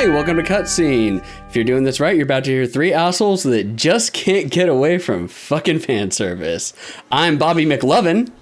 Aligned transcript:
Hi, 0.00 0.08
welcome 0.08 0.38
to 0.38 0.42
Cutscene. 0.42 1.22
If 1.46 1.54
you're 1.54 1.62
doing 1.62 1.84
this 1.84 2.00
right, 2.00 2.16
you're 2.16 2.24
about 2.24 2.44
to 2.44 2.50
hear 2.50 2.64
three 2.64 2.90
assholes 2.90 3.42
that 3.42 3.76
just 3.76 4.14
can't 4.14 4.50
get 4.50 4.66
away 4.66 4.96
from 4.96 5.28
fucking 5.28 5.80
fan 5.80 6.10
service. 6.10 6.72
I'm 7.12 7.36
Bobby 7.36 7.66
McLovin. 7.66 8.32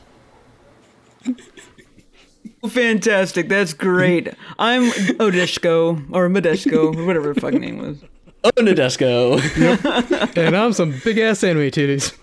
Fantastic. 2.69 3.49
That's 3.49 3.75
great. 3.75 4.33
I'm 4.61 4.85
Odeshko 5.19 6.09
or 6.13 6.29
Modeshko, 6.29 6.95
or 6.97 7.05
whatever 7.05 7.35
the 7.35 7.41
fucking 7.41 7.61
name 7.61 7.79
was. 7.79 8.05
Oh, 8.45 8.53
Nadesco. 8.53 9.41
And 10.37 10.57
I'm 10.57 10.73
some 10.73 11.01
big 11.03 11.19
ass 11.19 11.43
anime 11.43 11.73
titties. 11.73 12.17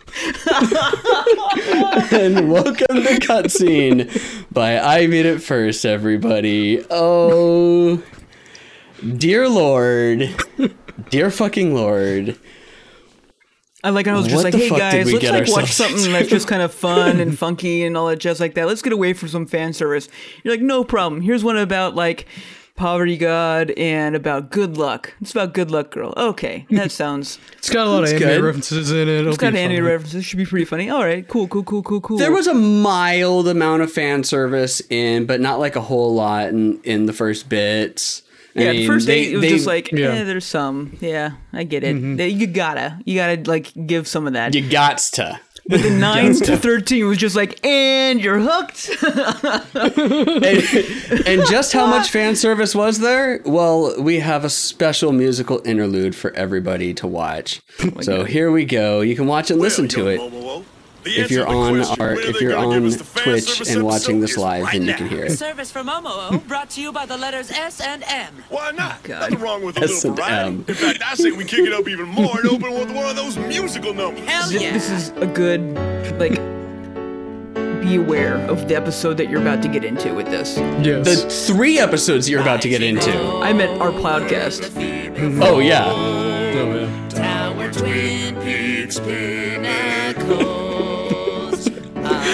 and 2.14 2.50
welcome 2.50 3.04
to 3.04 3.20
Cutscene 3.20 4.54
by 4.54 4.80
I 4.80 5.08
Beat 5.08 5.26
It 5.26 5.40
First, 5.40 5.86
everybody. 5.86 6.86
Oh, 6.90 8.02
dear 9.18 9.48
Lord. 9.50 10.30
Dear 11.10 11.30
fucking 11.32 11.74
Lord. 11.74 12.38
I 13.84 13.90
like. 13.90 14.08
I 14.08 14.14
was 14.16 14.26
just 14.26 14.44
What 14.44 14.54
like, 14.54 14.62
hey 14.62 14.70
guys, 14.70 15.12
let's 15.12 15.24
like 15.24 15.48
watch 15.48 15.50
ourselves 15.62 15.72
something 15.76 16.12
that's 16.12 16.30
just 16.30 16.48
kind 16.48 16.62
of 16.62 16.74
fun 16.74 17.20
and 17.20 17.38
funky 17.38 17.84
and 17.86 17.96
all 17.96 18.08
that 18.08 18.18
jazz 18.20 18.40
like 18.40 18.56
that. 18.56 18.66
Let's 18.66 18.82
get 18.82 18.94
away 18.94 19.14
from 19.14 19.30
some 19.30 19.46
fan 19.46 19.74
service. 19.74 20.10
You're 20.44 20.54
like, 20.54 20.62
no 20.62 20.84
problem. 20.84 21.22
Here's 21.22 21.44
one 21.44 21.58
about 21.58 21.94
like 21.94 22.26
poverty 22.76 23.16
god 23.16 23.72
and 23.78 24.16
about 24.16 24.50
good 24.50 24.76
luck. 24.78 25.14
It's 25.22 25.32
about 25.32 25.54
good 25.54 25.70
luck 25.70 25.92
girl. 25.92 26.14
Okay, 26.18 26.66
that 26.72 26.92
sounds. 26.94 27.38
It's 27.60 27.70
got 27.70 27.86
a 27.86 27.90
lot 27.92 28.04
of 28.06 28.10
anime 28.10 28.20
good. 28.28 28.44
references 28.44 28.92
in 28.92 28.98
it. 28.98 29.08
It'll 29.08 29.30
It's 29.30 29.38
got 29.38 29.54
anime 29.54 29.78
fun. 29.78 29.86
references. 29.86 30.26
Should 30.26 30.38
be 30.38 30.46
pretty 30.48 30.66
funny. 30.66 30.90
All 30.90 31.04
right, 31.04 31.28
cool, 31.28 31.48
cool, 31.48 31.64
cool, 31.64 31.84
cool, 31.84 32.02
cool. 32.02 32.18
There 32.18 32.32
was 32.32 32.48
a 32.48 32.56
mild 32.56 33.48
amount 33.48 33.84
of 33.84 33.92
fan 33.92 34.24
service 34.24 34.82
in, 34.90 35.28
but 35.28 35.42
not 35.42 35.60
like 35.60 35.76
a 35.76 35.82
whole 35.82 36.16
lot 36.16 36.48
in, 36.50 36.82
in 36.82 37.06
the 37.06 37.14
first 37.14 37.50
bits. 37.50 38.24
I 38.58 38.62
Yeah, 38.64 38.72
the 38.72 38.88
first 38.88 39.08
they- 39.08 39.20
eight 39.20 39.32
it 39.34 39.36
was 39.38 39.42
they- 39.42 39.50
just 39.50 39.68
like, 39.68 39.92
Yeah. 39.92 40.14
eh, 40.14 40.24
there's 40.24 40.46
some. 40.46 40.98
Yeah, 41.02 41.32
I 41.54 41.64
get 41.64 41.84
it. 41.84 42.18
They- 42.18 42.30
You 42.30 42.48
gotta, 42.48 43.00
you 43.06 43.16
gotta 43.16 43.42
like 43.50 43.72
give 43.86 44.08
some 44.08 44.28
of 44.28 44.34
that. 44.34 44.56
you 44.56 44.64
gots 44.64 45.12
to. 45.14 45.40
But 45.68 45.82
the 45.82 45.90
nine 45.98 46.36
to 46.36 46.58
thirteen 46.58 47.08
was 47.08 47.18
just 47.18 47.36
like, 47.36 47.66
and 47.66 48.22
you're 48.22 48.40
hooked. 48.40 48.90
and, 49.76 51.28
and 51.28 51.48
just 51.50 51.74
how 51.74 51.88
much 51.88 52.10
fan 52.10 52.36
service 52.36 52.76
was 52.76 53.00
there? 53.00 53.42
Well, 53.46 54.00
we 54.02 54.20
have 54.20 54.46
a 54.46 54.50
special 54.50 55.12
musical 55.12 55.62
interlude 55.66 56.16
for 56.16 56.32
everybody 56.34 56.94
to 56.96 57.08
watch. 57.08 57.62
so 58.02 58.24
here 58.26 58.52
we 58.52 58.66
go. 58.66 59.02
You 59.02 59.16
can 59.16 59.26
watch 59.26 59.50
and 59.52 59.60
listen 59.60 59.88
to 59.90 60.08
it. 60.08 60.66
If 61.06 61.32
you're 61.32 61.48
on 61.48 61.82
our, 62.00 62.14
if 62.14 62.42
you're 62.42 62.58
on 62.58 62.92
Twitch 62.92 63.68
and 63.70 63.84
watching 63.84 64.20
this 64.20 64.38
live, 64.38 64.66
then 64.72 64.84
you 64.84 64.94
can 64.94 65.08
hear 65.08 65.26
it. 65.26 65.38
Service 65.38 65.72
from 65.72 65.88
Momo 65.88 66.46
brought 66.48 66.70
to 66.72 66.82
you 66.82 66.92
by 66.92 67.06
the 67.06 67.18
letters 67.18 67.52
S 67.52 67.80
and 67.80 68.04
M. 68.08 68.34
Why 68.50 68.72
not? 68.72 68.98
Oh, 69.04 69.08
God. 69.08 69.20
Nothing 69.32 69.40
wrong 69.40 69.64
with 69.64 69.78
a 69.78 69.82
S 69.84 70.04
little 70.04 70.24
and 70.24 70.66
variety. 70.66 70.72
In 70.72 70.98
fact, 70.98 71.04
I 71.06 71.16
say 71.16 71.32
we 71.32 71.46
kick 71.46 71.60
it 71.62 71.74
up 71.74 71.88
even 71.88 72.08
more 72.08 72.40
and 72.40 72.50
open 72.50 72.74
with 72.74 72.92
one 72.92 73.06
of 73.06 73.16
those 73.16 73.38
musical 73.38 73.94
numbers. 73.94 74.28
Hell 74.28 74.52
yeah. 74.52 74.74
This 74.74 74.90
is 74.90 75.10
a 75.18 75.28
good, 75.28 75.62
like, 76.20 76.36
be 77.82 77.96
aware 77.96 78.38
of 78.50 78.68
the 78.68 78.76
episode 78.76 79.16
that 79.18 79.30
you're 79.30 79.42
about 79.42 79.62
to 79.62 79.68
get 79.68 79.84
into 79.84 80.14
with 80.14 80.26
this. 80.28 80.58
Yes. 80.58 81.24
The 81.24 81.54
three 81.54 81.78
episodes 81.78 82.28
you're 82.30 82.42
about 82.42 82.62
to 82.64 82.70
get 82.70 82.82
into. 82.82 83.12
I 83.12 83.54
meant 83.54 83.80
our 83.80 83.92
Cloudcast. 83.92 84.72
Oh 85.42 85.60
yeah. 85.60 85.86
Oh, 85.88 86.28
yeah. 86.30 87.10
Tower 87.10 87.72
Twin 87.72 88.36
Peaks 88.42 89.00
Pinnacles. 89.00 90.55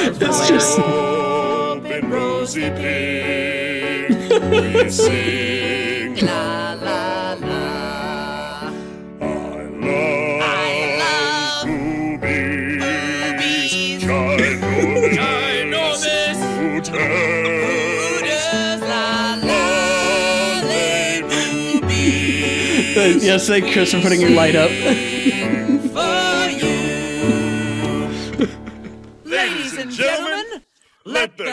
It's 0.04 0.48
just 0.50 0.80
Open 0.80 2.10
rosy 2.10 2.70
pink, 2.72 4.10
we 4.52 4.90
sing. 5.00 6.16
La 6.26 6.74
la 6.74 7.34
la. 7.40 8.72
I 9.22 10.98
love 11.02 11.68
boobies, 12.22 13.72
ginormous, 13.72 14.60
Ginormous. 15.18 16.40
hooters, 16.58 17.62
La 18.82 19.36
la. 19.44 19.62
boobies. 21.30 23.24
yes, 23.24 23.48
thank 23.48 23.72
Chris 23.72 23.92
for 23.94 24.02
putting 24.02 24.22
your 24.22 24.32
light 24.32 24.56
up. 24.56 24.72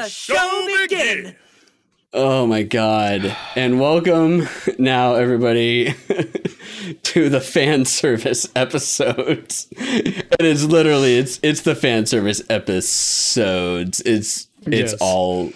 The 0.09 0.15
show 0.15 0.67
begin. 0.89 1.37
Oh 2.15 2.47
my 2.47 2.63
god. 2.63 3.37
And 3.55 3.79
welcome 3.79 4.49
now 4.79 5.17
everybody 5.17 5.93
to 7.03 7.29
the 7.29 7.43
fan 7.43 7.85
service 7.85 8.49
episodes. 8.57 9.69
And 9.77 10.41
it's 10.41 10.65
literally 10.65 11.19
it's 11.19 11.39
it's 11.43 11.61
the 11.61 11.75
fan 11.75 12.07
service 12.07 12.41
episodes. 12.49 14.01
It's 14.01 14.49
it's 14.63 14.93
Yes. 14.93 14.95
all 14.99 15.53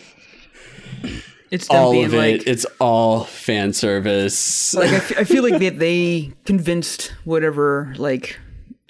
It's 1.51 1.71
all 1.71 2.05
of 2.05 2.13
it. 2.13 2.17
like, 2.17 2.47
it's 2.47 2.67
all 2.79 3.25
fan 3.25 3.73
service. 3.73 4.75
like 4.75 4.91
I, 4.91 4.97
f- 4.97 5.19
I 5.21 5.25
feel 5.25 5.43
like 5.43 5.59
that 5.61 5.79
they 5.79 6.31
convinced 6.45 7.15
whatever 7.25 7.95
like 7.97 8.39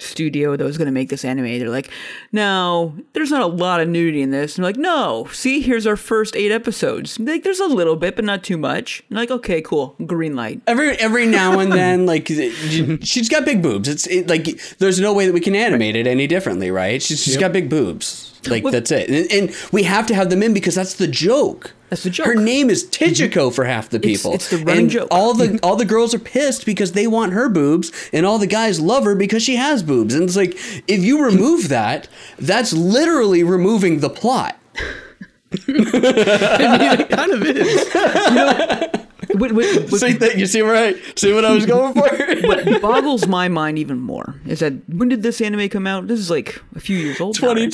studio 0.03 0.55
that 0.55 0.63
was 0.63 0.77
going 0.77 0.85
to 0.87 0.91
make 0.91 1.09
this 1.09 1.25
anime. 1.25 1.59
They're 1.59 1.69
like, 1.69 1.89
now 2.31 2.93
there's 3.13 3.31
not 3.31 3.41
a 3.41 3.47
lot 3.47 3.79
of 3.81 3.87
nudity 3.87 4.21
in 4.21 4.31
this. 4.31 4.55
And 4.55 4.63
they're 4.63 4.69
like, 4.69 4.79
no, 4.79 5.27
see, 5.31 5.61
here's 5.61 5.87
our 5.87 5.95
first 5.95 6.35
eight 6.35 6.51
episodes. 6.51 7.19
Like, 7.19 7.43
there's 7.43 7.59
a 7.59 7.67
little 7.67 7.95
bit, 7.95 8.15
but 8.15 8.25
not 8.25 8.43
too 8.43 8.57
much. 8.57 9.03
And 9.09 9.17
like, 9.17 9.31
okay, 9.31 9.61
cool, 9.61 9.95
green 10.05 10.35
light. 10.35 10.61
every 10.67 10.91
every 10.97 11.25
now 11.25 11.59
and 11.59 11.71
then 11.71 12.05
like 12.13 12.27
she's 12.27 13.29
got 13.29 13.45
big 13.45 13.61
boobs. 13.61 13.87
It's 13.87 14.07
it, 14.07 14.27
like 14.27 14.45
there's 14.77 14.99
no 14.99 15.13
way 15.13 15.25
that 15.25 15.33
we 15.33 15.39
can 15.39 15.55
animate 15.55 15.95
it 15.95 16.07
any 16.07 16.27
differently, 16.27 16.71
right? 16.71 17.01
She's, 17.01 17.21
she's 17.21 17.37
got 17.37 17.53
big 17.53 17.69
boobs. 17.69 18.39
Like 18.47 18.63
that's 18.63 18.91
it. 18.91 19.09
And, 19.09 19.31
and 19.31 19.55
we 19.71 19.83
have 19.83 20.05
to 20.07 20.15
have 20.15 20.29
them 20.29 20.43
in 20.43 20.53
because 20.53 20.75
that's 20.75 20.95
the 20.95 21.07
joke. 21.07 21.73
That's 21.93 22.01
the 22.01 22.09
joke. 22.09 22.25
Her 22.25 22.33
name 22.33 22.71
is 22.71 22.85
Ichiko 22.87 23.29
mm-hmm. 23.29 23.53
for 23.53 23.65
half 23.65 23.89
the 23.89 23.99
people. 23.99 24.33
it's 24.33 24.49
the 24.49 24.57
running 24.57 24.77
and 24.85 24.89
joke. 24.89 25.07
All 25.11 25.35
the 25.35 25.59
all 25.63 25.75
the 25.75 25.85
girls 25.85 26.15
are 26.15 26.19
pissed 26.19 26.65
because 26.65 26.93
they 26.93 27.05
want 27.05 27.33
her 27.33 27.49
boobs, 27.49 27.91
and 28.11 28.25
all 28.25 28.39
the 28.39 28.47
guys 28.47 28.81
love 28.81 29.03
her 29.03 29.13
because 29.13 29.43
she 29.43 29.57
has 29.57 29.83
boobs. 29.83 30.15
And 30.15 30.23
it's 30.23 30.35
like 30.35 30.53
if 30.87 31.03
you 31.03 31.23
remove 31.23 31.69
that, 31.69 32.07
that's 32.39 32.73
literally 32.73 33.43
removing 33.43 33.99
the 33.99 34.09
plot. 34.09 34.57
it 35.51 37.09
kind 37.11 37.31
of 37.31 37.43
is. 37.43 38.99
What, 39.35 39.51
what, 39.51 39.91
what, 39.91 39.99
See 40.01 40.13
that? 40.13 40.35
You 40.35 40.47
see 40.47 40.63
I 40.63 40.93
see 41.15 41.31
what 41.31 41.45
I 41.45 41.53
was 41.53 41.67
going 41.67 41.93
for? 41.93 42.47
what 42.47 42.81
boggles 42.81 43.27
my 43.27 43.49
mind 43.49 43.77
even 43.77 43.99
more 43.99 44.33
is 44.47 44.61
that 44.61 44.73
when 44.89 45.09
did 45.09 45.21
this 45.21 45.41
anime 45.41 45.69
come 45.69 45.85
out? 45.85 46.07
This 46.07 46.19
is 46.19 46.31
like 46.31 46.59
a 46.75 46.79
few 46.79 46.97
years 46.97 47.21
old. 47.21 47.39
now, 47.39 47.49
right? 47.49 47.71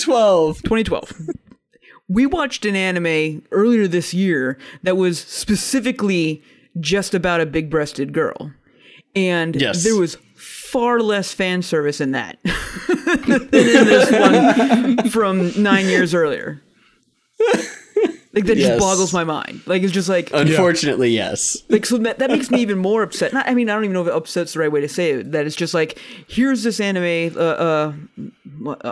2012. 0.62 1.30
2012. 2.10 2.16
We 2.16 2.26
watched 2.26 2.66
an 2.66 2.76
anime 2.76 3.44
earlier 3.52 3.88
this 3.88 4.14
year 4.14 4.58
that 4.84 4.98
was 4.98 5.20
specifically 5.20 6.42
just 6.80 7.14
about 7.14 7.42
a 7.42 7.46
big 7.46 7.70
breasted 7.70 8.14
girl. 8.14 8.52
And 9.16 9.56
Yes. 9.56 9.84
there 9.84 9.96
was 9.96 10.18
far 10.36 11.00
less 11.00 11.34
fan 11.34 11.62
service 11.62 12.00
in 12.00 12.12
that 12.12 12.38
than 13.28 13.42
in 13.44 13.50
this 13.52 14.12
one 14.12 15.10
from 15.10 15.52
nine 15.62 15.86
years 15.88 16.14
earlier. 16.14 16.62
Like 18.32 18.46
that 18.46 18.58
Yes. 18.58 18.68
just 18.68 18.80
boggles 18.80 19.12
my 19.12 19.24
mind. 19.24 19.62
Like 19.66 19.82
it's 19.82 19.92
just 19.92 20.08
like 20.08 20.30
Unfortunately, 20.34 21.10
yes. 21.10 21.58
like 21.68 21.84
so 21.86 21.98
that, 21.98 22.20
that 22.20 22.30
makes 22.30 22.52
me 22.52 22.62
even 22.62 22.78
more 22.78 23.02
upset. 23.02 23.34
Not, 23.34 23.50
I 23.50 23.56
mean, 23.56 23.70
I 23.72 23.74
don't 23.74 23.86
even 23.86 23.94
know 23.96 24.06
if 24.08 24.14
upset's 24.14 24.54
the 24.54 24.60
right 24.60 24.72
way 24.72 24.82
to 24.82 24.88
say 24.88 25.12
it. 25.14 25.32
That 25.32 25.48
it's 25.48 25.56
just 25.56 25.74
like 25.74 25.98
here's 26.28 26.62
this 26.62 26.80
anime, 26.80 27.36
uh, 27.36 27.40
uh, 27.42 27.94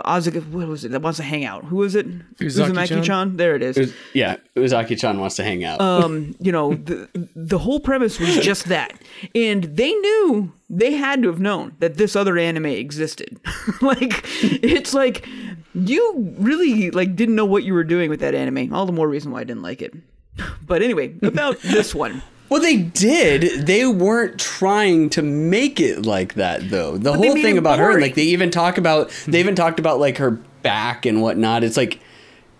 Azuka, 0.04 0.44
what 0.50 0.66
was 0.66 0.84
it 0.84 0.90
that 0.90 1.02
wants 1.02 1.18
to 1.18 1.22
hang 1.22 1.44
out? 1.44 1.64
Who 1.66 1.76
was 1.76 1.94
it? 1.94 2.06
Uzaki-chan? 2.38 2.74
Uzumaki-chan. 2.74 3.36
There 3.36 3.54
it 3.54 3.62
is. 3.62 3.94
Yeah, 4.12 4.36
Uzaki-chan 4.56 5.20
wants 5.20 5.36
to 5.36 5.44
hang 5.44 5.62
out. 5.62 5.80
Um, 5.80 6.34
you 6.40 6.50
know, 6.50 6.74
the 6.74 7.08
the 7.36 7.58
whole 7.58 7.78
premise 7.78 8.18
was 8.18 8.38
just 8.38 8.64
that, 8.66 8.98
and 9.36 9.62
they 9.64 9.92
knew 9.92 10.52
they 10.70 10.94
had 10.94 11.22
to 11.22 11.28
have 11.28 11.40
known 11.40 11.74
that 11.78 11.96
this 11.96 12.14
other 12.14 12.38
anime 12.38 12.66
existed. 12.66 13.40
like, 13.80 14.22
it's 14.42 14.92
like 14.92 15.26
you 15.74 16.34
really 16.38 16.90
like 16.90 17.16
didn't 17.16 17.34
know 17.34 17.44
what 17.44 17.64
you 17.64 17.74
were 17.74 17.84
doing 17.84 18.10
with 18.10 18.20
that 18.20 18.34
anime. 18.34 18.72
All 18.72 18.86
the 18.86 18.92
more 18.92 19.08
reason 19.08 19.32
why 19.32 19.40
I 19.40 19.44
didn't 19.44 19.62
like 19.62 19.82
it. 19.82 19.94
But 20.64 20.82
anyway, 20.82 21.14
about 21.22 21.58
this 21.62 21.94
one. 21.94 22.22
well, 22.48 22.60
they 22.60 22.76
did. 22.76 23.66
They 23.66 23.86
weren't 23.86 24.38
trying 24.38 25.10
to 25.10 25.22
make 25.22 25.80
it 25.80 26.04
like 26.06 26.34
that, 26.34 26.68
though. 26.70 26.96
The 26.96 27.12
they 27.12 27.16
whole 27.16 27.36
thing 27.36 27.58
about 27.58 27.78
her, 27.78 28.00
like 28.00 28.14
they 28.14 28.22
even 28.22 28.50
talk 28.50 28.78
about, 28.78 29.10
they 29.26 29.40
even 29.40 29.56
talked 29.56 29.80
about 29.80 29.98
like 29.98 30.18
her 30.18 30.30
back 30.30 31.06
and 31.06 31.22
whatnot. 31.22 31.64
It's 31.64 31.76
like 31.76 32.00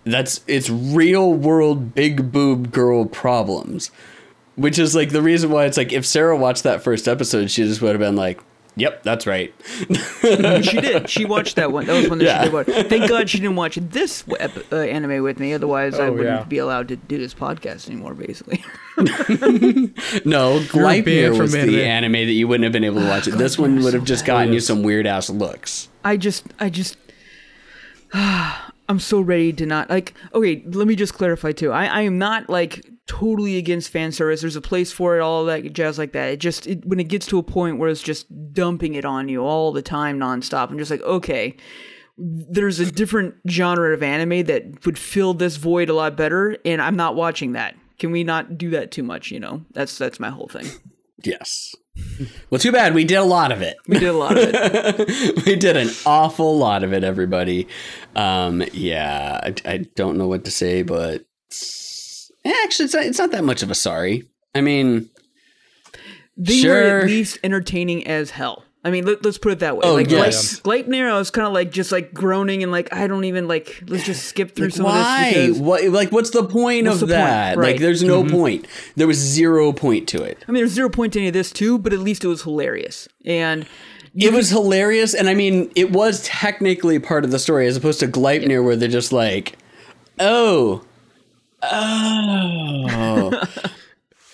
that's 0.03 0.41
it's 0.47 0.69
real 0.69 1.33
world 1.33 1.93
big 1.93 2.31
boob 2.31 2.71
girl 2.71 3.05
problems, 3.05 3.91
which 4.59 4.77
is 4.79 4.95
like 4.95 5.09
the 5.09 5.21
reason 5.21 5.49
why 5.51 5.65
it's 5.65 5.77
like 5.77 5.91
if 5.93 6.05
Sarah 6.05 6.35
watched 6.37 6.63
that 6.63 6.83
first 6.83 7.07
episode, 7.07 7.49
she 7.49 7.63
just 7.63 7.81
would 7.81 7.91
have 7.91 7.99
been 7.99 8.15
like, 8.15 8.39
Yep, 8.75 9.03
that's 9.03 9.27
right. 9.27 9.53
she 10.63 10.79
did. 10.79 11.09
She 11.09 11.25
watched 11.25 11.57
that 11.57 11.71
one. 11.73 11.85
That 11.85 11.99
was 11.99 12.07
one 12.09 12.19
that 12.19 12.25
Yeah. 12.25 12.37
she 12.39 12.45
did 12.45 12.53
watch. 12.53 12.67
Thank 12.87 13.09
God 13.09 13.29
she 13.29 13.39
didn't 13.39 13.57
watch 13.57 13.75
this 13.75 14.23
ep- 14.39 14.71
uh, 14.71 14.77
anime 14.77 15.21
with 15.21 15.37
me. 15.37 15.53
Otherwise, 15.53 15.99
I 15.99 16.07
Oh, 16.07 16.11
wouldn't 16.13 16.39
yeah. 16.41 16.43
be 16.45 16.59
allowed 16.59 16.87
to 16.89 16.95
do 16.95 17.17
this 17.17 17.33
podcast 17.33 17.89
anymore. 17.89 18.13
Basically, 18.13 18.63
No, 20.25 20.59
Gleipnir 20.69 21.03
banned 21.05 21.35
from 21.35 21.41
was 21.43 21.51
the 21.51 21.59
anime. 21.59 21.79
anime 21.79 22.11
that 22.27 22.31
you 22.33 22.47
wouldn't 22.47 22.63
have 22.63 22.71
been 22.71 22.83
able 22.85 23.01
to 23.01 23.07
watch 23.07 23.27
it. 23.27 23.31
This 23.31 23.57
one 23.59 23.81
would 23.83 23.93
have 23.93 24.05
just 24.05 24.25
gotten 24.25 24.53
you 24.53 24.61
some 24.61 24.81
weird 24.83 25.05
ass 25.07 25.29
looks. 25.29 25.89
I 26.05 26.15
just, 26.15 26.45
I 26.59 26.69
just, 26.69 26.95
I'm 28.13 28.99
so 28.99 29.19
ready 29.21 29.51
to 29.53 29.65
not 29.65 29.89
like. 29.89 30.13
Okay, 30.33 30.63
let 30.67 30.87
me 30.87 30.95
just 30.95 31.13
clarify 31.13 31.51
too. 31.51 31.71
I, 31.71 31.85
I 31.85 32.01
am 32.01 32.17
not 32.17 32.49
like 32.49 32.85
totally 33.09 33.57
against 33.57 33.89
fan 33.89 34.11
service. 34.11 34.41
There's 34.41 34.55
a 34.55 34.61
place 34.61 34.91
for 34.91 35.17
it, 35.17 35.21
all 35.21 35.43
that 35.45 35.73
jazz 35.73 35.97
like 35.97 36.13
that. 36.13 36.29
It 36.29 36.37
just 36.37 36.67
it, 36.67 36.85
when 36.85 36.99
it 36.99 37.09
gets 37.09 37.25
to 37.27 37.39
a 37.39 37.43
point 37.43 37.79
where 37.79 37.89
it's 37.89 38.03
just 38.03 38.27
dumping 38.53 38.93
it 38.93 39.03
on 39.03 39.27
you 39.27 39.41
all 39.41 39.71
the 39.71 39.81
time, 39.81 40.19
nonstop. 40.19 40.69
I'm 40.69 40.77
just 40.77 40.91
like, 40.91 41.01
okay. 41.01 41.57
There's 42.21 42.81
a 42.81 42.91
different 42.91 43.35
genre 43.49 43.93
of 43.93 44.03
anime 44.03 44.43
that 44.47 44.85
would 44.85 44.99
fill 44.99 45.33
this 45.33 45.55
void 45.55 45.89
a 45.89 45.93
lot 45.93 46.17
better, 46.17 46.57
and 46.65 46.81
I'm 46.81 46.97
not 46.97 47.15
watching 47.15 47.53
that. 47.53 47.75
Can 47.97 48.11
we 48.11 48.25
not 48.25 48.57
do 48.57 48.69
that 48.71 48.91
too 48.91 49.03
much? 49.03 49.31
You 49.31 49.39
know, 49.39 49.65
that's 49.71 49.97
that's 49.97 50.19
my 50.19 50.29
whole 50.29 50.47
thing. 50.47 50.67
Yes. 51.23 51.73
Well, 52.49 52.59
too 52.59 52.71
bad 52.71 52.93
we 52.93 53.05
did 53.05 53.15
a 53.15 53.23
lot 53.23 53.51
of 53.51 53.61
it. 53.61 53.77
We 53.87 53.99
did 53.99 54.09
a 54.09 54.13
lot 54.13 54.37
of 54.37 54.49
it. 54.53 55.45
we 55.45 55.55
did 55.55 55.77
an 55.77 55.89
awful 56.05 56.57
lot 56.57 56.83
of 56.83 56.93
it, 56.93 57.03
everybody. 57.03 57.67
Um, 58.15 58.63
yeah, 58.73 59.39
I, 59.43 59.55
I 59.65 59.77
don't 59.95 60.17
know 60.17 60.27
what 60.27 60.45
to 60.45 60.51
say, 60.51 60.81
but 60.81 61.25
Eh, 62.45 62.53
actually, 62.63 62.85
it's 62.85 62.93
not, 62.93 63.05
it's 63.05 63.19
not 63.19 63.31
that 63.31 63.43
much 63.43 63.63
of 63.63 63.71
a 63.71 63.75
sorry. 63.75 64.23
I 64.55 64.61
mean, 64.61 65.09
they 66.37 66.67
were 66.67 66.99
at 66.99 67.05
least 67.05 67.37
entertaining 67.43 68.07
as 68.07 68.31
hell. 68.31 68.63
I 68.81 68.91
mean, 68.91 69.05
let, 69.05 69.25
us 69.25 69.37
put 69.37 69.51
it 69.51 69.59
that 69.59 69.75
way. 69.75 69.81
Oh, 69.83 69.93
like, 69.93 70.09
yes. 70.09 70.61
Gleip- 70.61 70.85
Gleipnir, 70.87 71.11
I 71.11 71.17
was 71.17 71.31
kind 71.31 71.45
of 71.45 71.51
like 71.51 71.69
just 71.69 71.91
like 71.91 72.13
groaning 72.13 72.63
and 72.63 72.71
like 72.71 72.93
I 72.93 73.07
don't 73.07 73.25
even 73.25 73.47
like. 73.47 73.83
Let's 73.87 74.05
just 74.05 74.25
skip 74.25 74.55
through 74.55 74.67
like, 74.67 74.73
some 74.73 74.85
why? 74.85 75.27
of 75.27 75.33
this 75.33 75.45
because 75.47 75.59
What? 75.59 75.83
Like, 75.89 76.11
what's 76.13 76.29
the 76.29 76.45
point 76.45 76.87
What's 76.87 77.01
of 77.01 77.09
the 77.09 77.15
point? 77.15 77.25
that? 77.25 77.57
Right. 77.57 77.73
Like, 77.73 77.81
there's 77.81 78.03
no 78.03 78.23
mm-hmm. 78.23 78.35
point. 78.35 78.67
There 78.95 79.07
was 79.07 79.17
zero 79.17 79.73
point 79.73 80.07
to 80.09 80.23
it. 80.23 80.45
I 80.47 80.51
mean, 80.51 80.61
there's 80.61 80.71
zero 80.71 80.89
point 80.89 81.13
to 81.13 81.19
any 81.19 81.27
of 81.27 81.33
this 81.33 81.51
too, 81.51 81.77
but 81.77 81.91
at 81.91 81.99
least 81.99 82.23
it 82.23 82.27
was 82.27 82.43
hilarious 82.43 83.07
and. 83.25 83.65
It 84.15 84.33
was 84.33 84.49
hilarious, 84.49 85.13
and 85.13 85.29
I 85.29 85.35
mean, 85.35 85.71
it 85.75 85.91
was 85.91 86.23
technically 86.23 86.97
part 86.97 87.23
of 87.23 87.31
the 87.31 87.37
story, 87.37 87.67
as 87.67 87.77
opposed 87.77 87.99
to 87.99 88.07
Gleipnir, 88.07 88.61
where 88.61 88.75
they're 88.75 88.89
just 88.89 89.13
like, 89.13 89.55
"Oh, 90.19 90.83
Oh. 91.61 93.31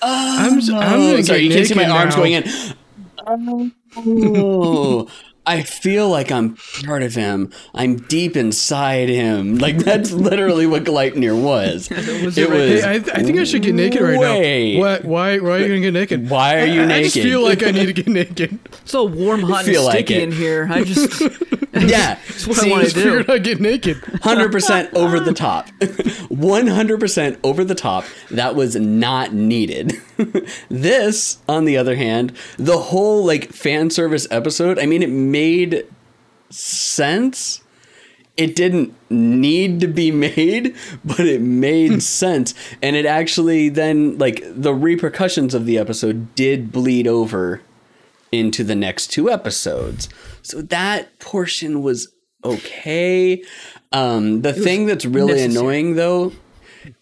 oh." 0.01 0.37
I'm, 0.47 0.57
s- 0.59 0.69
I'm 0.69 0.99
Oh, 0.99 1.21
sorry, 1.21 1.39
you 1.41 1.49
can't 1.51 1.67
see 1.67 1.73
my 1.75 1.83
naked 1.83 1.95
arms 1.97 2.15
going 2.15 2.33
in. 2.33 2.43
Oh, 3.97 5.07
I 5.47 5.61
feel 5.63 6.09
like 6.09 6.31
I'm 6.31 6.57
part 6.85 7.03
of 7.03 7.13
him. 7.13 7.51
I'm 7.73 7.97
deep 7.97 8.35
inside 8.35 9.09
him. 9.09 9.57
Like 9.57 9.77
that's 9.77 10.11
literally 10.11 10.65
what 10.65 10.83
Gleipnir 10.83 11.39
was. 11.39 11.89
was 12.23 12.37
it 12.37 12.43
it 12.43 12.49
right 12.49 12.59
was. 12.59 12.83
Hey, 12.83 12.89
I, 12.89 12.93
I 12.95 13.23
think 13.23 13.37
I 13.39 13.43
should 13.43 13.61
get 13.61 13.75
naked 13.75 14.01
right 14.01 14.17
way- 14.19 14.73
now. 14.75 14.79
What? 14.79 15.05
Why? 15.05 15.37
Why 15.39 15.49
are 15.51 15.59
you 15.59 15.67
gonna 15.67 15.81
get 15.81 15.93
naked? 15.93 16.29
Why 16.29 16.61
are 16.61 16.65
you 16.65 16.81
I, 16.81 16.95
I 16.95 17.03
just 17.03 17.15
feel 17.15 17.43
like 17.43 17.63
I 17.63 17.71
need 17.71 17.85
to 17.87 17.93
get 17.93 18.07
naked. 18.07 18.59
It's 18.85 18.93
all 18.93 19.07
warm, 19.07 19.41
hot, 19.41 19.65
and 19.65 19.67
feel 19.67 19.83
like 19.83 20.05
sticky 20.05 20.13
it. 20.15 20.23
in 20.23 20.31
here. 20.31 20.67
I 20.69 20.83
just 20.83 21.19
yeah, 21.73 22.19
what 22.45 22.59
I 22.63 22.69
wanna 22.69 22.83
do. 22.83 22.89
figured 22.91 23.29
I'd 23.31 23.43
get 23.43 23.59
naked. 23.59 23.97
Hundred 24.21 24.51
percent 24.51 24.93
over 24.93 25.19
the 25.19 25.33
top. 25.33 25.69
One 26.29 26.67
hundred 26.67 26.99
percent 26.99 27.39
over 27.43 27.63
the 27.63 27.73
top. 27.73 28.05
That 28.29 28.53
was 28.53 28.75
not 28.75 29.33
needed. 29.33 29.93
this, 30.69 31.39
on 31.49 31.65
the 31.65 31.77
other 31.77 31.95
hand, 31.95 32.33
the 32.57 32.77
whole 32.77 33.25
like 33.25 33.51
fan 33.51 33.89
service 33.89 34.27
episode. 34.29 34.77
I 34.77 34.85
mean, 34.85 35.01
it 35.01 35.09
made 35.35 35.85
sense. 36.49 37.61
It 38.37 38.55
didn't 38.55 38.93
need 39.09 39.81
to 39.81 39.87
be 39.87 40.09
made, 40.29 40.75
but 41.03 41.21
it 41.21 41.41
made 41.41 42.01
sense. 42.01 42.53
And 42.81 42.95
it 42.95 43.05
actually 43.05 43.67
then 43.67 44.17
like 44.17 44.41
the 44.45 44.73
repercussions 44.73 45.53
of 45.53 45.65
the 45.65 45.77
episode 45.77 46.33
did 46.35 46.71
bleed 46.71 47.05
over 47.05 47.61
into 48.31 48.63
the 48.63 48.75
next 48.75 49.07
two 49.07 49.29
episodes. 49.29 50.07
So 50.41 50.61
that 50.61 51.19
portion 51.19 51.81
was 51.81 52.13
okay. 52.43 53.43
Um, 53.91 54.41
the 54.41 54.53
thing 54.53 54.85
that's 54.85 55.05
really 55.05 55.33
necessary. 55.33 55.51
annoying 55.51 55.95
though 55.95 56.31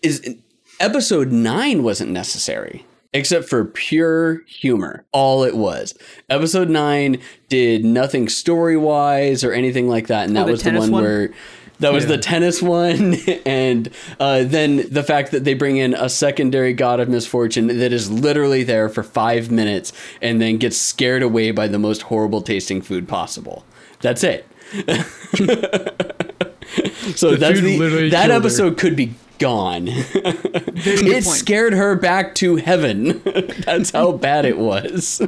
is 0.01 0.38
episode 0.79 1.31
nine 1.31 1.83
wasn't 1.83 2.09
necessary. 2.09 2.86
Except 3.13 3.48
for 3.48 3.65
pure 3.65 4.42
humor. 4.48 5.06
All 5.12 5.44
it 5.44 5.56
was. 5.56 5.94
Episode 6.30 6.69
nine 6.69 7.19
did 7.48 7.86
nothing 7.86 8.27
story 8.27 8.75
wise 8.75 9.44
or 9.44 9.51
anything 9.54 9.88
like 9.88 10.07
that. 10.07 10.25
And 10.27 10.36
that 10.36 10.44
Oh, 10.44 10.45
the 10.48 10.51
was 10.54 10.63
the 10.63 10.71
one, 10.71 10.92
one? 10.92 11.04
where 11.04 11.30
that 11.80 11.94
was 11.94 12.07
the 12.07 12.18
tennis 12.18 12.62
one. 12.62 13.15
And 13.45 13.89
uh, 14.19 14.44
then 14.45 14.88
the 14.89 15.04
fact 15.04 15.31
that 15.31 15.44
they 15.44 15.54
bring 15.54 15.77
in 15.77 15.94
a 15.94 16.10
secondary 16.10 16.74
god 16.74 17.00
of 17.00 17.10
misfortune 17.10 17.68
that 17.68 17.92
is 17.94 18.10
literally 18.10 18.63
there 18.63 18.89
for 18.89 19.04
five 19.04 19.51
minutes 19.51 19.92
and 20.21 20.42
then 20.42 20.57
gets 20.57 20.77
scared 20.77 21.21
away 21.21 21.51
by 21.51 21.68
the 21.68 21.77
most 21.80 22.04
horrible 22.04 22.42
tasting 22.42 22.81
food 22.81 23.07
possible. 23.07 23.63
That's 24.01 24.24
it. 24.24 24.48
so 27.15 27.31
The 27.31 27.38
that's 27.38 27.60
the, 27.62 27.77
that 27.77 28.12
killed 28.12 28.13
her. 28.13 28.31
episode 28.31 28.77
could 28.77 28.95
be 28.95 29.13
gone. 29.39 29.88
it 29.89 31.24
scared 31.24 31.74
her 31.74 31.95
back 31.95 32.35
to 32.35 32.57
heaven. 32.57 33.21
That's 33.65 33.91
how 33.91 34.13
bad 34.13 34.45
it 34.45 34.57
was. 34.57 35.21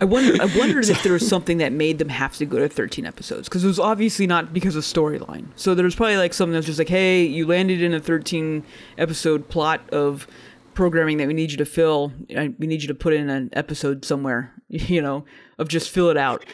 I 0.00 0.04
wonder. 0.04 0.42
I 0.42 0.46
wondered 0.56 0.88
if 0.88 1.02
there 1.02 1.12
was 1.12 1.26
something 1.26 1.58
that 1.58 1.72
made 1.72 1.98
them 1.98 2.08
have 2.08 2.36
to 2.36 2.46
go 2.46 2.58
to 2.58 2.68
13 2.68 3.06
episodes 3.06 3.48
because 3.48 3.64
it 3.64 3.66
was 3.66 3.78
obviously 3.78 4.26
not 4.26 4.52
because 4.52 4.76
of 4.76 4.84
storyline. 4.84 5.46
So 5.56 5.74
there 5.74 5.84
was 5.84 5.94
probably 5.94 6.16
like 6.16 6.34
something 6.34 6.54
that's 6.54 6.66
just 6.66 6.78
like, 6.78 6.88
hey, 6.88 7.24
you 7.24 7.46
landed 7.46 7.82
in 7.82 7.94
a 7.94 8.00
13 8.00 8.64
episode 8.96 9.48
plot 9.48 9.88
of 9.90 10.26
programming 10.74 11.16
that 11.18 11.26
we 11.26 11.34
need 11.34 11.50
you 11.50 11.56
to 11.56 11.64
fill. 11.64 12.12
We 12.28 12.66
need 12.66 12.82
you 12.82 12.88
to 12.88 12.94
put 12.94 13.12
in 13.12 13.28
an 13.28 13.50
episode 13.52 14.04
somewhere, 14.04 14.54
you 14.68 15.02
know, 15.02 15.24
of 15.58 15.68
just 15.68 15.90
fill 15.90 16.10
it 16.10 16.16
out. 16.16 16.44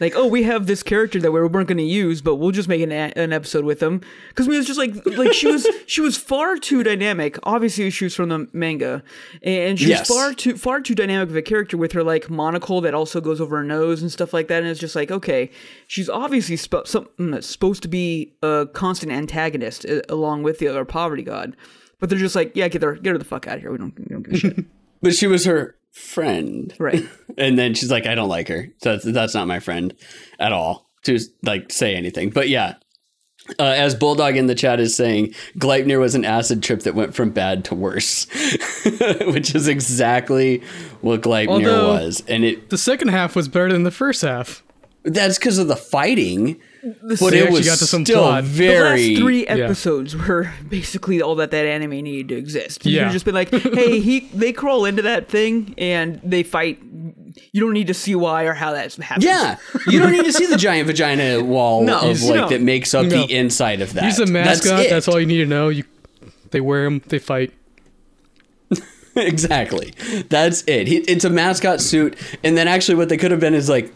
Like, 0.00 0.14
oh, 0.16 0.26
we 0.26 0.42
have 0.42 0.66
this 0.66 0.82
character 0.82 1.20
that 1.20 1.30
we 1.30 1.40
weren't 1.40 1.68
going 1.68 1.78
to 1.78 1.82
use, 1.84 2.20
but 2.20 2.34
we'll 2.36 2.50
just 2.50 2.68
make 2.68 2.82
an, 2.82 2.90
a- 2.90 3.12
an 3.16 3.32
episode 3.32 3.64
with 3.64 3.78
them 3.78 4.00
because 4.28 4.48
we 4.48 4.56
was 4.56 4.66
just 4.66 4.78
like, 4.78 4.92
like 5.06 5.32
she 5.32 5.46
was, 5.46 5.66
she 5.86 6.00
was 6.00 6.16
far 6.16 6.56
too 6.56 6.82
dynamic. 6.82 7.38
Obviously, 7.44 7.88
she 7.90 8.04
was 8.04 8.14
from 8.14 8.28
the 8.28 8.48
manga, 8.52 9.02
and 9.42 9.78
she 9.78 9.88
Yes. 9.88 10.08
was 10.08 10.18
far 10.18 10.34
too, 10.34 10.56
far 10.56 10.80
too 10.80 10.94
dynamic 10.96 11.30
of 11.30 11.36
a 11.36 11.42
character 11.42 11.76
with 11.76 11.92
her 11.92 12.02
like 12.02 12.28
monocle 12.28 12.80
that 12.80 12.92
also 12.92 13.20
goes 13.20 13.40
over 13.40 13.58
her 13.58 13.62
nose 13.64 14.02
and 14.02 14.10
stuff 14.10 14.32
like 14.34 14.48
that. 14.48 14.62
And 14.62 14.66
it's 14.70 14.80
just 14.80 14.96
like, 14.96 15.12
okay, 15.12 15.50
she's 15.86 16.08
obviously 16.08 16.56
sp- 16.58 16.86
something 16.86 17.30
that's 17.30 17.46
supposed 17.48 17.82
to 17.82 17.88
be 17.88 18.34
a 18.42 18.66
constant 18.72 19.12
antagonist 19.12 19.86
uh, 19.86 20.00
along 20.08 20.42
with 20.42 20.58
the 20.58 20.66
other 20.66 20.84
poverty 20.84 21.22
god, 21.22 21.56
but 22.00 22.08
they're 22.10 22.18
just 22.18 22.34
like, 22.34 22.50
yeah, 22.56 22.66
get 22.66 22.82
her, 22.82 22.94
get 22.96 23.12
her 23.12 23.18
the 23.18 23.24
fuck 23.24 23.46
out 23.46 23.56
of 23.56 23.60
here. 23.60 23.70
We 23.70 23.78
don't, 23.78 23.96
we 23.98 24.04
don't 24.06 24.22
give 24.24 24.34
a 24.34 24.36
shit. 24.38 24.64
But 25.02 25.14
she 25.14 25.26
was 25.26 25.44
her 25.44 25.76
friend. 25.94 26.74
right. 26.78 27.02
And 27.36 27.58
then 27.58 27.74
she's 27.74 27.90
like, 27.90 28.06
I 28.06 28.14
don't 28.14 28.28
like 28.28 28.46
her. 28.46 28.68
So 28.80 28.92
that's, 28.92 29.04
that's 29.06 29.34
not 29.34 29.48
my 29.48 29.58
friend 29.58 29.92
at 30.38 30.52
all 30.52 30.88
to 31.02 31.18
like 31.42 31.72
say 31.72 31.96
anything. 31.96 32.30
But 32.30 32.48
yeah, 32.48 32.74
uh, 33.58 33.64
as 33.64 33.96
Bulldog 33.96 34.36
in 34.36 34.46
the 34.46 34.54
chat 34.54 34.78
is 34.78 34.94
saying, 34.96 35.34
Gleipnir 35.58 35.98
was 35.98 36.14
an 36.14 36.24
acid 36.24 36.62
trip 36.62 36.80
that 36.82 36.94
went 36.94 37.12
from 37.12 37.30
bad 37.30 37.64
to 37.66 37.74
worse, 37.74 38.26
which 39.26 39.54
is 39.56 39.66
exactly 39.66 40.62
what 41.00 41.22
Gleipnir 41.22 41.48
Although- 41.48 41.88
was. 41.94 42.22
And 42.28 42.44
it 42.44 42.70
The 42.70 42.78
second 42.78 43.08
half 43.08 43.34
was 43.34 43.48
better 43.48 43.72
than 43.72 43.82
the 43.82 43.90
first 43.90 44.22
half. 44.22 44.62
That's 45.04 45.38
because 45.38 45.58
of 45.58 45.68
the 45.68 45.76
fighting. 45.76 46.60
But 47.18 47.32
it 47.32 47.50
was 47.50 47.64
got 47.66 47.78
to 47.78 47.86
some 47.86 48.04
still 48.04 48.22
plot. 48.22 48.44
The 48.44 48.48
The 48.50 48.56
very 48.56 49.08
last 49.10 49.20
three 49.20 49.46
episodes 49.46 50.14
were 50.16 50.52
basically 50.68 51.22
all 51.22 51.34
that 51.36 51.50
that 51.52 51.64
anime 51.64 51.90
needed 52.02 52.28
to 52.28 52.36
exist. 52.36 52.84
You 52.84 52.92
Yeah. 52.92 52.98
could 52.98 53.04
have 53.04 53.12
just 53.14 53.24
been 53.24 53.34
like, 53.34 53.50
hey, 53.50 54.00
he 54.00 54.20
they 54.34 54.52
crawl 54.52 54.84
into 54.84 55.00
that 55.02 55.28
thing 55.28 55.74
and 55.78 56.20
they 56.22 56.42
fight. 56.42 56.78
You 57.52 57.60
don't 57.62 57.72
need 57.72 57.86
to 57.88 57.94
see 57.94 58.14
why 58.14 58.44
or 58.44 58.52
how 58.52 58.72
that 58.72 58.94
happens. 58.96 59.24
Yeah, 59.24 59.56
you 59.88 59.98
don't 59.98 60.12
need 60.12 60.24
to 60.26 60.32
see 60.32 60.46
the 60.46 60.56
giant 60.56 60.86
vagina 60.86 61.42
wall 61.42 61.82
No, 61.84 62.00
of 62.10 62.22
like 62.22 62.34
don't. 62.34 62.50
that 62.50 62.60
makes 62.60 62.92
up 62.94 63.06
No. 63.06 63.26
the 63.26 63.32
inside 63.34 63.80
of 63.80 63.94
that. 63.94 64.04
He's 64.04 64.18
a 64.20 64.26
mascot. 64.26 64.80
it. 64.80 64.90
That's, 64.90 65.08
all 65.08 65.18
you 65.18 65.26
need 65.26 65.38
to 65.38 65.46
know. 65.46 65.68
You, 65.70 65.84
they 66.50 66.60
wear 66.60 66.84
him. 66.84 67.02
They 67.08 67.18
fight. 67.18 67.52
exactly. 69.16 69.92
That's 70.28 70.62
it. 70.66 70.88
He, 70.88 70.96
it's 70.98 71.24
a 71.24 71.30
mascot 71.30 71.80
suit, 71.80 72.16
and 72.42 72.56
then 72.56 72.68
actually, 72.68 72.96
what 72.96 73.08
they 73.08 73.16
could 73.16 73.30
have 73.30 73.40
been 73.40 73.54
is 73.54 73.68
like, 73.68 73.92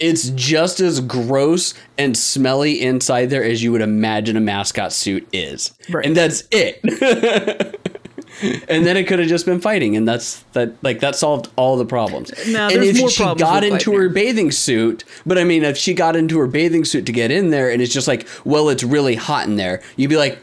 it's 0.00 0.30
just 0.30 0.80
as 0.80 1.00
gross 1.00 1.74
and 1.98 2.16
smelly 2.16 2.80
inside 2.80 3.26
there 3.30 3.44
as 3.44 3.62
you 3.62 3.72
would 3.72 3.82
imagine 3.82 4.36
a 4.36 4.40
mascot 4.40 4.92
suit 4.92 5.28
is, 5.32 5.72
Right. 5.90 6.04
and 6.06 6.16
that's 6.16 6.44
it. 6.50 6.80
and 8.68 8.86
then 8.86 8.96
it 8.96 9.06
could 9.06 9.18
have 9.18 9.28
just 9.28 9.44
been 9.46 9.60
fighting, 9.60 9.96
and 9.96 10.08
that's 10.08 10.42
that. 10.54 10.82
Like 10.82 11.00
that 11.00 11.14
solved 11.16 11.48
all 11.56 11.76
the 11.76 11.84
problems. 11.84 12.32
No, 12.48 12.68
and 12.68 12.76
there's 12.82 12.88
if 12.96 12.98
more 13.00 13.10
she 13.10 13.22
problems 13.22 13.42
got 13.42 13.64
into 13.64 13.92
her 13.96 14.08
bathing 14.08 14.50
suit, 14.50 15.04
but 15.26 15.38
I 15.38 15.44
mean, 15.44 15.62
if 15.64 15.76
she 15.76 15.94
got 15.94 16.16
into 16.16 16.38
her 16.38 16.46
bathing 16.46 16.84
suit 16.84 17.06
to 17.06 17.12
get 17.12 17.30
in 17.30 17.50
there, 17.50 17.70
and 17.70 17.82
it's 17.82 17.92
just 17.92 18.08
like, 18.08 18.26
well, 18.44 18.68
it's 18.68 18.82
really 18.82 19.14
hot 19.14 19.46
in 19.46 19.56
there, 19.56 19.82
you'd 19.96 20.10
be 20.10 20.16
like, 20.16 20.38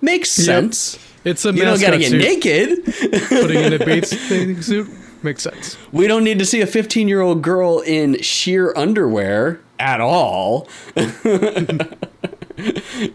makes 0.00 0.30
sense. 0.30 0.98
It's 1.26 1.44
a 1.44 1.52
You 1.52 1.64
don't 1.64 1.80
gotta 1.80 1.98
get 1.98 2.10
suit. 2.10 2.20
naked. 2.20 2.84
Putting 3.28 3.64
in 3.64 3.72
a 3.72 3.78
bathing 3.84 4.62
suit 4.62 4.88
Makes 5.22 5.42
sense. 5.42 5.76
We 5.90 6.06
don't 6.06 6.22
need 6.22 6.38
to 6.38 6.46
see 6.46 6.60
a 6.60 6.66
15 6.66 7.08
year 7.08 7.20
old 7.20 7.42
girl 7.42 7.80
in 7.80 8.22
sheer 8.22 8.72
underwear 8.76 9.60
at 9.78 10.00
all. 10.00 10.68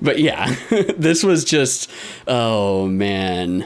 but 0.01 0.19
yeah, 0.19 0.53
this 0.97 1.23
was 1.23 1.45
just, 1.45 1.89
oh 2.27 2.87
man. 2.87 3.65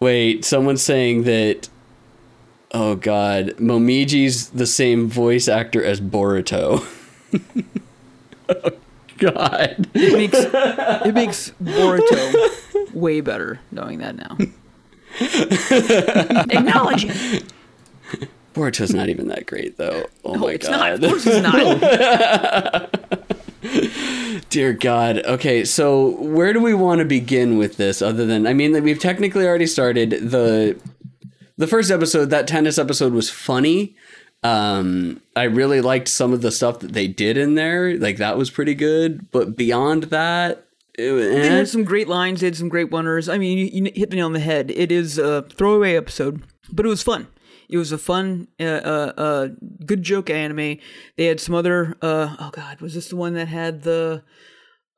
Wait, 0.00 0.46
someone's 0.46 0.82
saying 0.82 1.24
that, 1.24 1.68
oh 2.72 2.94
god, 2.94 3.48
Momiji's 3.58 4.48
the 4.48 4.66
same 4.66 5.06
voice 5.08 5.46
actor 5.46 5.84
as 5.84 6.00
Boruto. 6.00 6.86
oh 8.48 8.70
god. 9.20 9.88
It 9.94 10.12
makes 10.14 10.36
it 11.06 11.14
makes 11.14 11.52
Boruto 11.62 12.92
way 12.94 13.20
better 13.20 13.60
knowing 13.70 13.98
that 14.00 14.16
now. 14.16 14.36
Acknowledge 16.58 17.04
it. 17.08 17.44
Boruto's 18.54 18.92
not 18.92 19.08
even 19.08 19.28
that 19.28 19.46
great 19.46 19.76
though. 19.76 20.06
Oh 20.24 20.34
No, 20.34 20.40
my 20.40 20.52
it's 20.52 20.68
god. 20.68 20.76
not. 20.76 20.92
Of 20.92 21.00
course 21.10 21.24
it's 21.26 21.40
not. 22.82 22.96
Dear 24.50 24.72
God. 24.72 25.18
Okay, 25.24 25.64
so 25.64 26.16
where 26.20 26.52
do 26.52 26.60
we 26.60 26.74
want 26.74 26.98
to 27.00 27.04
begin 27.04 27.56
with 27.58 27.76
this? 27.76 28.02
Other 28.02 28.26
than, 28.26 28.46
I 28.46 28.54
mean, 28.54 28.82
we've 28.82 28.98
technically 28.98 29.46
already 29.46 29.66
started 29.66 30.10
the 30.10 30.76
the 31.56 31.66
first 31.66 31.90
episode. 31.90 32.30
That 32.30 32.46
tennis 32.48 32.78
episode 32.78 33.12
was 33.12 33.28
funny. 33.30 33.94
Um, 34.42 35.20
I 35.36 35.44
really 35.44 35.80
liked 35.80 36.08
some 36.08 36.32
of 36.32 36.40
the 36.42 36.50
stuff 36.50 36.80
that 36.80 36.92
they 36.92 37.06
did 37.06 37.36
in 37.36 37.54
there. 37.54 37.96
Like 37.98 38.16
that 38.18 38.38
was 38.38 38.50
pretty 38.50 38.74
good. 38.74 39.30
But 39.30 39.56
beyond 39.56 40.04
that, 40.04 40.64
it, 40.98 41.12
was- 41.12 41.26
They 41.28 41.40
eh. 41.48 41.56
had 41.56 41.68
some 41.68 41.84
great 41.84 42.08
lines. 42.08 42.40
They 42.40 42.46
had 42.46 42.56
some 42.56 42.68
great 42.68 42.90
wonders. 42.90 43.28
I 43.28 43.38
mean, 43.38 43.58
you, 43.58 43.66
you 43.66 43.92
hit 43.94 44.10
the 44.10 44.16
nail 44.16 44.26
on 44.26 44.32
the 44.32 44.40
head. 44.40 44.70
It 44.70 44.90
is 44.90 45.18
a 45.18 45.42
throwaway 45.42 45.96
episode, 45.96 46.42
but 46.72 46.86
it 46.86 46.88
was 46.88 47.02
fun. 47.02 47.26
It 47.68 47.76
was 47.76 47.92
a 47.92 47.98
fun, 47.98 48.48
uh, 48.58 48.64
uh, 48.64 49.12
uh, 49.16 49.48
good 49.86 50.02
joke 50.02 50.28
anime. 50.28 50.78
They 51.16 51.26
had 51.26 51.38
some 51.38 51.54
other. 51.54 51.96
Uh, 52.02 52.34
oh 52.40 52.50
God, 52.52 52.80
was 52.80 52.94
this 52.94 53.08
the 53.08 53.16
one 53.16 53.34
that 53.34 53.46
had 53.48 53.82
the? 53.82 54.24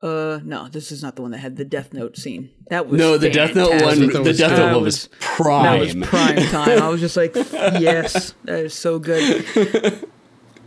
Uh, 0.03 0.41
no, 0.43 0.67
this 0.67 0.91
is 0.91 1.01
not 1.01 1.15
the 1.15 1.21
one 1.21 1.31
that 1.31 1.37
had 1.37 1.55
the 1.55 1.63
Death 1.63 1.93
Note 1.93 2.17
scene. 2.17 2.49
That 2.69 2.89
was 2.89 2.99
no, 2.99 3.17
the 3.17 3.29
Death 3.29 3.55
Note 3.55 3.69
one. 3.69 3.79
fantastic. 3.79 4.11
The 4.11 4.21
was 4.21 4.37
Death. 4.37 4.57
Note 4.57 4.73
one 4.75 4.83
was- 4.83 5.09
prime. 5.21 5.63
That 5.63 5.79
was 5.79 5.95
prime 6.07 6.35
time. 6.49 6.81
I 6.81 6.89
was 6.89 6.99
just 6.99 7.15
like, 7.15 7.33
yes, 7.53 8.33
that 8.43 8.65
is 8.65 8.73
so 8.73 8.99
good. 8.99 10.05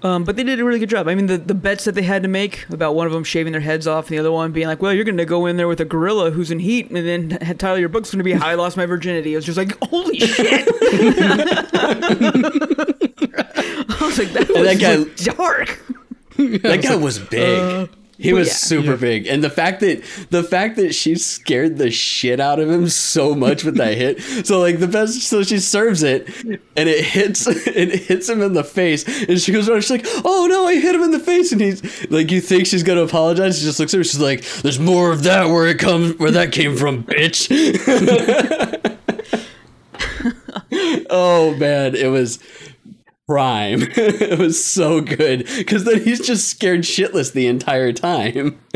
Um, 0.03 0.25
but 0.25 0.37
they 0.37 0.43
did 0.45 0.59
a 0.61 0.65
really 0.65 0.79
good 0.79 0.89
job. 0.89 1.07
I 1.09 1.15
mean, 1.15 1.27
the, 1.27 1.37
the 1.37 1.55
bets 1.55 1.85
that 1.85 1.93
they 1.95 2.03
had 2.03 2.23
to 2.23 2.29
make 2.29 2.67
about 2.71 2.95
one 2.95 3.07
of 3.07 3.13
them 3.13 3.25
shaving 3.25 3.53
their 3.53 3.61
heads 3.61 3.87
off, 3.87 4.07
and 4.07 4.15
the 4.15 4.19
other 4.21 4.31
one 4.33 4.53
being 4.53 4.69
like, 4.69 4.81
"Well, 4.81 4.93
you're 4.93 5.05
going 5.05 5.17
to 5.19 5.25
go 5.27 5.47
in 5.47 5.57
there 5.57 5.69
with 5.69 5.81
a 5.81 5.85
gorilla 5.85 6.31
who's 6.31 6.51
in 6.51 6.59
heat, 6.59 6.91
and 6.91 6.97
then 6.97 7.31
Tyler, 7.59 7.79
your 7.79 7.89
book's 7.89 8.11
going 8.11 8.19
to 8.19 8.25
be 8.25 8.35
I 8.35 8.55
lost 8.55 8.77
my 8.77 8.87
virginity." 8.87 9.33
It 9.33 9.37
was 9.37 9.45
just 9.47 9.59
like, 9.59 9.77
"Holy 9.85 10.19
shit!" 10.21 10.69
I 13.89 13.97
was 14.01 14.19
like, 14.19 14.33
"That 14.33 14.49
was 14.49 14.79
that 14.79 14.79
guy- 14.81 15.35
dark." 15.35 15.83
that 16.63 16.83
guy 16.83 16.97
was 16.97 17.19
big. 17.19 17.91
He 18.19 18.33
well, 18.33 18.41
was 18.41 18.49
yeah. 18.49 18.55
super 18.55 18.97
big, 18.97 19.27
and 19.27 19.45
the 19.45 19.51
fact 19.51 19.81
that 19.81 20.03
the 20.31 20.43
fact 20.43 20.77
that 20.77 20.95
she 20.95 21.17
scared 21.17 21.77
the 21.77 21.91
shit 21.91 22.41
out 22.41 22.59
of 22.59 22.71
him 22.71 22.89
so 22.89 23.35
much 23.35 23.65
with 23.65 23.77
that 23.77 23.97
hit. 23.97 24.23
So 24.47 24.61
like 24.61 24.79
the 24.79 24.89
best, 24.89 25.21
so 25.23 25.43
she 25.43 25.59
serves 25.59 26.03
it, 26.03 26.29
and 26.45 26.89
it 26.89 27.05
hits 27.05 27.47
it 27.67 27.91
hits 28.07 28.29
him 28.29 28.43
in 28.43 28.55
the 28.55 28.65
face, 28.65 29.05
and 29.29 29.41
she 29.41 29.53
goes 29.53 29.69
around. 29.69 29.83
She's 29.83 29.91
like, 29.91 30.07
"Oh 30.25 30.47
no, 30.49 30.67
I 30.67 30.77
hit 30.77 30.95
him 30.95 31.03
in 31.03 31.11
the 31.11 31.19
face," 31.19 31.53
and 31.53 31.61
he's 31.61 32.11
like, 32.11 32.31
"You 32.31 32.41
think 32.41 32.67
she's 32.67 32.83
gonna 32.83 33.03
apologize?" 33.03 33.59
She 33.59 33.65
just 33.65 33.81
looks 33.81 33.93
at 33.95 33.99
her. 33.99 34.05
She's 34.05 34.21
like, 34.21 34.43
"There's 34.63 34.81
more 34.81 35.13
of 35.13 35.23
that 35.25 35.49
where 35.49 35.67
it 35.67 35.79
comes, 35.79 36.19
where 36.19 36.31
that 36.31 36.53
came 36.53 36.77
from, 36.77 37.05
bitch." 37.05 37.47
oh 41.11 41.55
man, 41.57 41.95
it 41.95 42.09
was 42.09 42.39
prime. 43.27 43.83
it 43.97 44.39
was 44.39 44.65
so 44.65 45.01
good 45.01 45.47
because 45.57 45.85
then 45.85 46.03
he's 46.03 46.25
just 46.25 46.49
scared 46.49 46.81
shitless 46.81 47.33
the 47.33 47.47
entire 47.47 47.93
time. 47.93 48.61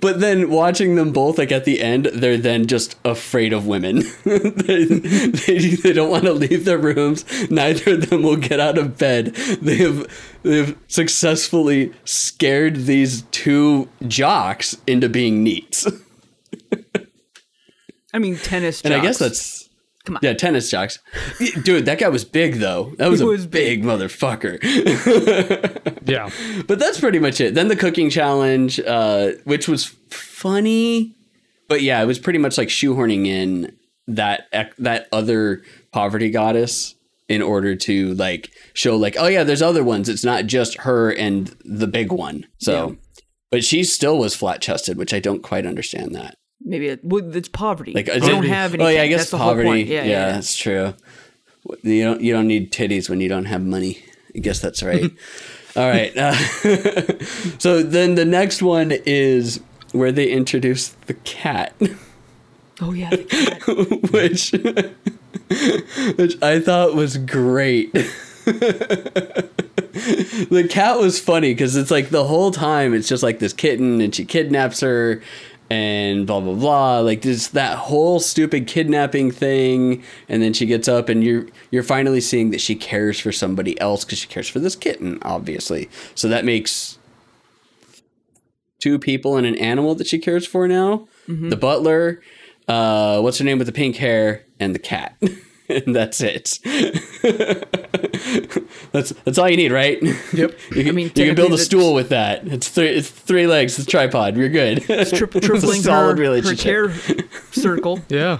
But 0.00 0.20
then 0.20 0.50
watching 0.50 0.94
them 0.94 1.12
both, 1.12 1.38
like 1.38 1.50
at 1.50 1.64
the 1.64 1.80
end, 1.80 2.06
they're 2.06 2.36
then 2.36 2.66
just 2.66 2.96
afraid 3.04 3.52
of 3.52 3.66
women. 3.66 4.04
they, 4.24 4.84
they, 4.84 5.58
they 5.70 5.92
don't 5.92 6.10
want 6.10 6.24
to 6.24 6.32
leave 6.32 6.64
their 6.64 6.78
rooms. 6.78 7.24
Neither 7.50 7.94
of 7.94 8.08
them 8.08 8.22
will 8.22 8.36
get 8.36 8.60
out 8.60 8.78
of 8.78 8.98
bed. 8.98 9.34
They 9.34 9.76
have 9.78 10.06
they've 10.44 10.78
successfully 10.86 11.92
scared 12.04 12.86
these 12.86 13.22
two 13.32 13.88
jocks 14.06 14.76
into 14.86 15.08
being 15.08 15.44
NEETs. 15.44 16.04
I 18.14 18.18
mean, 18.18 18.36
tennis. 18.36 18.82
And 18.82 18.94
I 18.94 19.00
guess 19.00 19.18
that's 19.18 19.67
Come 20.08 20.16
on. 20.16 20.20
yeah, 20.22 20.32
tennis 20.32 20.70
jocks. 20.70 20.98
Dude, 21.62 21.84
that 21.86 21.98
guy 21.98 22.08
was 22.08 22.24
big 22.24 22.54
though. 22.54 22.94
That 22.96 23.10
was 23.10 23.20
He 23.20 23.26
a 23.26 23.36
big 23.46 23.50
big. 23.50 23.84
motherfucker. 23.84 24.58
Yeah. 26.08 26.30
But 26.66 26.78
that's 26.78 26.98
pretty 26.98 27.18
much 27.18 27.38
it. 27.40 27.54
Then 27.54 27.68
the 27.68 27.76
cooking 27.76 28.08
challenge, 28.08 28.80
uh, 28.80 29.32
which 29.44 29.68
was 29.68 29.94
funny, 30.08 31.14
but 31.68 31.82
yeah, 31.82 32.02
it 32.02 32.06
was 32.06 32.18
pretty 32.18 32.38
much 32.38 32.56
like 32.56 32.68
shoehorning 32.68 33.26
in 33.26 33.76
that 34.06 34.46
that 34.78 35.06
other 35.12 35.62
poverty 35.92 36.30
goddess 36.30 36.94
in 37.28 37.42
order 37.42 37.74
to 37.76 38.14
like 38.14 38.50
show 38.72 38.96
like, 38.96 39.16
oh 39.18 39.26
yeah, 39.26 39.44
there's 39.44 39.60
other 39.60 39.84
ones. 39.84 40.08
It's 40.08 40.24
not 40.24 40.46
just 40.46 40.78
her 40.78 41.10
and 41.10 41.54
the 41.62 41.86
big 41.86 42.10
one. 42.10 42.46
So, 42.58 42.88
Yeah. 42.88 42.94
but 43.50 43.64
she 43.64 43.84
still 43.84 44.16
was 44.18 44.34
flat 44.34 44.62
chested, 44.62 44.96
which 44.96 45.12
I 45.12 45.20
don't 45.20 45.42
quite 45.42 45.66
understand 45.66 46.14
that. 46.14 46.37
Maybe 46.68 46.88
it, 46.88 47.00
well, 47.04 47.34
it's 47.36 47.48
poverty. 47.48 47.92
Like, 47.92 48.06
Like, 48.08 48.16
is 48.18 48.22
they 48.22 48.28
it- 48.28 48.32
don't 48.32 48.44
have 48.46 48.74
anything. 48.74 48.86
Oh 48.86 48.90
yeah, 48.90 49.02
I 49.02 49.08
guess 49.08 49.30
That's 49.30 49.42
poverty. 49.42 49.82
Yeah, 49.82 50.02
yeah, 50.02 50.04
yeah, 50.04 50.32
that's 50.32 50.56
true. 50.56 50.94
You 51.82 52.04
don't 52.04 52.20
you 52.20 52.32
don't 52.32 52.46
need 52.46 52.72
titties 52.72 53.10
when 53.10 53.20
you 53.20 53.28
don't 53.28 53.44
have 53.46 53.62
money. 53.64 54.02
I 54.34 54.38
guess 54.38 54.60
that's 54.60 54.82
right. 54.82 55.10
All 55.76 55.88
right. 55.88 56.16
Uh, 56.16 56.32
so 57.58 57.82
then 57.82 58.14
the 58.14 58.24
next 58.24 58.62
one 58.62 58.92
is 59.06 59.60
where 59.92 60.10
they 60.12 60.28
introduce 60.30 60.88
the 61.06 61.14
cat, 61.14 61.74
Oh 62.80 62.92
yeah. 62.92 63.10
the 63.10 63.18
cat. 63.24 64.12
which 64.12 64.52
which 66.18 66.42
I 66.42 66.60
thought 66.60 66.94
was 66.94 67.16
great. 67.18 67.92
the 70.48 70.66
cat 70.70 70.98
was 70.98 71.20
funny 71.20 71.52
because 71.52 71.76
it's 71.76 71.90
like 71.90 72.10
the 72.10 72.24
whole 72.24 72.50
time 72.50 72.94
it's 72.94 73.08
just 73.08 73.22
like 73.22 73.38
this 73.38 73.52
kitten 73.52 74.00
and 74.00 74.14
she 74.14 74.24
kidnaps 74.24 74.80
her 74.80 75.22
and 75.70 76.26
blah 76.26 76.40
blah 76.40 76.54
blah. 76.54 76.98
Like 77.00 77.22
this 77.22 77.48
that 77.48 77.76
whole 77.78 78.20
stupid 78.20 78.66
kidnapping 78.66 79.30
thing. 79.30 80.02
And 80.28 80.42
then 80.42 80.52
she 80.52 80.66
gets 80.66 80.88
up 80.88 81.08
and 81.08 81.22
you're 81.22 81.46
you're 81.70 81.82
finally 81.82 82.20
seeing 82.20 82.50
that 82.50 82.60
she 82.60 82.74
cares 82.74 83.20
for 83.20 83.32
somebody 83.32 83.78
else 83.80 84.04
because 84.04 84.18
she 84.18 84.28
cares 84.28 84.48
for 84.48 84.58
this 84.60 84.76
kitten 84.76 85.18
obviously. 85.22 85.88
So 86.14 86.28
that 86.28 86.44
makes 86.44 86.98
two 88.78 88.98
people 88.98 89.36
and 89.36 89.46
an 89.46 89.56
animal 89.56 89.94
that 89.96 90.06
she 90.06 90.18
cares 90.18 90.46
for 90.46 90.68
now. 90.68 91.06
The 91.50 91.56
butler 91.56 92.22
uh 92.68 93.20
what's 93.20 93.38
her 93.38 93.44
name 93.44 93.58
with 93.58 93.66
the 93.66 93.72
pink 93.72 93.96
hair? 93.96 94.44
And 94.60 94.74
the 94.74 94.78
cat 94.80 95.16
and 95.84 95.94
that's 95.94 96.20
it 96.20 96.58
that's 98.92 99.10
that's 99.24 99.38
all 99.38 99.48
you 99.48 99.56
need 99.56 99.72
right 99.72 100.00
Yep. 100.02 100.58
you 100.72 100.84
can, 100.84 100.94
mean, 100.94 101.06
you 101.14 101.26
can 101.26 101.34
build 101.34 101.52
a 101.52 101.58
stool 101.58 101.94
with 101.94 102.08
that. 102.10 102.46
It's 102.46 102.68
three. 102.68 102.88
It's 102.88 103.10
three 103.10 103.46
legs. 103.46 103.76
The 103.76 103.84
tripod. 103.84 104.36
You're 104.36 104.48
good. 104.48 104.82
Tri- 104.82 104.96
It's 104.96 105.12
a 105.12 105.26
tripling 105.40 105.82
solid 105.82 106.18
her, 106.18 106.24
her 106.24 106.30
relationship. 106.30 106.64
care 106.64 106.92
circle. 107.52 108.00
Yeah. 108.08 108.38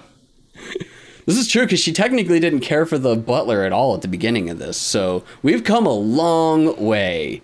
This 1.26 1.37
is 1.37 1.49
true 1.49 1.64
because 1.64 1.80
she 1.80 1.92
technically 1.92 2.40
didn't 2.40 2.61
care 2.61 2.87
for 2.87 2.99
the 2.99 3.16
butler 3.16 3.64
at 3.64 3.73
all 3.73 3.94
at 3.94 4.02
the 4.02 4.08
beginning 4.08 4.49
of 4.50 4.58
this. 4.58 4.76
So 4.76 5.25
we've 5.42 5.64
come 5.64 5.87
a 5.87 5.92
long 5.92 6.82
way. 6.82 7.42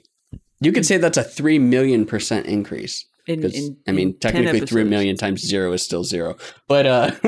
You 0.60 0.72
could 0.72 0.86
say 0.86 0.96
that's 0.96 1.18
a 1.18 1.24
three 1.24 1.58
million 1.58 2.06
percent 2.06 2.46
increase. 2.46 3.04
In- 3.26 3.40
'Cause, 3.42 3.54
in- 3.54 3.76
I 3.88 3.92
mean, 3.92 4.18
technically, 4.18 4.60
three 4.60 4.84
million 4.84 5.16
times 5.16 5.40
zero 5.42 5.72
is 5.72 5.82
still 5.82 6.04
zero. 6.04 6.36
But 6.68 6.86
uh, 6.86 7.10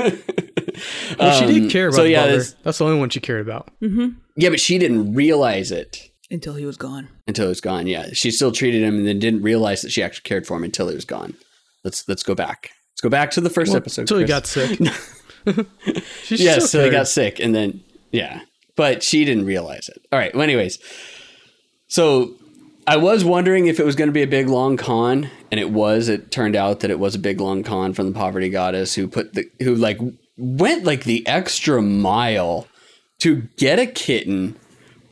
Well, 1.19 1.39
she 1.39 1.45
Um, 1.47 1.53
did 1.53 1.71
care 1.71 1.89
about 1.89 1.97
so 1.97 2.03
yeah, 2.05 2.27
this- 2.27 2.55
That's 2.63 2.79
the 2.79 2.85
only 2.85 2.99
one 2.99 3.09
she 3.09 3.21
cared 3.21 3.41
about. 3.41 3.71
yeah, 3.81 4.51
but 4.51 4.61
she 4.61 4.79
didn't 4.79 5.15
realize 5.15 5.71
it 5.73 6.11
until 6.31 6.55
he 6.55 6.67
was 6.67 6.77
gone. 6.77 7.09
until 7.27 7.47
he 7.47 7.49
was 7.49 7.61
gone. 7.61 7.87
Yeah, 7.87 8.09
she 8.13 8.31
still 8.31 8.53
treated 8.53 8.83
him 8.83 8.97
and 8.99 9.07
then 9.07 9.19
didn't 9.19 9.43
realize 9.43 9.81
that 9.83 9.91
she 9.93 10.03
actually 10.03 10.25
cared 10.25 10.47
for 10.47 10.57
him 10.57 10.65
until 10.65 10.89
he 10.89 10.95
was 10.95 11.05
gone. 11.07 11.35
Let's 11.85 12.07
let's 12.09 12.23
go 12.23 12.35
back. 12.35 12.71
Let's 12.93 13.01
go 13.03 13.09
back 13.09 13.31
to 13.33 13.41
the 13.41 13.51
first 13.51 13.75
episode. 13.75 14.03
Until 14.03 14.19
he 14.21 14.25
got 14.27 14.47
sick. 14.47 14.79
She 16.25 16.37
Yes, 16.37 16.71
so 16.71 16.85
he 16.85 16.91
got 16.91 17.09
sick 17.09 17.39
and 17.41 17.55
then 17.55 17.83
yeah. 18.13 18.41
But 18.77 19.03
she 19.03 19.25
didn't 19.25 19.47
realize 19.47 19.89
it. 19.89 20.03
All 20.13 20.19
right. 20.19 20.35
Well, 20.35 20.43
anyways. 20.43 20.79
So 21.89 22.35
I 22.87 22.97
was 22.97 23.25
wondering 23.25 23.67
if 23.67 23.81
it 23.81 23.85
was 23.85 23.97
going 23.97 24.09
to 24.09 24.13
be 24.13 24.23
a 24.23 24.29
big 24.29 24.49
long 24.49 24.77
con, 24.77 25.31
and 25.51 25.59
it 25.59 25.71
was. 25.71 26.09
It 26.09 26.31
turned 26.31 26.55
out 26.55 26.81
that 26.81 26.91
it 26.91 26.99
was 26.99 27.15
a 27.15 27.19
big 27.19 27.41
long 27.41 27.63
con 27.65 27.93
from 27.93 28.07
the 28.07 28.19
poverty 28.19 28.49
goddess 28.49 28.95
who 28.95 29.09
put 29.09 29.35
the 29.35 29.51
who 29.61 29.75
like 29.75 29.99
went 30.37 30.85
like 30.85 31.05
the 31.05 31.27
extra 31.27 31.83
mile 31.83 32.69
to 33.19 33.43
get 33.57 33.79
a 33.79 33.87
kitten, 33.87 34.57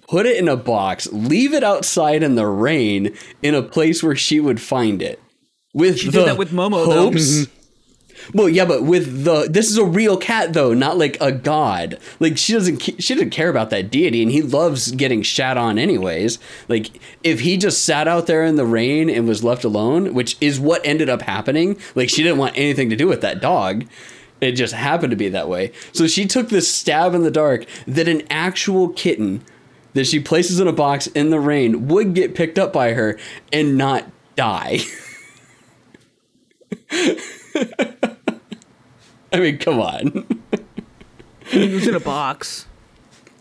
put 0.09 0.27
it 0.27 0.37
in 0.37 0.47
a 0.47 0.57
box, 0.57 1.09
leave 1.13 1.53
it 1.53 1.65
outside 1.65 2.23
in 2.23 2.37
the 2.37 2.47
rain 2.47 3.17
in 3.43 3.55
a 3.55 3.63
place 3.63 4.03
where 4.03 4.17
she 4.17 4.39
would 4.39 4.61
find 4.61 5.03
it. 5.03 5.21
With 5.73 5.99
She 5.99 6.07
the 6.07 6.19
did 6.19 6.29
that 6.29 6.39
with 6.39 6.53
Momo, 6.53 6.87
though. 6.89 7.11
Mm-hmm. 7.11 7.54
Well, 8.33 8.49
yeah, 8.49 8.65
but 8.65 8.85
with 8.85 9.25
the 9.25 9.49
this 9.51 9.71
is 9.71 9.77
a 9.77 9.85
real 9.85 10.17
cat 10.17 10.53
though, 10.53 10.73
not 10.73 10.97
like 10.97 11.17
a 11.21 11.33
god. 11.33 11.99
Like 12.21 12.39
she 12.39 12.53
doesn't 12.53 12.81
she 12.81 13.15
doesn't 13.15 13.31
care 13.31 13.49
about 13.49 13.71
that 13.71 13.91
deity, 13.91 14.23
and 14.23 14.31
he 14.31 14.43
loves 14.43 14.93
getting 14.93 15.23
shat 15.23 15.57
on 15.57 15.79
anyways. 15.79 16.39
Like 16.69 16.91
if 17.23 17.41
he 17.41 17.57
just 17.57 17.85
sat 17.85 18.09
out 18.09 18.27
there 18.27 18.45
in 18.45 18.57
the 18.57 18.65
rain 18.65 19.11
and 19.11 19.29
was 19.29 19.45
left 19.45 19.65
alone, 19.65 20.15
which 20.15 20.37
is 20.41 20.59
what 20.59 20.85
ended 20.85 21.09
up 21.09 21.23
happening. 21.23 21.79
Like 21.95 22.09
she 22.09 22.23
didn't 22.23 22.39
want 22.39 22.57
anything 22.57 22.91
to 22.91 22.97
do 22.97 23.07
with 23.07 23.21
that 23.21 23.41
dog. 23.41 23.85
It 24.41 24.53
just 24.53 24.75
happened 24.75 25.11
to 25.11 25.17
be 25.17 25.29
that 25.31 25.49
way. 25.49 25.73
So 25.93 26.07
she 26.07 26.27
took 26.27 26.49
this 26.49 26.73
stab 26.73 27.15
in 27.15 27.23
the 27.23 27.31
dark 27.31 27.65
that 27.87 28.09
an 28.09 28.23
actual 28.31 28.89
kitten 28.91 29.43
that 29.95 30.07
she 30.07 30.21
places 30.21 30.61
in 30.61 30.69
a 30.69 30.73
box 30.73 31.07
in 31.09 31.31
the 31.31 31.41
rain 31.41 31.89
would 31.89 32.15
get 32.15 32.35
picked 32.35 32.59
up 32.59 32.73
by 32.73 32.93
her 32.93 33.19
and 33.53 33.79
not 33.79 34.11
die. 34.37 34.81
I 39.33 39.41
mean, 39.41 39.59
come 39.59 39.81
on. 39.81 40.27
It 41.53 41.73
was 41.73 41.87
in 41.87 41.95
a 41.95 42.01
box. 42.01 42.67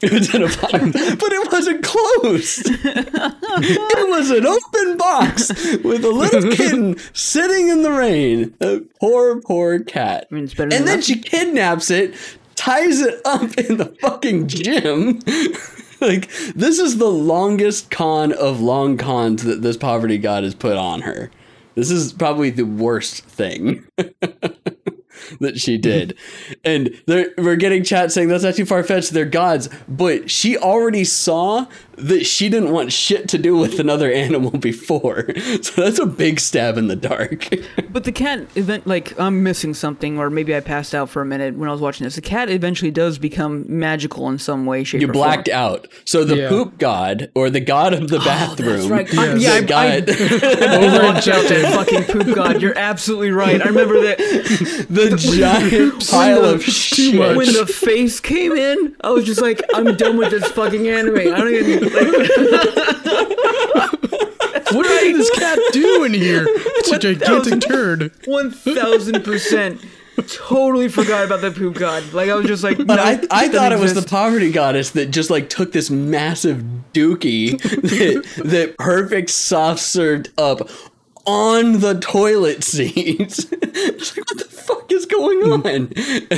It 0.02 0.12
was 0.12 0.36
in 0.36 0.44
a 0.44 0.48
box, 0.48 0.72
but 0.72 1.32
it 1.32 1.52
wasn't 1.52 1.82
closed. 1.82 2.64
it 2.66 4.10
was 4.10 4.32
an 4.32 4.46
open 4.46 4.98
box 4.98 5.50
with 5.82 6.04
a 6.04 6.12
little 6.12 6.52
kitten 6.56 6.98
sitting 7.14 7.70
in 7.70 7.84
the 7.84 7.92
rain. 7.92 8.54
A 8.60 8.82
poor, 9.00 9.40
poor 9.40 9.80
cat. 9.80 10.30
mean, 10.30 10.44
it's 10.44 10.54
better 10.54 10.76
and 10.76 10.86
then 10.86 11.00
nothing. 11.00 11.02
she 11.02 11.20
kidnaps 11.20 11.90
it, 11.90 12.16
ties 12.56 13.00
it 13.00 13.22
up 13.24 13.58
in 13.58 13.78
the 13.78 13.96
fucking 14.02 14.48
gym. 14.48 15.20
like 16.02 16.30
this 16.54 16.80
is 16.80 16.98
the 16.98 17.10
longest 17.10 17.90
con 17.90 18.34
of 18.34 18.60
long 18.60 18.98
cons 18.98 19.44
that 19.44 19.62
this 19.62 19.78
poverty 19.78 20.18
god 20.18 20.44
has 20.44 20.54
put 20.54 20.76
on 20.76 21.02
her. 21.02 21.32
This 21.76 21.92
is 21.92 22.14
probably 22.14 22.50
the 22.50 22.66
worst 22.66 23.24
thing. 23.24 23.86
that 25.40 25.60
she 25.60 25.78
did. 25.78 26.18
And 26.64 27.02
we're 27.08 27.56
getting 27.56 27.84
chat 27.84 28.12
saying 28.12 28.28
that's 28.28 28.44
not 28.44 28.56
too 28.56 28.66
far 28.66 28.84
fetched. 28.84 29.12
They're 29.12 29.26
gods. 29.26 29.70
But 29.88 30.30
she 30.30 30.58
already 30.58 31.04
saw 31.04 31.68
that 31.98 32.26
she 32.26 32.50
didn't 32.50 32.72
want 32.72 32.92
shit 32.92 33.28
to 33.30 33.38
do 33.38 33.56
with 33.58 33.80
another 33.80 34.12
animal 34.12 34.52
before. 34.60 35.28
So 35.62 35.82
that's 35.84 36.00
a 36.00 36.06
big 36.06 36.40
stab 36.40 36.78
in 36.78 36.88
the 36.88 36.96
dark. 36.96 37.50
But 37.94 38.06
the 38.06 38.12
cat 38.12 38.48
event, 38.56 38.88
like 38.88 39.18
I'm 39.20 39.44
missing 39.44 39.76
something, 39.76 40.18
or 40.18 40.32
maybe 40.32 40.56
I 40.56 40.62
passed 40.62 40.96
out 40.96 41.10
for 41.12 41.22
a 41.22 41.26
minute 41.26 41.56
when 41.56 41.70
I 41.70 41.72
was 41.72 41.80
watching 41.80 42.06
this. 42.06 42.16
The 42.16 42.22
cat 42.22 42.50
eventually 42.50 42.90
does 42.90 43.20
become 43.20 43.66
magical 43.68 44.28
in 44.30 44.40
some 44.40 44.66
way, 44.66 44.84
shape, 44.84 45.00
You 45.02 45.10
or 45.10 45.14
blacked 45.14 45.48
form. 45.48 45.60
out. 45.60 45.88
So 46.04 46.24
the 46.24 46.38
Yeah. 46.38 46.50
poop 46.50 46.80
god, 46.80 47.30
or 47.36 47.52
the 47.52 47.60
god 47.60 47.94
of 47.94 48.08
the 48.10 48.18
oh, 48.18 48.26
bathroom, 48.26 48.90
right. 48.90 49.08
I- 49.16 49.36
yeah, 49.36 49.62
that 49.62 49.72
I- 49.72 49.96
I- 49.98 50.00
got 50.02 50.10
Over 50.84 51.02
and 51.06 51.18
out 51.18 51.24
that 51.24 51.72
fucking 51.76 52.04
poop 52.06 52.36
god. 52.36 52.62
You're 52.64 52.78
absolutely 52.78 53.30
right. 53.32 53.62
I 53.62 53.66
remember 53.66 54.02
that 54.02 54.18
the 54.90 55.16
giant 55.16 56.10
pile 56.10 56.42
the- 56.42 56.54
of 56.56 56.64
shit. 56.64 57.16
when 57.38 57.54
the 57.54 57.68
face 57.68 58.20
came 58.20 58.54
in, 58.54 58.96
I 59.02 59.12
was 59.12 59.24
just 59.26 59.40
like, 59.42 59.62
I'm 59.76 59.96
done 59.98 60.18
with 60.18 60.32
this 60.32 60.48
fucking 60.52 60.88
anime. 60.88 61.18
I 61.18 61.24
don't 61.38 61.54
even 61.54 61.82
like. 61.83 61.83
What 64.74 64.88
did 64.88 65.16
this 65.16 65.30
cat 65.32 65.60
do 65.72 66.04
in 66.04 66.14
here? 66.14 66.46
It's 66.48 66.92
a 66.92 66.98
gigantic 66.98 67.62
turd. 67.62 68.12
One 68.26 68.52
thousand 68.52 69.24
percent. 69.24 69.84
Totally 70.28 70.90
forgot 70.90 71.26
about 71.26 71.42
the 71.42 71.52
poop 71.52 71.76
god. 71.76 72.14
Like 72.14 72.30
I 72.30 72.36
was 72.36 72.46
just 72.46 72.64
like, 72.64 72.78
But 72.78 72.96
no, 72.96 73.04
I, 73.04 73.10
I 73.10 73.16
doesn't 73.18 73.54
thought 73.54 73.72
it 73.72 73.80
was 73.80 73.94
the 73.94 74.04
poverty 74.04 74.52
goddess 74.52 74.92
that 74.92 75.08
just 75.08 75.30
like 75.30 75.50
took 75.50 75.72
this 75.72 75.90
massive 75.90 76.64
dookie 76.94 77.60
that, 77.62 78.44
that 78.46 78.78
perfect 78.78 79.30
soft 79.32 79.80
served 79.80 80.30
up 80.38 80.70
on 81.26 81.80
the 81.80 82.00
toilet 82.00 82.64
seat. 82.64 82.92
it's 83.62 84.18
like, 84.18 84.28
what 84.28 84.38
the 84.38 84.46
fuck 84.46 84.92
is 84.92 85.06
going 85.06 85.52
on? 85.52 85.66
And 85.66 85.90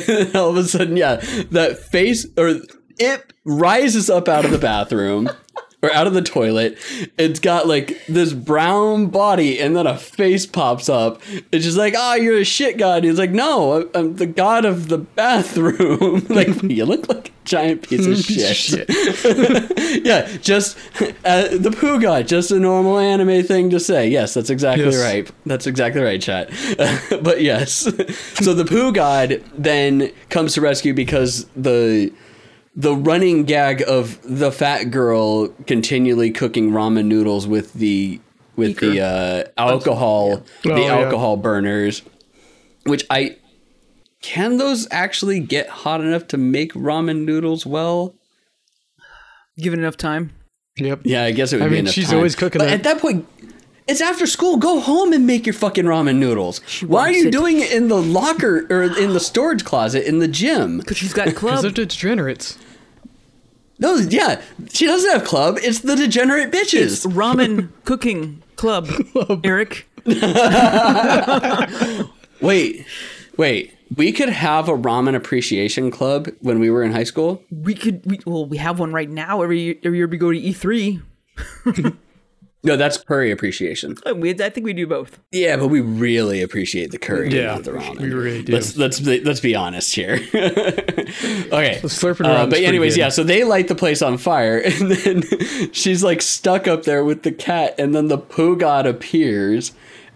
then 0.04 0.36
all 0.36 0.50
of 0.50 0.58
a 0.58 0.64
sudden, 0.64 0.96
yeah, 0.96 1.16
that 1.52 1.78
face 1.78 2.26
or 2.38 2.60
it 3.00 3.34
rises 3.44 4.10
up 4.10 4.28
out 4.28 4.46
of 4.46 4.52
the 4.52 4.58
bathroom. 4.60 5.30
Or 5.84 5.94
out 5.94 6.08
of 6.08 6.16
the 6.16 6.22
toilet, 6.24 6.80
it's 7.16 7.40
got 7.40 7.68
like 7.68 8.02
this 8.08 8.34
brown 8.34 9.08
body, 9.08 9.60
and 9.60 9.76
then 9.76 9.86
a 9.86 9.96
face 9.96 10.48
pops 10.48 10.90
up. 10.90 11.22
It's 11.52 11.64
just 11.64 11.78
like, 11.78 11.94
"Ah, 11.96 12.16
you're 12.16 12.40
a 12.40 12.44
shit 12.46 12.78
god." 12.80 13.04
He's 13.04 13.20
like, 13.20 13.30
"No, 13.30 13.88
I'm 13.94 14.16
the 14.16 14.26
god 14.26 14.66
of 14.66 14.88
the 14.88 14.98
bathroom." 14.98 16.26
like, 16.30 16.64
you 16.64 16.86
look 16.86 17.08
like 17.08 17.28
a 17.28 17.32
giant 17.44 17.88
piece 17.88 18.08
of 18.08 18.18
shit. 18.26 18.90
yeah, 20.06 20.28
just 20.42 20.76
uh, 21.24 21.50
the 21.56 21.76
poo 21.78 22.00
god, 22.02 22.28
just 22.28 22.50
a 22.50 22.58
normal 22.60 22.98
anime 22.98 23.44
thing 23.44 23.70
to 23.70 23.80
say. 23.80 24.08
Yes, 24.10 24.34
that's 24.34 24.50
exactly 24.50 24.86
Yes. 24.86 25.04
right. 25.04 25.32
That's 25.46 25.68
exactly 25.68 26.02
right, 26.02 26.22
chat. 26.22 26.50
but 27.22 27.42
yes, 27.42 27.72
so 28.44 28.56
the 28.56 28.66
poo 28.66 28.92
god 28.92 29.44
then 29.56 30.12
comes 30.30 30.56
to 30.56 30.62
rescue 30.62 30.96
because 30.96 31.46
the 31.56 32.12
the 32.76 32.96
running 32.96 33.44
gag 33.46 33.84
of 33.88 34.20
the 34.24 34.52
fat 34.52 34.86
girl 34.92 35.48
continually 35.68 36.32
cooking 36.32 36.72
ramen 36.72 37.06
noodles 37.06 37.48
with 37.48 37.74
the 37.74 38.20
with 38.56 38.80
the 38.80 39.02
uh, 39.02 39.44
alcohol 39.58 40.44
the 40.64 40.74
Oh, 40.74 40.78
yeah. 40.78 40.94
alcohol 40.96 41.38
burners, 41.38 42.02
which 42.86 43.06
I 43.10 43.38
can 44.22 44.58
those 44.58 44.88
actually 44.92 45.40
get 45.40 45.68
hot 45.70 46.02
enough 46.02 46.28
to 46.30 46.38
make 46.38 46.74
ramen 46.74 47.26
noodles 47.26 47.66
well? 47.66 48.16
given 49.58 49.80
enough 49.80 49.96
time. 49.96 50.32
Yep. 50.78 51.02
Yeah, 51.06 51.24
I 51.24 51.32
guess 51.32 51.54
it 51.54 51.58
would 51.58 51.68
I 51.68 51.70
be 51.70 51.76
mean, 51.76 51.86
she's 51.86 52.08
time. 52.10 52.18
always 52.18 52.36
cooking 52.36 52.60
But 52.60 52.66
that. 52.66 52.74
at 52.74 52.84
that 52.84 53.00
point, 53.00 53.26
it's 53.88 54.02
after 54.02 54.28
school. 54.28 54.58
Go 54.58 54.82
home 54.82 55.14
and 55.14 55.26
make 55.26 55.46
your 55.46 55.54
fucking 55.54 55.86
ramen 55.86 56.18
noodles. 56.18 56.58
Why 56.82 57.04
are 57.04 57.12
you 57.14 57.28
it. 57.30 57.32
doing 57.32 57.62
it 57.62 57.72
in 57.72 57.88
the 57.88 58.02
locker 58.02 58.68
or 58.70 58.84
in 58.84 59.14
the 59.14 59.20
storage 59.22 59.64
closet 59.64 60.06
in 60.06 60.20
the 60.20 60.28
gym? 60.28 60.78
Because 60.80 60.98
she's 60.98 61.14
got 61.14 61.28
clubs. 61.36 61.62
Because 61.62 61.74
they're 61.74 61.86
degenerates. 61.86 62.58
No, 63.78 63.96
yeah, 63.96 64.42
she 64.72 64.86
doesn't 64.86 65.12
have 65.12 65.26
club. 65.26 65.58
It's 65.62 65.80
the 65.80 65.96
degenerate 65.96 66.52
bitches. 66.52 67.06
Ramen 67.06 67.70
cooking 67.86 68.42
club. 68.56 68.90
Eric. 69.44 69.88
Wait, 72.42 72.86
wait. 73.38 73.74
We 73.96 74.12
could 74.12 74.30
have 74.30 74.68
a 74.68 74.74
ramen 74.74 75.16
appreciation 75.16 75.90
club 75.90 76.30
when 76.42 76.60
we 76.60 76.70
were 76.70 76.84
in 76.84 76.92
high 76.92 77.06
school. 77.06 77.42
We 77.50 77.74
could. 77.76 78.02
We, 78.06 78.20
well, 78.26 78.46
we 78.46 78.58
have 78.58 78.80
one 78.80 78.92
right 78.94 79.10
now. 79.10 79.42
Every 79.42 79.62
year, 79.62 79.76
every 79.84 79.98
year 80.00 80.08
we 80.08 80.18
go 80.18 80.32
to 80.32 80.40
E3. 80.40 81.02
No, 82.66 82.76
that's 82.76 82.98
curry 82.98 83.32
appreciation. 83.32 83.96
Uh, 84.06 84.16
We, 84.16 84.32
I 84.32 84.50
think 84.50 84.66
we 84.66 84.74
do 84.74 84.88
both. 84.88 85.20
Yeah, 85.32 85.56
but 85.58 85.68
we 85.68 85.82
really 85.82 86.42
appreciate 86.42 86.92
the 86.92 86.98
curry, 86.98 87.30
Yeah, 87.32 87.58
the 87.60 87.72
ramen. 87.72 88.00
we 88.02 88.10
really 88.12 88.44
do. 88.44 88.54
Let's 88.54 88.76
let's 88.78 89.00
be, 89.00 89.22
let's 89.22 89.40
be 89.40 89.56
honest 89.56 89.94
here. 89.96 90.14
okay, 90.34 91.80
slurping 91.84 92.26
Uh, 92.26 92.30
around 92.30 92.48
is 92.54 92.60
but 92.60 92.64
anyways, 92.68 92.96
good. 92.96 93.00
yeah. 93.02 93.10
So 93.10 93.24
they 93.24 93.44
light 93.44 93.68
the 93.68 93.76
place 93.76 94.02
on 94.02 94.18
fire, 94.18 94.58
and 94.66 94.92
then 94.92 95.24
she's 95.72 96.04
like 96.04 96.22
stuck 96.22 96.68
up 96.68 96.84
there 96.84 97.04
with 97.04 97.24
the 97.24 97.32
cat, 97.32 97.76
and 97.80 97.94
then 97.96 98.08
the 98.08 98.18
poo 98.18 98.56
god 98.56 98.86
appears, 98.86 99.72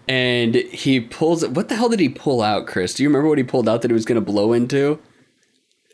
and 0.08 0.54
he 0.54 1.00
pulls. 1.00 1.46
What 1.46 1.68
the 1.68 1.76
hell 1.76 1.88
did 1.88 2.00
he 2.00 2.08
pull 2.08 2.42
out, 2.42 2.66
Chris? 2.66 2.94
Do 2.94 3.02
you 3.02 3.08
remember 3.08 3.28
what 3.28 3.38
he 3.38 3.44
pulled 3.44 3.68
out 3.68 3.82
that 3.82 3.90
he 3.90 3.94
was 3.94 4.04
going 4.04 4.16
to 4.22 4.32
blow 4.32 4.52
into? 4.52 4.98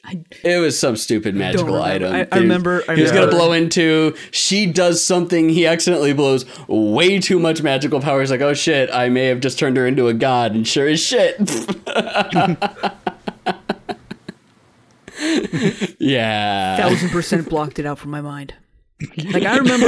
I, 0.06 0.22
It 0.44 0.58
was 0.58 0.78
some 0.78 0.96
stupid 0.96 1.34
magical 1.34 1.82
item. 1.82 2.12
I- 2.14 2.20
I 2.20 2.24
that 2.24 2.34
he 2.34 2.40
was- 2.40 2.42
remember- 2.42 2.84
I 2.88 2.94
he 2.94 3.02
was 3.02 3.10
gonna 3.12 3.30
blow 3.30 3.52
into. 3.52 4.14
She 4.30 4.66
does 4.66 5.04
something. 5.04 5.48
He 5.48 5.66
accidentally 5.66 6.12
blows 6.12 6.44
way 6.68 7.18
too 7.18 7.38
much 7.40 7.62
magical 7.62 8.00
power. 8.00 8.20
He's 8.20 8.30
like, 8.30 8.40
"Oh 8.40 8.54
shit! 8.54 8.88
I 8.92 9.08
may 9.08 9.26
have 9.26 9.40
just 9.40 9.58
turned 9.58 9.76
her 9.76 9.86
into 9.86 10.06
a 10.08 10.14
god." 10.14 10.54
And 10.54 10.66
sure 10.66 10.86
as 10.88 11.00
shit. 11.00 11.36
yeah. 15.98 16.76
thousand 16.76 17.10
percent 17.10 17.48
blocked 17.48 17.78
it 17.78 17.86
out 17.86 17.98
from 17.98 18.10
my 18.10 18.20
mind. 18.20 18.54
Like 19.32 19.42
I 19.44 19.56
remember, 19.58 19.86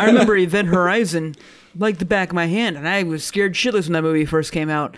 I 0.00 0.06
remember 0.06 0.36
Event 0.36 0.68
Horizon 0.68 1.34
like 1.76 1.98
the 1.98 2.04
back 2.04 2.30
of 2.30 2.34
my 2.34 2.46
hand, 2.46 2.76
and 2.76 2.88
I 2.88 3.02
was 3.04 3.24
scared 3.24 3.54
shitless 3.54 3.84
when 3.84 3.92
that 3.92 4.02
movie 4.02 4.26
first 4.26 4.52
came 4.52 4.68
out. 4.68 4.96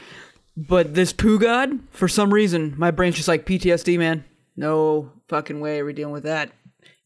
But 0.57 0.95
this 0.95 1.13
poo 1.13 1.39
god, 1.39 1.79
for 1.91 2.09
some 2.09 2.33
reason, 2.33 2.75
my 2.77 2.91
brain's 2.91 3.17
just 3.17 3.29
like 3.29 3.47
PTSD, 3.47 3.99
man. 3.99 4.25
No 4.57 5.11
fucking 5.29 5.61
way 5.61 5.81
are 5.81 5.85
we 5.85 5.93
dealing 5.93 6.13
with 6.13 6.25
that. 6.25 6.51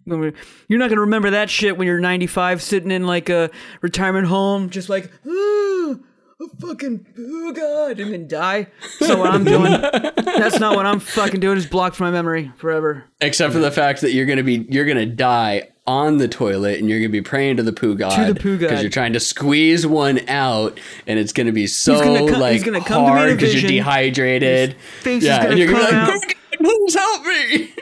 You're 0.05 0.33
not 0.79 0.89
gonna 0.89 1.01
remember 1.01 1.31
that 1.31 1.51
shit 1.51 1.77
when 1.77 1.87
you're 1.89 1.99
95, 1.99 2.63
sitting 2.63 2.91
in 2.93 3.07
like 3.07 3.29
a 3.29 3.51
retirement 3.81 4.29
home, 4.29 4.71
just 4.71 4.89
like, 4.89 5.11
ah, 5.27 5.95
a 6.39 6.57
fucking 6.61 7.05
poo 7.17 7.53
god, 7.53 7.99
and 7.99 8.13
then 8.13 8.29
die. 8.29 8.69
So 8.99 9.19
what 9.19 9.31
I'm 9.31 9.43
doing. 9.45 9.73
That's 10.25 10.61
not 10.61 10.77
what 10.77 10.87
I'm 10.87 11.01
fucking 11.01 11.41
doing. 11.41 11.57
It's 11.59 11.67
blocked 11.67 11.97
from 11.97 12.07
my 12.07 12.11
memory 12.13 12.53
forever. 12.57 13.05
Except 13.21 13.53
for 13.53 13.59
the 13.59 13.73
fact 13.73 14.01
that 14.03 14.13
you're 14.13 14.27
gonna 14.27 14.45
be 14.45 14.65
you're 14.71 14.85
gonna 14.85 15.07
die 15.07 15.71
on 15.89 16.19
the 16.19 16.29
toilet 16.29 16.79
and 16.79 16.89
you're 16.91 16.99
gonna 17.01 17.09
be 17.09 17.23
praying 17.23 17.57
to 17.57 17.63
the 17.63 17.73
poo 17.73 17.95
god 17.97 18.15
to 18.27 18.33
the 18.33 18.39
poo 18.39 18.59
god. 18.59 18.69
because 18.69 18.83
you're 18.83 18.91
trying 18.91 19.13
to 19.13 19.21
squeeze 19.21 19.87
one 19.87 20.21
out 20.29 20.79
and 21.07 21.17
it's 21.19 21.33
gonna 21.33 21.53
be 21.53 21.65
so 21.67 22.01
gonna 22.03 22.31
come- 22.31 22.41
like 22.41 22.53
he's 22.55 22.65
gonna 22.65 22.81
come 22.85 23.07
to 23.07 23.07
me 23.07 23.07
in 23.07 23.13
a 23.13 23.19
hard 23.19 23.31
because 23.37 23.55
you're 23.55 23.63
vision. 23.63 23.71
dehydrated. 23.77 24.77
face 25.01 25.23
is 25.23 25.29
yeah, 25.29 25.39
gonna 25.39 25.51
and 25.51 25.59
you're 25.61 25.69
come 25.73 25.81
gonna 25.81 25.91
be 25.91 25.97
like, 26.13 26.21
"Poo 26.23 26.27
god, 26.29 26.36
please 26.59 26.95
help 26.95 27.25
me. 27.27 27.73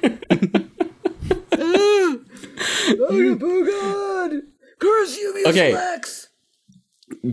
Oh, 1.56 3.36
poo 3.40 3.64
god! 3.66 4.42
Curse 4.78 5.16
you, 5.18 5.44
Okay. 5.46 5.72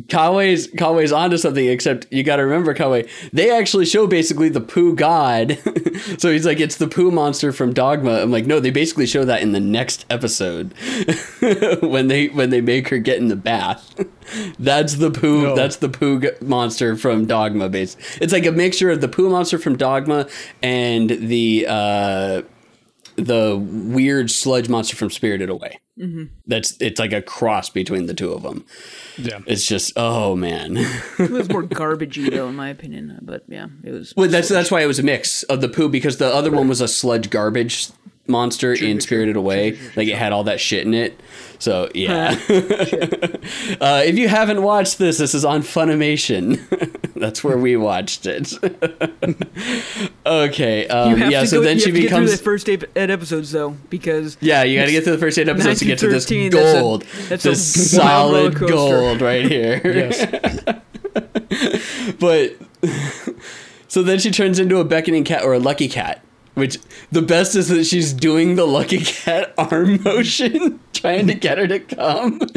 Kawae's 0.08 0.68
Kawae's 0.68 1.14
onto 1.14 1.38
something, 1.38 1.66
except 1.66 2.06
you 2.12 2.24
got 2.24 2.38
to 2.38 2.44
remember 2.44 2.74
Kawae. 2.74 3.10
They 3.32 3.52
actually 3.52 3.86
show 3.86 4.06
basically 4.06 4.50
the 4.50 4.60
poo 4.60 4.96
god. 4.96 5.58
so 6.18 6.30
he's 6.30 6.46
like, 6.46 6.60
it's 6.60 6.76
the 6.76 6.88
poo 6.88 7.10
monster 7.10 7.54
from 7.54 7.72
Dogma. 7.74 8.22
I'm 8.22 8.32
like, 8.32 8.46
no, 8.46 8.60
they 8.60 8.70
basically 8.70 9.06
show 9.06 9.24
that 9.24 9.42
in 9.42 9.54
the 9.54 9.62
next 9.62 10.06
episode 10.10 10.74
when 11.82 12.08
they 12.08 12.28
when 12.28 12.50
they 12.50 12.60
make 12.60 12.90
her 12.90 12.98
get 12.98 13.18
in 13.18 13.30
the 13.30 13.36
bath. 13.38 13.96
that's 14.60 14.96
the 14.96 15.10
poo. 15.10 15.44
No. 15.44 15.56
That's 15.56 15.78
the 15.78 15.90
poo 15.90 16.22
monster 16.42 16.98
from 16.98 17.26
Dogma. 17.26 17.70
Base. 17.70 17.96
It's 18.20 18.34
like 18.34 18.46
a 18.46 18.52
mixture 18.52 18.90
of 18.90 19.00
the 19.00 19.08
poo 19.08 19.30
monster 19.30 19.58
from 19.58 19.78
Dogma 19.78 20.28
and 20.62 21.10
the 21.10 21.66
uh, 21.68 22.42
the 23.26 23.58
weird 23.58 24.32
sludge 24.32 24.70
monster 24.70 24.96
from 24.96 25.10
Spirited 25.10 25.50
Away. 25.50 25.80
Mm-hmm. 26.00 26.26
That's 26.48 26.76
it's 26.82 27.00
like 27.00 27.14
a 27.14 27.22
cross 27.22 27.70
between 27.70 28.08
the 28.08 28.14
two 28.14 28.32
of 28.32 28.44
them. 28.44 28.66
Yeah. 29.18 29.40
It's 29.46 29.66
just 29.66 29.94
oh 29.96 30.36
man. 30.36 30.78
It 30.78 31.30
was 31.30 31.50
more 31.50 31.64
garbagey 31.64 32.32
though, 32.32 32.48
in 32.48 32.56
my 32.56 32.70
opinion. 32.70 33.20
But 33.22 33.44
yeah, 33.48 33.68
it 33.84 33.92
was. 33.92 34.14
well, 34.16 34.28
that's 34.28 34.50
that's 34.50 34.72
why 34.72 34.82
it 34.82 34.88
was 34.88 35.00
a 35.00 35.04
mix 35.04 35.44
of 35.44 35.62
the 35.62 35.70
poo 35.70 35.90
because 35.90 36.18
the 36.18 36.34
other 36.34 36.52
one 36.52 36.68
was 36.68 36.82
a 36.82 36.88
sludge 36.88 37.30
garbage 37.30 37.90
monster 38.32 38.74
in 38.74 39.00
Spirited 39.02 39.36
Away. 39.36 39.78
Like 39.96 40.08
it 40.08 40.18
had 40.18 40.32
all 40.32 40.46
that 40.46 40.60
shit 40.60 40.86
in 40.88 40.94
it. 40.94 41.20
So 41.60 41.90
yeah. 41.94 42.30
uh, 42.50 44.02
if 44.04 44.18
you 44.18 44.28
haven't 44.28 44.64
watched 44.64 44.98
this, 44.98 45.20
this 45.20 45.36
is 45.36 45.46
on 45.46 45.62
Funimation. 45.62 46.60
that's 47.16 47.44
where 47.44 47.58
we 47.58 47.76
watched 47.78 48.26
it. 48.26 48.52
okay. 50.26 50.88
Um, 50.88 51.12
You 51.12 51.16
have 51.18 51.32
yeah. 51.32 51.42
to 51.42 51.48
So 51.48 51.60
go, 51.60 51.64
then 51.66 51.76
you 51.78 51.82
she 51.82 51.90
have 51.90 51.96
to 51.96 52.02
get 52.02 52.10
through 52.10 52.20
becomes. 52.22 52.38
the 52.38 52.44
first 52.44 52.70
eight 52.70 52.84
eight 52.96 53.10
episodes 53.12 53.52
though, 53.52 53.76
because 53.92 54.38
Yeah, 54.42 54.64
you 54.64 54.80
got 54.80 54.86
to 54.88 54.92
get 54.92 55.04
through 55.04 55.14
the 55.14 55.20
first 55.20 55.38
eight 55.38 55.50
episodes 55.50 55.80
to 55.80 55.86
get 55.86 56.00
to 56.00 56.08
this 56.08 56.30
1913, 56.30 56.52
that's 56.52 56.78
a- 56.78 56.82
gold. 56.82 57.04
that's 57.30 57.44
this 57.44 57.92
solid 57.92 58.56
gold 58.56 59.22
right 59.22 59.46
here. 59.46 59.82
Yes. 59.84 60.74
but 62.20 62.56
so 63.88 64.02
then 64.02 64.18
she 64.20 64.32
turns 64.32 64.58
into 64.60 64.78
a 64.80 64.84
beckoning 64.86 65.24
cat 65.24 65.44
or 65.44 65.54
a 65.54 65.60
lucky 65.60 65.88
cat. 65.88 66.24
Which 66.54 66.80
the 67.12 67.22
best 67.22 67.56
is 67.56 67.70
that 67.70 67.86
she's 67.86 68.12
doing 68.12 68.56
the 68.56 68.66
lucky 68.68 69.00
cat 69.00 69.54
arm 69.58 70.04
motion, 70.04 70.82
trying 70.94 71.28
to 71.28 71.34
get 71.34 71.58
her 71.58 71.66
to 71.68 71.80
come. 71.80 72.42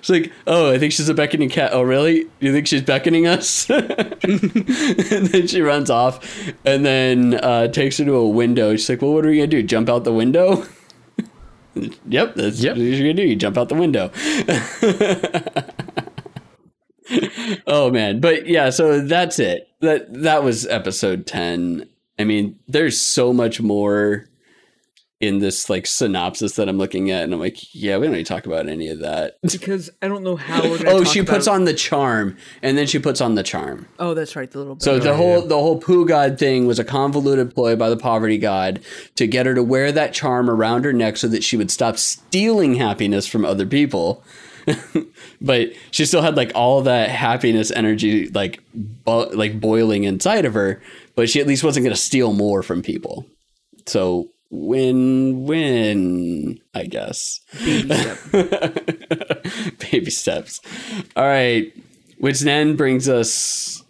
she's 0.00 0.08
like, 0.08 0.32
"Oh, 0.46 0.70
I 0.72 0.78
think 0.78 0.92
she's 0.92 1.08
a 1.08 1.14
beckoning 1.14 1.48
cat. 1.48 1.70
Oh, 1.72 1.82
really? 1.82 2.26
You 2.38 2.52
think 2.52 2.68
she's 2.68 2.82
beckoning 2.82 3.26
us?" 3.26 3.68
and 3.68 3.80
then 4.22 5.48
she 5.48 5.60
runs 5.62 5.90
off, 5.90 6.48
and 6.64 6.86
then 6.86 7.34
uh, 7.42 7.66
takes 7.68 7.98
her 7.98 8.04
to 8.04 8.14
a 8.14 8.28
window. 8.28 8.72
She's 8.76 8.88
like, 8.88 9.02
"Well, 9.02 9.14
what 9.14 9.26
are 9.26 9.30
we 9.30 9.36
gonna 9.38 9.48
do? 9.48 9.64
Jump 9.64 9.88
out 9.88 10.04
the 10.04 10.12
window?" 10.12 10.64
yep, 12.08 12.36
that's 12.36 12.60
Yep. 12.62 12.76
what 12.76 12.82
you're 12.82 12.98
gonna 13.00 13.14
do. 13.14 13.22
You 13.24 13.34
jump 13.34 13.58
out 13.58 13.68
the 13.68 13.74
window. 13.74 14.12
oh 17.66 17.90
man, 17.90 18.20
but 18.20 18.46
yeah, 18.46 18.70
so 18.70 19.00
that's 19.00 19.38
it. 19.40 19.68
That 19.80 20.06
that 20.22 20.42
was 20.42 20.66
episode 20.68 21.26
10. 21.26 21.88
I 22.18 22.24
mean, 22.24 22.58
there's 22.66 23.00
so 23.00 23.32
much 23.32 23.60
more 23.60 24.28
in 25.18 25.38
this 25.38 25.70
like 25.70 25.86
synopsis 25.86 26.56
that 26.56 26.68
I'm 26.68 26.76
looking 26.76 27.10
at 27.10 27.24
and 27.24 27.32
I'm 27.32 27.40
like, 27.40 27.56
yeah, 27.74 27.96
we 27.96 28.06
don't 28.06 28.14
need 28.14 28.26
to 28.26 28.32
talk 28.34 28.44
about 28.44 28.68
any 28.68 28.88
of 28.88 29.00
that. 29.00 29.36
because 29.42 29.88
I 30.02 30.08
don't 30.08 30.22
know 30.22 30.36
how 30.36 30.62
we're 30.62 30.76
gonna. 30.76 30.90
Oh, 30.90 31.04
talk 31.04 31.12
she 31.12 31.22
puts 31.22 31.46
about- 31.46 31.54
on 31.56 31.64
the 31.64 31.72
charm 31.72 32.36
and 32.62 32.76
then 32.76 32.86
she 32.86 32.98
puts 32.98 33.22
on 33.22 33.34
the 33.34 33.42
charm. 33.42 33.86
Oh, 33.98 34.12
that's 34.12 34.36
right, 34.36 34.50
the 34.50 34.58
little. 34.58 34.78
So 34.78 34.96
bit. 34.96 35.04
the 35.04 35.14
whole 35.16 35.40
the 35.40 35.56
whole 35.56 35.78
poo 35.78 36.04
god 36.06 36.38
thing 36.38 36.66
was 36.66 36.78
a 36.78 36.84
convoluted 36.84 37.54
ploy 37.54 37.76
by 37.76 37.88
the 37.88 37.96
poverty 37.96 38.36
god 38.36 38.80
to 39.14 39.26
get 39.26 39.46
her 39.46 39.54
to 39.54 39.62
wear 39.62 39.90
that 39.90 40.12
charm 40.12 40.50
around 40.50 40.84
her 40.84 40.92
neck 40.92 41.16
so 41.16 41.28
that 41.28 41.42
she 41.42 41.56
would 41.56 41.70
stop 41.70 41.96
stealing 41.96 42.74
happiness 42.74 43.26
from 43.26 43.44
other 43.46 43.64
people. 43.66 44.22
but 45.40 45.72
she 45.90 46.04
still 46.06 46.22
had 46.22 46.36
like 46.36 46.52
all 46.54 46.82
that 46.82 47.08
happiness 47.08 47.70
energy 47.70 48.28
like 48.28 48.60
bo- 48.74 49.28
like 49.32 49.60
boiling 49.60 50.04
inside 50.04 50.44
of 50.44 50.54
her, 50.54 50.82
but 51.14 51.28
she 51.28 51.40
at 51.40 51.46
least 51.46 51.64
wasn't 51.64 51.84
going 51.84 51.94
to 51.94 52.00
steal 52.00 52.32
more 52.32 52.62
from 52.62 52.82
people. 52.82 53.26
So 53.86 54.30
win 54.50 55.44
win, 55.44 56.60
I 56.74 56.84
guess. 56.84 57.40
baby 57.64 57.94
step. 57.94 58.18
Baby 59.90 60.10
steps. 60.10 60.60
All 61.16 61.24
right, 61.24 61.72
which 62.18 62.40
then 62.40 62.76
brings 62.76 63.08
us 63.08 63.84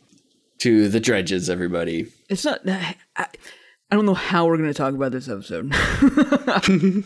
to 0.59 0.89
the 0.89 1.01
dredges, 1.01 1.49
everybody. 1.51 2.07
It's 2.29 2.45
not. 2.45 2.61
I, 2.67 3.29
I 3.90 3.94
don't 3.94 4.05
know 4.05 4.14
how 4.14 4.46
we're 4.46 4.57
gonna 4.57 4.75
talk 4.75 4.94
about 4.94 5.12
this 5.12 5.29
episode 5.29 5.66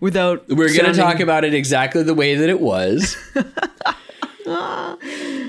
without. 0.00 0.48
We're 0.48 0.74
going 0.74 0.92
to 0.92 0.94
talk 0.94 1.20
about 1.20 1.44
it 1.44 1.54
exactly 1.54 2.02
the 2.02 2.14
way 2.14 2.34
that 2.34 2.50
it 2.50 2.60
was. 2.60 3.16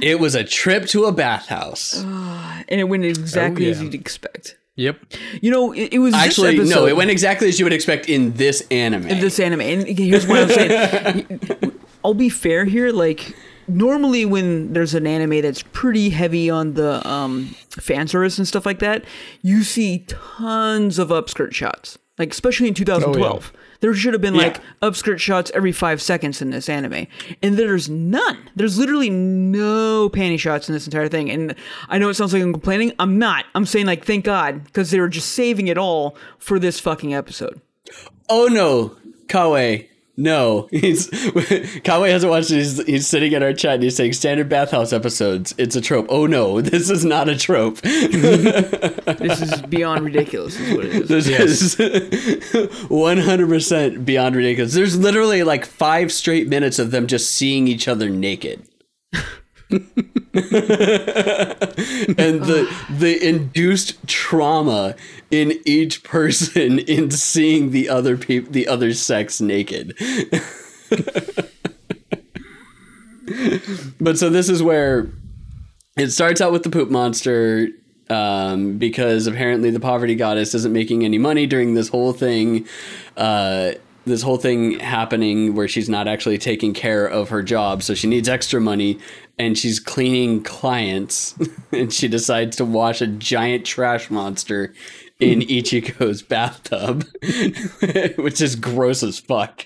it 0.01 0.19
was 0.19 0.33
a 0.33 0.45
trip 0.45 0.85
to 0.87 1.05
a 1.05 1.11
bathhouse. 1.11 2.01
Ah, 2.05 2.63
and 2.69 2.79
it 2.79 2.85
went 2.85 3.03
exactly 3.03 3.67
oh, 3.67 3.71
as 3.71 3.79
yeah. 3.79 3.83
you'd 3.83 3.95
expect. 3.95 4.57
Yep. 4.75 4.99
You 5.41 5.51
know, 5.51 5.73
it, 5.73 5.93
it 5.93 5.99
was 5.99 6.13
this 6.13 6.23
Actually, 6.23 6.57
no, 6.57 6.87
it 6.87 6.95
went 6.95 7.11
exactly 7.11 7.49
as 7.49 7.59
you 7.59 7.65
would 7.65 7.73
expect 7.73 8.07
in 8.07 8.33
this 8.33 8.65
anime. 8.71 9.07
in 9.07 9.19
this 9.19 9.39
anime. 9.39 9.61
And 9.61 9.85
here's 9.85 10.25
what 10.25 10.39
I'm 10.43 10.49
saying. 10.49 11.79
I'll 12.05 12.13
be 12.13 12.29
fair 12.29 12.65
here. 12.65 12.91
Like 12.91 13.35
normally, 13.75 14.25
when 14.25 14.73
there's 14.73 14.93
an 14.93 15.07
anime 15.07 15.41
that's 15.41 15.63
pretty 15.71 16.09
heavy 16.09 16.49
on 16.49 16.73
the 16.73 17.05
um, 17.07 17.47
fan 17.69 18.07
service 18.07 18.37
and 18.37 18.47
stuff 18.47 18.65
like 18.65 18.79
that, 18.79 19.05
you 19.41 19.63
see 19.63 20.05
tons 20.07 20.99
of 20.99 21.09
upskirt 21.09 21.53
shots. 21.53 21.97
Like 22.17 22.31
especially 22.31 22.67
in 22.67 22.73
2012. 22.75 23.53
There 23.79 23.95
should 23.95 24.13
have 24.13 24.21
been 24.21 24.35
like 24.35 24.59
upskirt 24.83 25.17
shots 25.17 25.49
every 25.55 25.71
five 25.71 26.03
seconds 26.03 26.39
in 26.39 26.51
this 26.51 26.69
anime, 26.69 27.07
and 27.41 27.57
there's 27.57 27.89
none. 27.89 28.37
There's 28.55 28.77
literally 28.77 29.09
no 29.09 30.07
panty 30.07 30.39
shots 30.39 30.69
in 30.69 30.73
this 30.73 30.85
entire 30.85 31.07
thing. 31.07 31.31
And 31.31 31.55
I 31.89 31.97
know 31.97 32.09
it 32.09 32.13
sounds 32.13 32.31
like 32.31 32.43
I'm 32.43 32.51
complaining. 32.51 32.93
I'm 32.99 33.17
not. 33.17 33.45
I'm 33.55 33.65
saying 33.65 33.87
like 33.87 34.05
thank 34.05 34.23
God 34.23 34.65
because 34.65 34.91
they 34.91 34.99
were 34.99 35.07
just 35.07 35.29
saving 35.31 35.67
it 35.67 35.79
all 35.79 36.15
for 36.37 36.59
this 36.59 36.79
fucking 36.79 37.11
episode. 37.15 37.59
oh 38.29 38.47
no, 38.51 38.95
Kawe. 39.25 39.87
No, 40.17 40.67
he's 40.71 41.09
Kawe 41.09 42.09
hasn't 42.09 42.29
watched 42.29 42.51
it. 42.51 42.57
He's, 42.57 42.85
he's 42.85 43.07
sitting 43.07 43.31
in 43.31 43.43
our 43.43 43.53
chat 43.53 43.75
and 43.75 43.83
he's 43.83 43.95
saying 43.95 44.13
standard 44.13 44.49
bathhouse 44.49 44.93
episodes. 44.93 45.53
It's 45.57 45.75
a 45.75 45.81
trope. 45.81 46.07
Oh 46.09 46.25
no, 46.25 46.61
this 46.61 46.89
is 46.89 47.05
not 47.05 47.29
a 47.29 47.37
trope. 47.37 47.79
This 49.21 49.41
is 49.41 49.61
beyond 49.63 50.05
ridiculous. 50.05 50.59
Is 50.59 50.75
what 50.75 50.85
it 50.85 50.93
is. 50.93 51.07
This 51.07 51.27
is 51.27 51.75
100% 51.75 54.05
beyond 54.05 54.35
ridiculous. 54.35 54.73
There's 54.73 54.97
literally 54.97 55.43
like 55.43 55.65
five 55.65 56.11
straight 56.11 56.47
minutes 56.47 56.79
of 56.79 56.91
them 56.91 57.07
just 57.07 57.33
seeing 57.33 57.67
each 57.67 57.87
other 57.87 58.09
naked. 58.09 58.67
and 59.73 59.79
the 62.43 62.69
the 62.89 63.19
induced 63.21 64.05
trauma 64.07 64.95
in 65.29 65.59
each 65.65 66.03
person 66.03 66.79
in 66.87 67.09
seeing 67.11 67.71
the 67.71 67.87
other 67.89 68.17
peop- 68.17 68.51
the 68.51 68.67
other 68.67 68.93
sex 68.93 69.39
naked. 69.39 69.95
but 73.99 74.17
so 74.17 74.29
this 74.29 74.49
is 74.49 74.61
where 74.61 75.09
it 75.97 76.09
starts 76.09 76.41
out 76.41 76.51
with 76.51 76.63
the 76.63 76.69
poop 76.69 76.89
monster 76.89 77.69
um, 78.09 78.77
because 78.77 79.25
apparently 79.25 79.71
the 79.71 79.79
poverty 79.79 80.15
goddess 80.15 80.53
isn't 80.53 80.73
making 80.73 81.05
any 81.05 81.17
money 81.17 81.47
during 81.47 81.75
this 81.75 81.87
whole 81.87 82.11
thing. 82.11 82.67
Uh, 83.15 83.71
this 84.05 84.21
whole 84.21 84.37
thing 84.37 84.79
happening 84.79 85.55
where 85.55 85.67
she's 85.67 85.89
not 85.89 86.07
actually 86.07 86.37
taking 86.37 86.73
care 86.73 87.05
of 87.05 87.29
her 87.29 87.43
job, 87.43 87.83
so 87.83 87.93
she 87.93 88.07
needs 88.07 88.27
extra 88.27 88.59
money, 88.59 88.99
and 89.37 89.57
she's 89.57 89.79
cleaning 89.79 90.43
clients, 90.43 91.35
and 91.71 91.93
she 91.93 92.07
decides 92.07 92.57
to 92.57 92.65
wash 92.65 93.01
a 93.01 93.07
giant 93.07 93.65
trash 93.65 94.09
monster 94.09 94.73
in 95.19 95.39
Ichiko's 95.41 96.21
bathtub, 96.21 97.05
which 98.17 98.41
is 98.41 98.55
gross 98.55 99.03
as 99.03 99.19
fuck. 99.19 99.65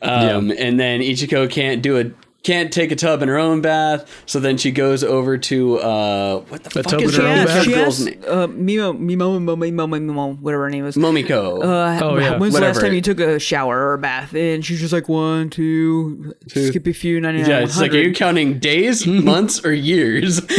Um, 0.00 0.50
And 0.52 0.78
then 0.78 1.00
Ichiko 1.00 1.50
can't 1.50 1.82
do 1.82 1.96
it. 1.96 2.14
Can't 2.42 2.72
take 2.72 2.90
a 2.90 2.96
tub 2.96 3.22
in 3.22 3.28
her 3.28 3.38
own 3.38 3.60
bath, 3.60 4.10
so 4.26 4.40
then 4.40 4.56
she 4.58 4.72
goes 4.72 5.04
over 5.04 5.38
to 5.38 5.78
uh, 5.78 6.40
what 6.48 6.64
the 6.64 6.70
fuck 6.70 6.86
tub 6.86 7.00
is 7.02 7.16
in 7.16 7.24
her 7.24 7.28
own 7.30 7.46
bath? 7.46 7.62
she 7.64 7.72
girl's 7.72 8.04
name? 8.04 8.20
uh, 8.26 8.48
Mimo, 8.48 8.98
Mimo, 8.98 9.38
Mimo, 9.38 9.56
Mimo, 9.56 9.88
Mimo, 9.88 10.40
whatever 10.40 10.64
her 10.64 10.70
name 10.70 10.84
is. 10.84 10.96
Momiko. 10.96 11.62
Uh, 11.62 12.04
Oh, 12.04 12.18
yeah. 12.18 12.38
When's 12.38 12.54
the 12.54 12.60
last 12.60 12.80
time 12.80 12.94
you 12.94 13.00
took 13.00 13.20
a 13.20 13.38
shower 13.38 13.78
or 13.78 13.94
a 13.94 13.98
bath? 13.98 14.34
And 14.34 14.64
she's 14.64 14.80
just 14.80 14.92
like 14.92 15.08
one, 15.08 15.50
two, 15.50 16.34
skip 16.48 16.84
a 16.88 16.92
few, 16.92 17.20
ninety 17.20 17.42
nine. 17.42 17.50
yeah, 17.50 17.60
it's 17.60 17.78
like, 17.78 17.92
are 17.92 17.98
you 17.98 18.12
counting 18.12 18.58
days, 18.58 19.06
months, 19.06 19.64
or 19.64 19.72
years? 19.72 20.40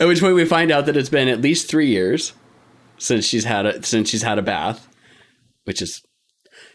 At 0.00 0.08
which 0.08 0.20
point 0.20 0.34
we 0.34 0.44
find 0.44 0.72
out 0.72 0.86
that 0.86 0.96
it's 0.96 1.08
been 1.08 1.28
at 1.28 1.40
least 1.40 1.68
three 1.70 1.86
years 1.86 2.32
since 2.98 3.24
she's 3.24 3.44
had 3.44 3.66
a 3.66 3.82
since 3.84 4.08
she's 4.10 4.22
had 4.22 4.38
a 4.38 4.42
bath, 4.42 4.88
which 5.64 5.80
is 5.80 6.02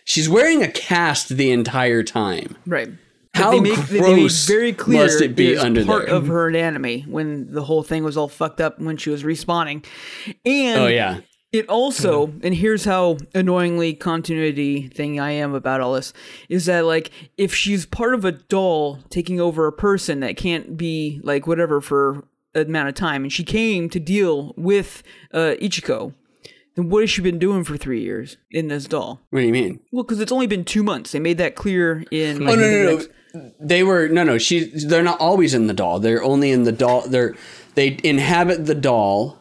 she's 0.08 0.28
wearing 0.30 0.64
a 0.64 0.72
cast 0.72 1.30
the 1.30 1.52
entire 1.52 2.02
time. 2.02 2.58
right. 2.66 2.90
How 3.34 3.52
they 3.52 3.60
make, 3.60 3.76
they 3.76 4.00
gross 4.00 4.48
very 4.48 4.74
clear 4.74 5.04
must 5.04 5.22
it 5.22 5.36
be 5.36 5.56
under 5.56 5.86
part 5.86 6.08
there? 6.08 6.16
of 6.16 6.26
her 6.26 6.48
anatomy 6.48 7.02
when 7.02 7.52
the 7.54 7.62
whole 7.62 7.84
thing 7.84 8.04
was 8.04 8.18
all 8.18 8.28
fucked 8.28 8.60
up 8.60 8.80
when 8.80 8.98
she 8.98 9.12
was 9.12 9.22
respawning. 9.22 9.86
And 10.44 10.82
Oh 10.82 10.88
yeah, 10.88 11.20
It 11.52 11.70
also, 11.70 12.34
and 12.42 12.56
here's 12.56 12.86
how 12.86 13.18
annoyingly 13.36 13.94
continuity 13.94 14.88
thing 14.88 15.20
I 15.20 15.32
am 15.32 15.54
about 15.54 15.82
all 15.82 15.94
this, 15.94 16.14
is 16.50 16.66
that 16.66 16.86
like 16.86 17.12
if 17.38 17.54
she's 17.54 17.86
part 17.86 18.16
of 18.16 18.26
a 18.26 18.32
doll 18.32 19.04
taking 19.12 19.40
over 19.40 19.68
a 19.68 19.72
person 19.72 20.22
that 20.22 20.36
can't 20.36 20.76
be 20.76 21.20
like 21.22 21.46
whatever 21.46 21.80
for 21.80 22.26
an 22.56 22.66
amount 22.66 22.90
of 22.90 22.96
time, 22.96 23.22
and 23.22 23.32
she 23.32 23.44
came 23.44 23.88
to 23.90 24.00
deal 24.00 24.56
with 24.58 25.04
uh, 25.32 25.54
Ichiko, 25.62 26.16
then 26.78 26.90
what 26.90 27.02
has 27.02 27.10
she 27.10 27.22
been 27.22 27.40
doing 27.40 27.64
for 27.66 27.76
three 27.76 28.02
years 28.02 28.38
in 28.52 28.70
this 28.70 28.86
doll? 28.86 29.20
What 29.32 29.42
do 29.42 29.46
you 29.46 29.52
mean? 29.52 29.82
Well, 29.92 30.04
because 30.04 30.22
it's 30.22 30.32
only 30.32 30.48
been 30.48 30.64
two 30.64 30.84
months. 30.84 31.12
They 31.12 31.20
made 31.20 31.40
that 31.40 31.56
clear 31.56 32.06
in. 32.12 32.44
Oh 32.48 32.56
no, 32.56 32.56
no, 32.56 32.98
no. 33.34 33.52
They 33.60 33.84
were 33.84 34.08
no, 34.08 34.24
no. 34.24 34.38
She, 34.38 34.66
they're 34.86 35.04
not 35.04 35.20
always 35.20 35.54
in 35.54 35.68
the 35.68 35.74
doll. 35.74 36.00
They're 36.00 36.24
only 36.24 36.52
in 36.52 36.64
the 36.64 36.72
doll. 36.72 37.02
They're 37.08 37.36
they 37.76 38.00
inhabit 38.04 38.66
the 38.68 38.76
doll 38.76 39.38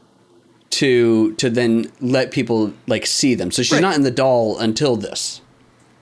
to 0.71 1.35
to 1.35 1.49
then 1.51 1.91
let 2.01 2.31
people 2.31 2.73
like 2.87 3.07
see 3.07 3.35
them. 3.35 3.51
So 3.51 3.63
she's 3.63 3.73
Right. 3.75 3.83
not 3.83 3.95
in 3.97 4.03
the 4.03 4.11
doll 4.11 4.59
until 4.59 4.97
this. 4.97 5.41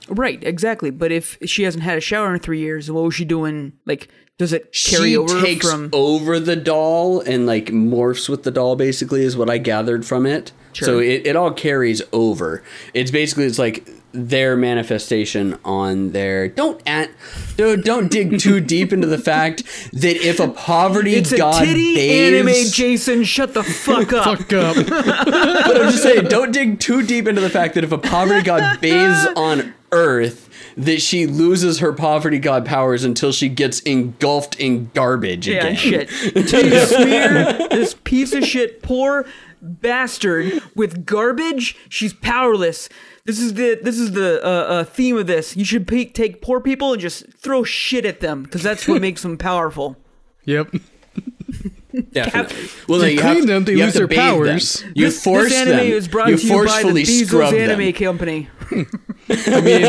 Right, 0.08 0.42
exactly. 0.44 0.90
But 0.90 1.12
if 1.12 1.38
she 1.44 1.62
hasn't 1.62 1.82
had 1.82 1.96
a 1.98 2.00
shower 2.00 2.34
in 2.34 2.40
three 2.40 2.60
years, 2.60 2.90
what 2.90 3.04
was 3.04 3.14
she 3.14 3.24
doing? 3.24 3.72
Like, 3.86 4.08
does 4.38 4.52
it 4.52 4.72
carry 4.72 5.10
she 5.10 5.16
over 5.16 5.40
takes 5.40 5.70
from? 5.70 5.90
over 5.92 6.40
the 6.40 6.56
doll 6.56 7.20
and 7.20 7.46
like 7.46 7.66
morphs 7.66 8.28
with 8.28 8.42
the 8.42 8.50
doll. 8.50 8.76
Basically, 8.76 9.22
is 9.22 9.36
what 9.36 9.48
I 9.48 9.58
gathered 9.58 10.04
from 10.04 10.26
it. 10.26 10.52
So 10.72 10.98
it, 10.98 11.24
it 11.24 11.36
all 11.36 11.52
carries 11.52 12.02
over. 12.12 12.64
It's 12.94 13.12
basically 13.12 13.44
it's 13.44 13.60
like 13.60 13.88
their 14.10 14.56
manifestation 14.56 15.56
on 15.64 16.10
their 16.10 16.48
don't 16.48 16.80
at 16.86 17.10
dude, 17.56 17.84
don't 17.84 18.10
dig 18.10 18.40
too 18.40 18.60
deep 18.74 18.92
into 18.92 19.06
the 19.06 19.18
fact 19.18 19.62
that 19.92 20.16
if 20.16 20.40
a 20.40 20.48
poverty 20.48 21.14
It's 21.14 21.30
a 21.30 21.36
god 21.38 21.64
titty 21.64 21.94
bathes, 21.94 22.48
anime, 22.48 22.72
Jason. 22.72 23.22
Shut 23.22 23.54
the 23.54 23.62
fuck 23.62 24.12
up. 24.12 24.38
Fuck 24.38 24.52
up. 24.52 24.76
But 24.86 25.80
I'm 25.80 25.90
just 25.92 26.02
saying, 26.02 26.24
don't 26.26 26.50
dig 26.52 26.80
too 26.80 27.02
deep 27.06 27.28
into 27.28 27.40
the 27.40 27.50
fact 27.50 27.74
that 27.74 27.84
if 27.84 27.92
a 27.92 27.98
poverty 27.98 28.42
god 28.42 28.80
bathes 28.80 29.28
on 29.36 29.74
Earth, 29.92 30.43
that 30.76 31.00
she 31.00 31.26
loses 31.26 31.78
her 31.78 31.92
poverty 31.92 32.38
god 32.38 32.64
powers 32.66 33.04
until 33.04 33.30
she 33.32 33.48
gets 33.48 33.80
engulfed 33.80 34.58
in 34.58 34.90
garbage 34.94 35.46
Yeah, 35.48 35.66
again. 35.66 35.76
shit. 35.76 36.10
Until 36.36 36.64
you 36.66 36.80
smear 36.86 37.68
this 37.68 37.94
piece 38.04 38.32
of 38.32 38.44
shit 38.44 38.82
poor 38.82 39.24
bastard 39.62 40.60
with 40.74 41.06
garbage, 41.06 41.76
she's 41.88 42.12
powerless. 42.12 42.88
This 43.24 43.38
is 43.40 43.54
the 43.54 43.78
this 43.82 43.98
is 43.98 44.12
the 44.12 44.44
uh, 44.44 44.48
uh, 44.48 44.84
theme 44.84 45.16
of 45.16 45.26
this. 45.26 45.56
You 45.56 45.64
should 45.64 45.86
pe- 45.88 46.04
take 46.06 46.42
poor 46.42 46.60
people 46.60 46.92
and 46.92 47.00
just 47.00 47.32
throw 47.38 47.64
shit 47.64 48.04
at 48.04 48.20
them 48.20 48.42
because 48.42 48.62
that's 48.62 48.86
what 48.86 49.00
makes 49.00 49.22
them 49.22 49.38
powerful. 49.38 49.96
Yep. 50.44 50.74
Definitely. 52.12 52.68
Well, 52.88 53.00
no, 53.00 53.06
You 53.06 53.12
you 53.14 53.20
clean 53.20 53.36
have, 53.36 53.46
them, 53.46 53.64
they 53.64 53.72
you 53.72 53.78
have 53.78 53.86
lose 53.88 53.92
to 53.94 53.98
their 54.00 54.06
bathe 54.08 54.18
them. 54.18 54.34
powers. 54.34 54.84
You 54.94 55.04
this, 55.06 55.22
force 55.22 55.44
this 55.50 55.54
anime 55.60 55.76
them. 55.76 55.86
is 55.86 56.08
brought 56.08 56.28
you 56.28 56.36
to 56.36 56.42
you 56.46 56.48
by 56.52 56.56
the 56.56 56.66
forcefully 56.68 57.02
Bezos 57.04 57.52
Anime 57.52 57.78
them. 57.78 57.92
Company. 57.92 58.48
I 59.30 59.60
mean, 59.60 59.84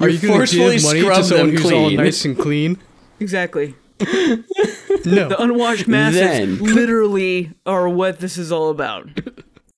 are 0.00 0.08
you 0.08 0.18
going 0.18 0.20
to 0.20 0.28
forcefully 0.28 0.74
give 0.76 0.82
money 0.84 1.00
to 1.00 1.24
someone 1.24 1.46
them 1.48 1.56
who's 1.56 1.64
all 1.72 1.86
clean. 1.86 1.96
nice 1.96 2.24
and 2.24 2.38
clean? 2.38 2.78
Exactly. 3.20 3.74
No. 4.00 5.28
The 5.28 5.36
unwashed 5.38 5.88
masses 5.88 6.20
Then- 6.20 6.58
literally 6.58 7.52
are 7.64 7.88
what 7.88 8.18
this 8.20 8.36
is 8.36 8.52
all 8.52 8.70
about. 8.70 9.08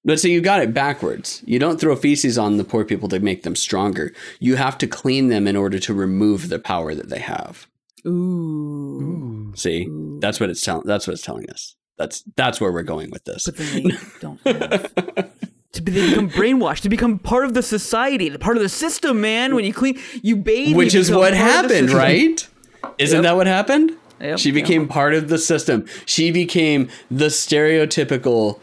But 0.05 0.19
so 0.19 0.27
you 0.29 0.41
got 0.41 0.63
it 0.63 0.73
backwards. 0.73 1.43
You 1.45 1.59
don't 1.59 1.79
throw 1.79 1.95
feces 1.95 2.39
on 2.39 2.57
the 2.57 2.65
poor 2.65 2.85
people 2.85 3.09
to 3.11 3.21
make 3.21 3.43
them 3.43 3.55
stronger. 3.55 4.13
You 4.41 4.57
have 4.57 4.79
to 4.79 4.87
clean 4.87 5.29
them 5.29 5.47
in 5.47 5.55
order 5.55 5.79
to 5.81 5.93
remove 5.95 6.49
the 6.49 6.59
power 6.59 6.95
that 6.95 7.11
they 7.11 7.19
have. 7.19 7.67
Ooh. 8.07 9.53
See, 9.57 9.89
that's 10.21 10.41
what 10.41 10.51
it's 10.51 10.61
telling. 10.63 10.87
That's 10.87 11.07
what 11.07 11.15
it's 11.15 11.23
telling 11.23 11.49
us. 11.51 11.75
That's 11.97 12.23
that's 12.37 12.61
where 12.61 12.73
we're 12.73 12.83
going 12.83 13.11
with 13.11 13.25
this. 13.25 13.45
But 13.47 13.57
then 13.57 13.83
they 13.85 13.97
don't. 14.21 15.33
To 15.73 15.83
be, 15.83 15.93
they 15.93 16.09
become 16.09 16.31
brainwashed, 16.31 16.81
to 16.81 16.89
become 16.89 17.19
part 17.19 17.45
of 17.45 17.53
the 17.53 17.63
society, 17.63 18.31
the 18.31 18.39
part 18.39 18.57
of 18.57 18.63
the 18.63 18.71
system, 18.71 19.21
man. 19.21 19.55
When 19.55 19.67
you 19.67 19.75
clean, 19.75 20.01
you 20.23 20.35
bathe, 20.35 20.75
Which 20.75 20.95
you 20.95 21.01
is 21.01 21.11
what 21.11 21.35
part 21.35 21.65
of 21.65 21.69
the 21.69 21.75
happened, 21.77 21.91
right? 21.91 22.49
Isn't 22.97 23.19
Yep. 23.19 23.23
that 23.25 23.37
what 23.37 23.47
happened? 23.47 23.93
Yep, 24.19 24.39
she 24.39 24.49
yep. 24.49 24.55
became 24.55 24.89
part 24.89 25.13
of 25.13 25.29
the 25.29 25.37
system. 25.37 25.85
She 26.07 26.33
became 26.33 26.89
the 27.11 27.27
stereotypical 27.27 28.61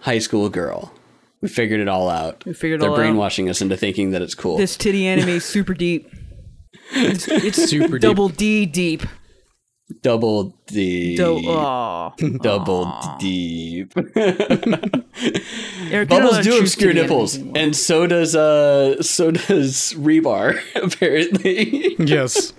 high 0.00 0.18
school 0.20 0.48
girl. 0.48 0.92
We 1.42 1.48
figured 1.48 1.80
it 1.80 1.86
all 1.88 2.08
out. 2.08 2.44
We 2.46 2.54
figured 2.54 2.80
it 2.80 2.82
They're 2.82 2.90
all 2.90 2.96
out. 2.96 3.00
brainwashing 3.00 3.50
us 3.50 3.60
into 3.60 3.76
thinking 3.76 4.10
that 4.12 4.22
it's 4.22 4.34
cool. 4.34 4.56
This 4.56 4.76
titty 4.76 5.06
anime 5.06 5.28
is 5.28 5.44
super 5.44 5.74
deep. 5.74 6.10
It's, 6.92 7.28
it's 7.28 7.64
Super 7.70 7.98
deep. 7.98 8.00
double 8.02 8.28
D 8.28 8.66
deep. 8.66 9.02
double 10.02 10.54
D. 10.66 11.16
Do- 11.16 11.38
aw. 11.48 12.10
double 12.42 12.92
deep. 13.18 13.92
Eric, 15.90 16.08
Bubbles 16.08 16.34
don't 16.34 16.42
do 16.44 16.50
choose 16.50 16.60
obscure 16.60 16.92
nipples, 16.92 17.36
and 17.36 17.74
so 17.74 18.06
does 18.06 18.36
uh, 18.36 19.02
so 19.02 19.30
does 19.30 19.94
Rebar. 19.94 20.60
Apparently, 20.82 21.96
Yes. 21.98 22.52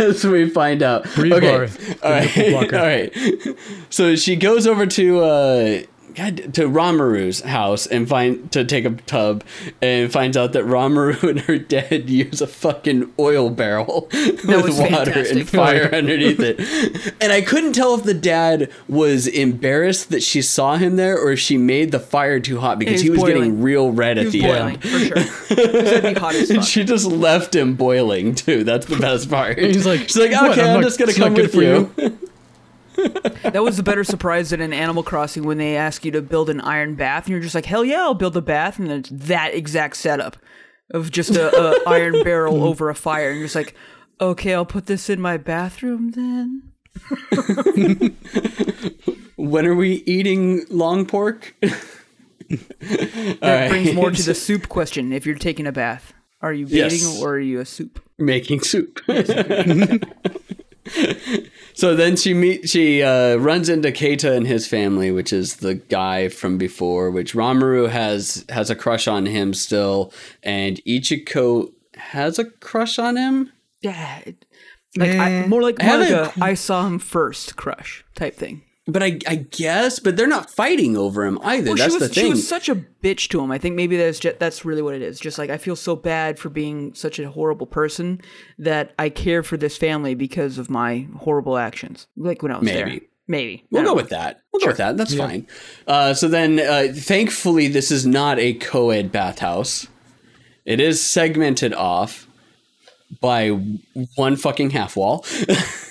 as 0.00 0.24
we 0.24 0.48
find 0.50 0.82
out. 0.82 1.04
Rebar, 1.04 1.34
Okay, 1.34 1.94
the 1.94 1.98
all 2.02 2.10
nipple 2.10 2.10
right, 2.10 2.50
blocker. 2.70 2.76
all 2.78 2.82
right. 2.86 3.58
So 3.90 4.16
she 4.16 4.36
goes 4.36 4.66
over 4.66 4.86
to 4.86 5.20
uh, 5.20 5.82
God, 6.14 6.54
to 6.54 6.68
Ranmaru's 6.68 7.40
house 7.40 7.86
and 7.86 8.08
find 8.08 8.50
to 8.52 8.64
take 8.64 8.84
a 8.84 8.90
tub, 8.90 9.42
and 9.82 10.12
finds 10.12 10.36
out 10.36 10.52
that 10.52 10.64
Ramaru 10.64 11.22
and 11.28 11.40
her 11.40 11.58
dad 11.58 12.08
use 12.10 12.40
a 12.40 12.46
fucking 12.46 13.12
oil 13.18 13.50
barrel 13.50 14.08
with 14.12 14.44
water 14.46 14.66
fantastic. 15.12 15.36
and 15.36 15.48
fire 15.48 15.90
underneath 15.92 16.38
it. 16.40 17.14
And 17.20 17.32
I 17.32 17.40
couldn't 17.40 17.72
tell 17.72 17.94
if 17.94 18.04
the 18.04 18.14
dad 18.14 18.70
was 18.88 19.26
embarrassed 19.26 20.10
that 20.10 20.22
she 20.22 20.40
saw 20.42 20.76
him 20.76 20.96
there, 20.96 21.18
or 21.18 21.32
if 21.32 21.40
she 21.40 21.56
made 21.56 21.90
the 21.90 22.00
fire 22.00 22.38
too 22.40 22.60
hot 22.60 22.78
because 22.78 23.00
He 23.00 23.10
was 23.10 23.20
was 23.20 23.32
getting 23.32 23.60
real 23.62 23.90
red 23.90 24.18
at 24.18 24.30
the 24.30 24.40
boiling, 24.42 24.74
end. 24.74 24.82
for 24.82 24.98
sure. 24.98 25.14
'Cause 25.16 25.48
that'd 25.72 26.14
be 26.14 26.20
hot 26.20 26.34
as 26.34 26.50
fuck. 26.52 26.64
She 26.64 26.84
just 26.84 27.06
left 27.06 27.54
him 27.56 27.74
boiling 27.74 28.34
too. 28.34 28.64
That's 28.64 28.86
the 28.86 28.96
best 28.96 29.28
part. 29.30 29.58
he's 29.58 29.84
like, 29.86 30.00
she's 30.00 30.16
like, 30.16 30.30
okay, 30.30 30.60
I'm 30.62 30.68
I'm, 30.68 30.74
not- 30.80 30.82
just 30.84 30.98
gonna 30.98 31.12
come 31.12 31.34
with 31.34 31.52
for 31.52 31.62
you. 31.62 31.92
you." 31.96 32.13
That 33.42 33.62
was 33.62 33.76
the 33.76 33.82
better 33.82 34.04
surprise 34.04 34.50
than 34.50 34.60
in 34.60 34.72
Animal 34.72 35.02
Crossing 35.02 35.44
when 35.44 35.58
they 35.58 35.76
ask 35.76 36.04
you 36.04 36.10
to 36.12 36.22
build 36.22 36.48
an 36.50 36.60
iron 36.60 36.94
bath, 36.94 37.24
and 37.24 37.32
you're 37.32 37.40
just 37.40 37.54
like, 37.54 37.66
hell 37.66 37.84
yeah, 37.84 38.00
I'll 38.00 38.14
build 38.14 38.36
a 38.36 38.42
bath, 38.42 38.78
and 38.78 38.88
then 38.90 39.00
it's 39.00 39.10
that 39.10 39.54
exact 39.54 39.96
setup 39.96 40.36
of 40.92 41.10
just 41.10 41.36
a, 41.36 41.54
a 41.56 41.82
iron 41.88 42.22
barrel 42.24 42.64
over 42.64 42.88
a 42.90 42.94
fire, 42.94 43.30
and 43.30 43.38
you're 43.38 43.46
just 43.46 43.54
like, 43.56 43.74
okay, 44.20 44.54
I'll 44.54 44.64
put 44.66 44.86
this 44.86 45.08
in 45.10 45.20
my 45.20 45.36
bathroom 45.36 46.10
then. 46.12 46.62
When 49.36 49.66
are 49.66 49.74
we 49.74 49.96
eating 50.06 50.64
long 50.70 51.06
pork? 51.06 51.54
That 53.40 53.68
brings 53.70 53.94
more 53.94 54.10
to 54.10 54.22
the 54.22 54.34
soup 54.34 54.68
question. 54.68 55.12
If 55.12 55.24
you're 55.26 55.34
taking 55.34 55.66
a 55.66 55.72
bath, 55.72 56.12
are 56.42 56.52
you 56.52 56.66
Yes. 56.66 56.92
bathing 56.92 57.22
or 57.22 57.30
are 57.34 57.40
you 57.40 57.58
a 57.60 57.64
soup? 57.64 58.00
Making 58.18 58.60
soup. 58.60 59.00
So 61.76 61.96
then 61.96 62.14
she 62.16 62.34
meet 62.34 62.68
she 62.68 63.02
uh, 63.02 63.36
runs 63.36 63.68
into 63.68 63.90
Keita 63.90 64.36
and 64.36 64.46
his 64.46 64.66
family, 64.68 65.10
which 65.10 65.32
is 65.32 65.56
the 65.56 65.74
guy 65.74 66.28
from 66.28 66.56
before, 66.56 67.10
which 67.10 67.34
Ranmaru 67.34 67.88
has 67.90 68.44
has 68.48 68.70
a 68.70 68.76
crush 68.76 69.08
on 69.08 69.26
him 69.26 69.52
still, 69.54 70.12
and 70.42 70.80
Ichiko 70.86 71.72
has 71.96 72.38
a 72.38 72.44
crush 72.44 72.98
on 72.98 73.16
him. 73.16 73.50
Yeah, 73.80 74.20
it- 74.24 74.44
like 74.96 75.10
I, 75.16 75.46
more 75.48 75.60
like 75.62 75.82
I 75.82 75.86
more 75.88 75.96
like 75.98 76.08
haven't- 76.08 76.36
a 76.40 76.44
I 76.44 76.54
saw 76.54 76.86
him 76.86 77.00
first 77.00 77.56
crush 77.56 78.04
type 78.14 78.36
thing. 78.36 78.62
But 78.86 79.02
I, 79.02 79.18
I 79.26 79.36
guess, 79.36 79.98
but 79.98 80.14
they're 80.14 80.26
not 80.26 80.50
fighting 80.50 80.94
over 80.94 81.24
him 81.24 81.38
either. 81.42 81.68
Well, 81.70 81.76
That's 81.76 81.94
she 81.94 81.98
was, 82.00 82.08
the 82.08 82.14
She 82.14 82.28
was 82.28 82.46
such 82.46 82.68
a 82.68 82.74
bitch 82.74 83.28
to 83.28 83.40
him. 83.40 83.50
I 83.50 83.56
think 83.56 83.76
maybe 83.76 83.96
that's 83.96 84.18
just, 84.18 84.38
that's 84.38 84.64
really 84.66 84.82
what 84.82 84.94
it 84.94 85.00
is. 85.00 85.18
Just 85.18 85.38
like 85.38 85.48
I 85.48 85.56
feel 85.56 85.74
so 85.74 85.96
bad 85.96 86.38
for 86.38 86.50
being 86.50 86.92
such 86.92 87.18
a 87.18 87.30
horrible 87.30 87.66
person 87.66 88.20
that 88.58 88.92
I 88.98 89.08
care 89.08 89.42
for 89.42 89.56
this 89.56 89.78
family 89.78 90.14
because 90.14 90.58
of 90.58 90.68
my 90.68 91.08
horrible 91.16 91.56
actions. 91.56 92.06
Like 92.14 92.42
when 92.42 92.52
I 92.52 92.58
was 92.58 92.68
there. 92.68 92.86
Maybe. 92.86 93.08
Maybe. 93.26 93.64
We'll 93.70 93.82
go 93.82 93.88
don't 93.88 93.96
with 93.96 94.10
that. 94.10 94.42
We'll 94.52 94.60
go 94.60 94.66
with 94.66 94.76
that. 94.76 94.98
That's 94.98 95.14
fine. 95.14 95.46
Uh, 95.86 96.12
so 96.12 96.28
then, 96.28 96.60
uh, 96.60 96.88
thankfully, 96.94 97.68
this 97.68 97.90
is 97.90 98.04
not 98.04 98.38
a 98.38 98.52
co-ed 98.52 99.10
bathhouse. 99.10 99.86
It 100.66 100.78
is 100.78 101.02
segmented 101.02 101.72
off 101.72 102.28
by 103.22 103.48
one 104.16 104.36
fucking 104.36 104.70
half 104.70 104.96
wall. 104.96 105.24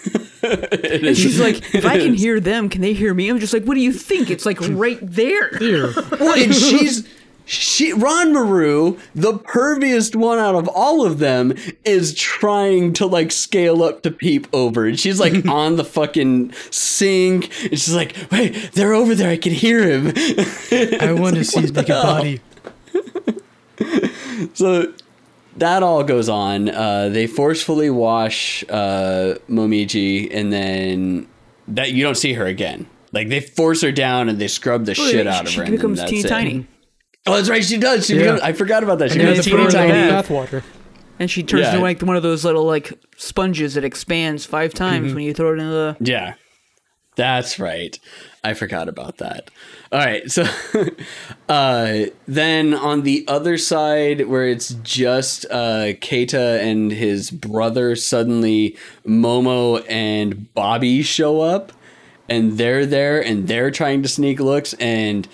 And 1.03 1.17
she's 1.17 1.39
like, 1.39 1.55
if 1.75 1.85
I 1.85 1.97
can 1.97 2.13
hear 2.13 2.39
them, 2.39 2.69
can 2.69 2.81
they 2.81 2.93
hear 2.93 3.13
me? 3.13 3.29
I'm 3.29 3.39
just 3.39 3.53
like, 3.53 3.63
what 3.63 3.75
do 3.75 3.81
you 3.81 3.93
think? 3.93 4.29
It's 4.29 4.45
like 4.45 4.57
right 4.61 4.99
there. 5.01 5.57
Here. 5.57 5.93
well, 6.11 6.37
and 6.37 6.53
she's 6.53 7.07
she 7.45 7.91
Ranmaru, 7.93 8.99
the 9.13 9.33
perviest 9.33 10.15
one 10.15 10.39
out 10.39 10.55
of 10.55 10.67
all 10.69 11.05
of 11.05 11.19
them, 11.19 11.53
is 11.83 12.13
trying 12.13 12.93
to 12.93 13.05
like 13.05 13.31
scale 13.31 13.83
up 13.83 14.01
to 14.03 14.11
peep 14.11 14.47
over, 14.53 14.85
and 14.85 14.99
she's 14.99 15.19
like 15.19 15.45
on 15.45 15.75
the 15.75 15.83
fucking 15.83 16.53
sink, 16.71 17.45
and 17.63 17.71
she's 17.71 17.93
like, 17.93 18.15
"Wait, 18.31 18.71
they're 18.73 18.93
over 18.93 19.13
there. 19.13 19.29
I 19.29 19.37
can 19.37 19.51
hear 19.51 19.83
him." 19.83 20.13
I 21.01 21.13
want 21.13 21.35
to 21.35 21.43
see 21.43 21.61
his 21.61 21.73
naked 21.73 21.89
body. 21.89 22.41
So 24.53 24.93
that 25.57 25.83
all 25.83 26.03
goes 26.03 26.29
on. 26.29 26.69
Uh, 26.69 27.09
they 27.09 27.27
forcefully 27.27 27.89
wash 27.89 28.63
uh, 28.69 29.35
Momiji, 29.49 30.29
and 30.33 30.51
then 30.51 31.27
that 31.67 31.91
you 31.91 32.03
don't 32.03 32.15
see 32.17 32.33
her 32.33 32.45
again. 32.45 32.87
Like 33.11 33.29
they 33.29 33.39
force 33.39 33.81
her 33.81 33.91
down 33.91 34.27
and 34.29 34.39
they 34.39 34.47
scrub 34.47 34.85
the 34.85 34.95
shit 34.95 35.27
out 35.27 35.47
of 35.47 35.53
her. 35.53 35.65
She 35.65 35.71
becomes 35.71 35.99
that's 35.99 36.09
teeny 36.09 36.23
it. 36.23 36.27
tiny, 36.27 36.67
Oh, 37.27 37.35
that's 37.35 37.47
right. 37.49 37.63
She 37.63 37.77
does. 37.77 38.07
She 38.07 38.15
Yeah. 38.15 38.21
becomes, 38.23 38.41
I 38.41 38.53
forgot 38.53 38.83
about 38.83 38.97
that. 38.99 39.11
She 39.11 39.19
And 39.19 39.27
then 39.27 39.33
becomes 39.37 39.45
they 39.45 39.51
teeny 39.51 39.63
put 39.65 39.73
her 39.73 39.79
in 39.83 39.89
tiny. 39.91 40.05
the 40.07 40.11
bath 40.11 40.29
water. 40.29 40.63
and 41.19 41.29
she 41.31 41.43
turns 41.43 41.61
Yeah. 41.61 41.69
into 41.73 41.81
like 41.83 42.01
one 42.01 42.15
of 42.17 42.23
those 42.23 42.43
little 42.43 42.65
like 42.65 42.91
sponges 43.17 43.75
that 43.75 43.83
expands 43.83 44.45
five 44.45 44.73
times 44.73 45.05
Mm-hmm. 45.07 45.15
when 45.15 45.23
you 45.25 45.33
throw 45.33 45.53
it 45.53 45.59
in 45.59 45.69
the. 45.69 45.95
Yeah. 45.99 46.33
That's 47.15 47.59
right. 47.59 47.97
I 48.43 48.53
forgot 48.53 48.89
about 48.89 49.17
that. 49.17 49.49
All 49.91 49.99
right. 49.99 50.29
So 50.29 50.43
uh, 51.49 52.05
then 52.27 52.73
on 52.73 53.03
the 53.03 53.23
other 53.27 53.57
side, 53.57 54.27
where 54.27 54.47
it's 54.47 54.69
just 54.83 55.45
uh, 55.49 55.93
Keita 56.01 56.59
and 56.59 56.91
his 56.91 57.31
brother, 57.31 57.95
suddenly 57.95 58.75
Momo 59.07 59.85
and 59.89 60.53
Bobby 60.53 61.03
show 61.03 61.41
up 61.41 61.71
and 62.29 62.57
they're 62.57 62.85
there 62.85 63.23
and 63.23 63.47
they're 63.47 63.71
trying 63.71 64.01
to 64.03 64.09
sneak 64.09 64.39
looks 64.39 64.73
and 64.75 65.27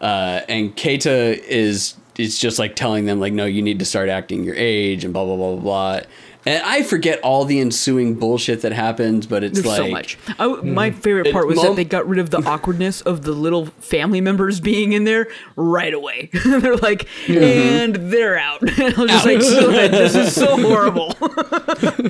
uh, 0.00 0.40
and 0.48 0.76
Keita 0.76 1.38
is 1.38 1.94
is 2.18 2.38
just 2.38 2.58
like 2.58 2.76
telling 2.76 3.04
them 3.04 3.20
like 3.20 3.32
no 3.32 3.44
you 3.44 3.62
need 3.62 3.78
to 3.78 3.84
start 3.84 4.08
acting 4.08 4.44
your 4.44 4.54
age 4.54 5.04
and 5.04 5.12
blah 5.12 5.24
blah 5.24 5.36
blah 5.36 5.56
blah 5.56 5.62
blah 5.62 6.00
and 6.46 6.62
I 6.64 6.82
forget 6.82 7.20
all 7.20 7.44
the 7.44 7.60
ensuing 7.60 8.14
bullshit 8.14 8.62
that 8.62 8.72
happens 8.72 9.26
but 9.26 9.44
it's 9.44 9.60
There's 9.60 9.66
like 9.66 9.76
so 9.76 9.88
much. 9.88 10.18
I, 10.38 10.46
my 10.62 10.90
favorite 10.90 11.32
part 11.32 11.46
was 11.46 11.56
Mom- 11.56 11.66
that 11.66 11.76
they 11.76 11.84
got 11.84 12.08
rid 12.08 12.18
of 12.18 12.30
the 12.30 12.38
awkwardness 12.38 13.00
of 13.02 13.22
the 13.22 13.32
little 13.32 13.66
family 13.80 14.20
members 14.20 14.60
being 14.60 14.92
in 14.92 15.04
there 15.04 15.28
right 15.56 15.92
away. 15.92 16.30
they're 16.44 16.76
like, 16.76 17.06
mm-hmm. 17.26 17.42
and 17.42 17.94
they're 18.12 18.38
out. 18.38 18.62
And 18.86 18.94
I 18.94 19.00
was 19.00 19.10
just 19.10 19.26
like, 19.26 19.38
"Good, 19.38 19.90
this 19.90 20.14
is 20.14 20.34
so 20.34 20.56
horrible. 20.60 21.14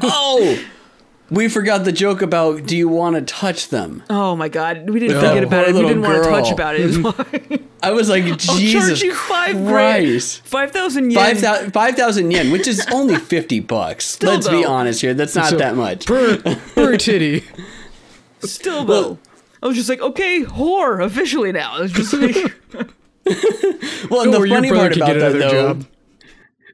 oh 0.03 0.59
we 1.31 1.49
forgot 1.49 1.85
the 1.85 1.93
joke 1.93 2.23
about 2.23 2.67
do 2.67 2.77
you 2.77 2.89
want 2.89 3.17
to 3.17 3.23
touch 3.23 3.69
them 3.69 4.03
oh 4.11 4.37
my 4.37 4.49
god, 4.49 4.89
we 4.91 5.01
didn't 5.01 5.17
Oh, 5.17 5.21
forget 5.29 5.45
about 5.45 5.67
poor 5.67 5.75
it. 5.75 5.79
We 5.79 5.89
didn't 5.89 6.03
want 6.03 6.23
to 6.25 6.31
touch 6.31 6.51
about 6.53 6.77
it. 6.77 6.97
why. 7.03 7.59
I 7.83 7.91
was 7.93 8.09
like 8.09 8.25
I'll 8.25 8.37
Jesus 8.37 8.73
charge 9.01 9.03
you 9.03 9.15
five 9.15 9.53
grand, 9.57 10.05
Christ 10.07 10.43
five 10.47 10.71
thousand 10.73 11.11
yen. 11.11 11.23
Five 11.25 11.39
thousand 11.39 11.71
five 11.73 11.95
thousand 11.97 12.31
yen, 12.31 12.51
which 12.51 12.67
is 12.67 12.87
only 12.93 13.17
fifty 13.35 13.61
bucks. 13.61 14.23
Let's 14.23 14.49
be 14.49 14.65
honest 14.65 15.01
here. 15.01 15.15
That's 15.15 15.35
not 15.35 15.51
So, 15.51 15.57
that 15.59 15.75
much. 15.77 16.07
Per, 16.07 16.39
per 16.75 16.97
titty. 16.97 17.45
Still 18.41 18.85
though. 18.85 19.19
I 19.63 19.67
was 19.67 19.77
just 19.77 19.89
like, 19.89 20.01
okay, 20.01 20.45
whore 20.45 21.03
officially 21.05 21.51
now. 21.51 21.81
It's 21.83 21.93
just 21.93 22.13
like, 22.13 22.37
Well, 24.11 24.23
and 24.23 24.33
the 24.35 24.47
funny 24.49 24.71
part 24.71 24.97
about 24.97 25.07
get 25.09 25.19
that, 25.19 25.33
though, 25.33 25.51
job. 25.51 25.87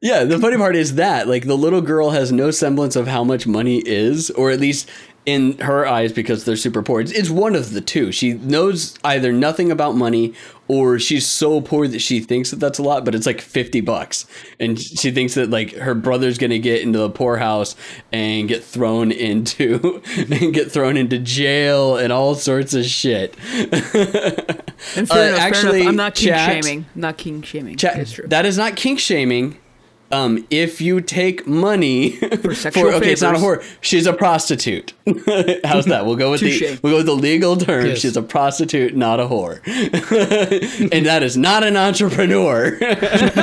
Yeah, 0.03 0.25
the 0.25 0.39
funny 0.39 0.57
part 0.57 0.75
is 0.77 0.97
that 0.97 1.29
like 1.29 1.47
the 1.47 1.57
little 1.57 1.81
girl 1.81 2.11
has 2.11 2.31
no 2.33 2.51
semblance 2.51 2.97
of 2.97 3.07
how 3.07 3.25
much 3.25 3.47
money 3.47 3.79
is, 3.79 4.31
or 4.31 4.51
at 4.51 4.61
least 4.61 4.91
in 5.25 5.57
her 5.59 5.87
eyes, 5.87 6.13
because 6.13 6.45
they're 6.45 6.57
super 6.57 6.83
poor. 6.83 7.01
It's, 7.01 7.13
it's 7.13 7.31
one 7.31 7.55
of 7.55 7.73
the 7.73 7.81
two. 7.81 8.11
She 8.11 8.33
knows 8.33 8.99
either 9.05 9.31
nothing 9.33 9.71
about 9.71 9.95
money, 9.95 10.35
or 10.67 10.99
she's 10.99 11.25
so 11.29 11.61
poor 11.61 11.87
that 11.87 12.01
she 12.01 12.19
thinks 12.19 12.51
that 12.51 12.57
that's 12.59 12.81
a 12.81 12.83
lot, 12.83 13.05
but 13.05 13.15
it's 13.15 13.25
like 13.27 13.41
fifty 13.41 13.81
bucks, 13.81 14.27
and 14.59 14.77
she 14.81 15.13
thinks 15.13 15.35
that 15.35 15.51
like 15.51 15.73
her 15.77 15.95
brother's 15.95 16.37
gonna 16.39 16.59
get 16.59 16.83
into 16.83 16.99
the 16.99 17.09
poorhouse 17.11 17.77
and 18.11 18.49
get 18.49 18.65
thrown 18.65 19.13
into 19.13 20.03
and 20.17 20.53
get 20.53 20.73
thrown 20.73 20.97
into 20.97 21.21
jail 21.21 21.97
and 21.97 22.13
all 22.13 22.35
sorts 22.35 22.75
of 22.75 22.85
shit. 22.85 23.37
Uh, 24.97 24.99
enough, 25.01 25.39
actually. 25.39 25.87
I'm 25.87 25.95
not 25.95 26.17
king 26.17 26.29
chat- 26.31 26.65
shaming. 26.65 26.87
Not 26.97 27.17
king 27.17 27.41
shaming. 27.43 27.77
Chat- 27.77 28.19
That 28.27 28.45
is 28.45 28.59
not 28.59 28.75
kink 28.75 28.99
shaming. 28.99 29.57
Um, 30.13 30.47
if 30.51 30.83
you 30.83 31.01
take 31.01 31.47
money 31.47 32.11
for, 32.43 32.55
sexual 32.55 32.89
okay, 32.95 33.13
it's 33.13 33.23
not 33.23 33.35
a 33.35 33.39
whore. 33.39 33.65
She's 33.81 34.07
a 34.07 34.13
prostitute. 34.13 34.93
How's 35.65 35.87
that? 35.87 36.05
We'll 36.05 36.17
go 36.17 36.31
with 36.31 36.43
the 36.43 36.79
we'll 36.83 36.93
go 36.93 36.97
with 36.99 37.07
the 37.07 37.17
legal 37.17 37.57
term. 37.57 37.87
Yes. 37.87 38.01
She's 38.01 38.17
a 38.17 38.23
prostitute, 38.23 38.95
not 38.95 39.21
a 39.21 39.25
whore, 39.25 39.61
and 40.93 41.07
that 41.07 41.23
is 41.23 41.39
not 41.39 41.65
an 41.65 41.79
entrepreneur. 41.79 42.79
that 42.79 43.41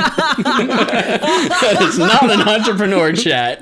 is 1.81 1.97
not 1.97 2.29
an 2.29 2.41
entrepreneur, 2.41 3.13
chat. 3.13 3.61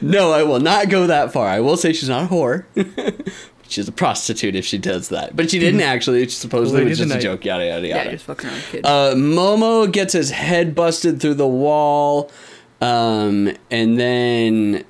no, 0.00 0.30
I 0.30 0.44
will 0.44 0.60
not 0.60 0.88
go 0.90 1.08
that 1.08 1.32
far. 1.32 1.48
I 1.48 1.58
will 1.58 1.76
say 1.76 1.92
she's 1.92 2.08
not 2.08 2.24
a 2.24 2.28
whore. 2.28 2.64
She's 3.68 3.86
a 3.86 3.92
prostitute 3.92 4.54
if 4.56 4.64
she 4.64 4.78
does 4.78 5.10
that, 5.10 5.36
but 5.36 5.50
she 5.50 5.58
didn't 5.58 5.80
actually. 5.94 6.22
It's 6.22 6.34
supposedly 6.34 6.80
Lady 6.80 6.90
was 6.90 6.98
just 6.98 7.10
a 7.10 7.14
night. 7.14 7.22
joke. 7.22 7.44
Yada 7.44 7.66
yada 7.66 7.86
yada. 7.86 8.04
yeah, 8.04 8.10
just 8.12 8.24
fucking 8.24 8.48
around, 8.48 8.62
kid. 8.70 8.86
Uh, 8.86 9.14
Momo 9.14 9.90
gets 9.92 10.12
his 10.14 10.30
head 10.30 10.74
busted 10.74 11.20
through 11.20 11.34
the 11.34 11.46
wall, 11.46 12.30
um, 12.80 13.52
and 13.70 13.98
then, 14.00 14.84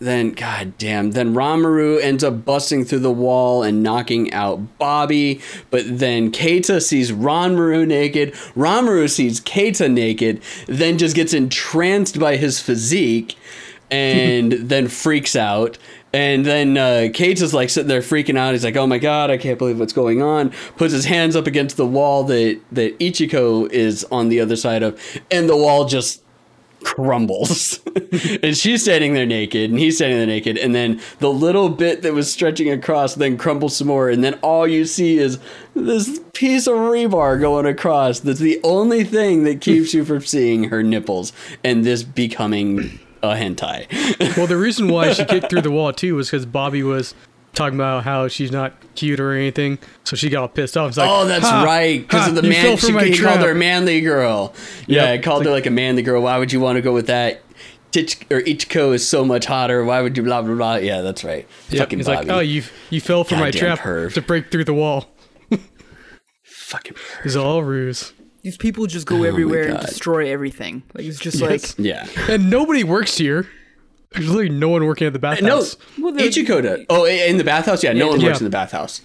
then 0.00 0.32
God 0.32 0.76
damn, 0.78 1.12
then 1.12 1.34
Ranmaru 1.34 2.02
ends 2.02 2.24
up 2.24 2.44
busting 2.44 2.84
through 2.84 2.98
the 3.00 3.12
wall 3.12 3.62
and 3.62 3.82
knocking 3.82 4.32
out 4.32 4.76
Bobby. 4.78 5.40
But 5.70 5.84
then 5.86 6.32
Keita 6.32 6.82
sees 6.82 7.12
Ranmaru 7.12 7.86
naked. 7.86 8.32
Ranmaru 8.56 9.08
sees 9.08 9.40
Keita 9.40 9.90
naked, 9.90 10.42
then 10.66 10.98
just 10.98 11.14
gets 11.14 11.32
entranced 11.32 12.18
by 12.18 12.36
his 12.36 12.58
physique, 12.60 13.36
and 13.90 14.52
then 14.52 14.88
freaks 14.88 15.36
out. 15.36 15.78
And 16.14 16.46
then 16.46 16.78
uh, 16.78 17.10
is 17.12 17.52
like 17.52 17.70
sitting 17.70 17.88
there 17.88 18.00
freaking 18.00 18.38
out. 18.38 18.52
He's 18.52 18.62
like, 18.64 18.76
"Oh 18.76 18.86
my 18.86 18.98
god, 18.98 19.32
I 19.32 19.36
can't 19.36 19.58
believe 19.58 19.80
what's 19.80 19.92
going 19.92 20.22
on!" 20.22 20.52
Puts 20.76 20.92
his 20.92 21.06
hands 21.06 21.34
up 21.34 21.48
against 21.48 21.76
the 21.76 21.86
wall 21.86 22.22
that 22.24 22.60
that 22.70 22.96
Ichiko 23.00 23.68
is 23.72 24.04
on 24.12 24.28
the 24.28 24.38
other 24.38 24.54
side 24.54 24.84
of, 24.84 25.00
and 25.32 25.48
the 25.48 25.56
wall 25.56 25.86
just 25.86 26.22
crumbles. 26.84 27.80
and 28.44 28.56
she's 28.56 28.82
standing 28.82 29.14
there 29.14 29.26
naked, 29.26 29.70
and 29.70 29.78
he's 29.80 29.96
standing 29.96 30.18
there 30.18 30.26
naked, 30.28 30.56
and 30.56 30.72
then 30.72 31.00
the 31.18 31.32
little 31.32 31.68
bit 31.68 32.02
that 32.02 32.12
was 32.12 32.32
stretching 32.32 32.70
across 32.70 33.16
then 33.16 33.36
crumbles 33.36 33.76
some 33.76 33.88
more, 33.88 34.08
and 34.08 34.22
then 34.22 34.34
all 34.34 34.68
you 34.68 34.84
see 34.84 35.18
is 35.18 35.40
this 35.74 36.20
piece 36.32 36.68
of 36.68 36.74
rebar 36.74 37.40
going 37.40 37.66
across. 37.66 38.20
That's 38.20 38.38
the 38.38 38.60
only 38.62 39.02
thing 39.02 39.42
that 39.44 39.60
keeps 39.60 39.92
you 39.92 40.04
from 40.04 40.20
seeing 40.20 40.64
her 40.64 40.84
nipples, 40.84 41.32
and 41.64 41.84
this 41.84 42.04
becoming 42.04 43.00
a 43.30 43.36
hentai. 43.36 43.86
Well, 44.36 44.46
the 44.46 44.56
reason 44.56 44.88
why 44.88 45.12
she 45.12 45.24
kicked 45.24 45.50
through 45.50 45.62
the 45.62 45.70
wall 45.70 45.92
too 45.92 46.16
was 46.16 46.30
because 46.30 46.46
Bobby 46.46 46.82
was 46.82 47.14
talking 47.54 47.76
about 47.76 48.02
how 48.04 48.26
she's 48.28 48.50
not 48.50 48.72
cute 48.96 49.20
or 49.20 49.32
anything, 49.32 49.78
so 50.02 50.16
she 50.16 50.28
got 50.28 50.40
all 50.42 50.48
pissed 50.48 50.76
off. 50.76 50.88
It's 50.88 50.96
like, 50.98 51.08
Oh, 51.10 51.24
that's 51.26 51.44
"Ha, 51.46 51.62
right. 51.62 52.00
Because 52.00 52.28
of 52.28 52.34
the 52.34 52.42
man, 52.42 52.76
she, 52.76 52.92
he 52.98 53.18
called 53.18 53.40
her 53.40 53.52
a 53.52 53.54
manly 53.54 54.00
girl. 54.00 54.52
Yeah, 54.86 55.04
Yep. 55.04 55.20
I 55.20 55.22
called 55.22 55.42
It's 55.42 55.48
her 55.48 55.52
like 55.54 55.66
a 55.66 55.70
manly 55.70 56.02
girl. 56.02 56.22
Why 56.22 56.38
would 56.38 56.52
you 56.52 56.58
want 56.60 56.76
to 56.76 56.82
go 56.82 56.92
with 56.92 57.06
that? 57.06 57.42
Tich, 57.92 58.22
or 58.32 58.40
Ichiko 58.40 58.92
is 58.92 59.08
so 59.08 59.24
much 59.24 59.46
hotter. 59.46 59.84
Why 59.84 60.00
would 60.00 60.16
you 60.16 60.24
blah 60.24 60.42
blah 60.42 60.54
blah? 60.56 60.74
Yeah, 60.76 61.00
that's 61.02 61.22
right. 61.22 61.46
Yep, 61.70 61.78
Fucking 61.78 61.98
He's 62.00 62.06
Bobby. 62.06 62.26
like, 62.26 62.36
oh, 62.36 62.40
you 62.40 62.64
you 62.90 63.00
fell 63.00 63.22
for 63.22 63.36
my 63.36 63.52
trap 63.52 63.78
perv. 63.78 64.14
to 64.14 64.20
break 64.22 64.50
through 64.50 64.64
the 64.64 64.74
wall. 64.74 65.14
Fucking. 66.42 66.96
It's 67.24 67.36
all 67.36 67.62
ruse. 67.62 68.12
These 68.44 68.56
people 68.58 68.86
just 68.86 69.06
go 69.06 69.24
everywhere 69.24 69.64
and 69.68 69.78
Oh 69.78 69.80
destroy 69.80 70.30
everything. 70.30 70.82
Like 70.94 71.06
it's 71.06 71.18
just 71.18 71.40
Yes. 71.40 71.74
Yeah. 71.78 72.06
And 72.28 72.50
nobody 72.50 72.84
works 72.84 73.16
here. 73.16 73.48
There's 74.12 74.28
literally 74.28 74.50
no 74.50 74.68
one 74.68 74.84
working 74.86 75.06
at 75.08 75.12
the 75.12 75.18
No, 75.18 75.22
bathhouse. 75.30 75.76
Well, 75.98 76.12
they're- 76.12 76.28
Ichiko 76.28 76.62
does. 76.62 76.80
Oh, 76.88 77.04
in 77.06 77.38
the 77.38 77.42
bathhouse? 77.44 77.82
Yeah, 77.82 77.94
no 77.94 78.08
one 78.08 78.20
Yeah. 78.20 78.28
works 78.28 78.38
in 78.40 78.44
the 78.44 78.50
bathhouse. 78.50 79.00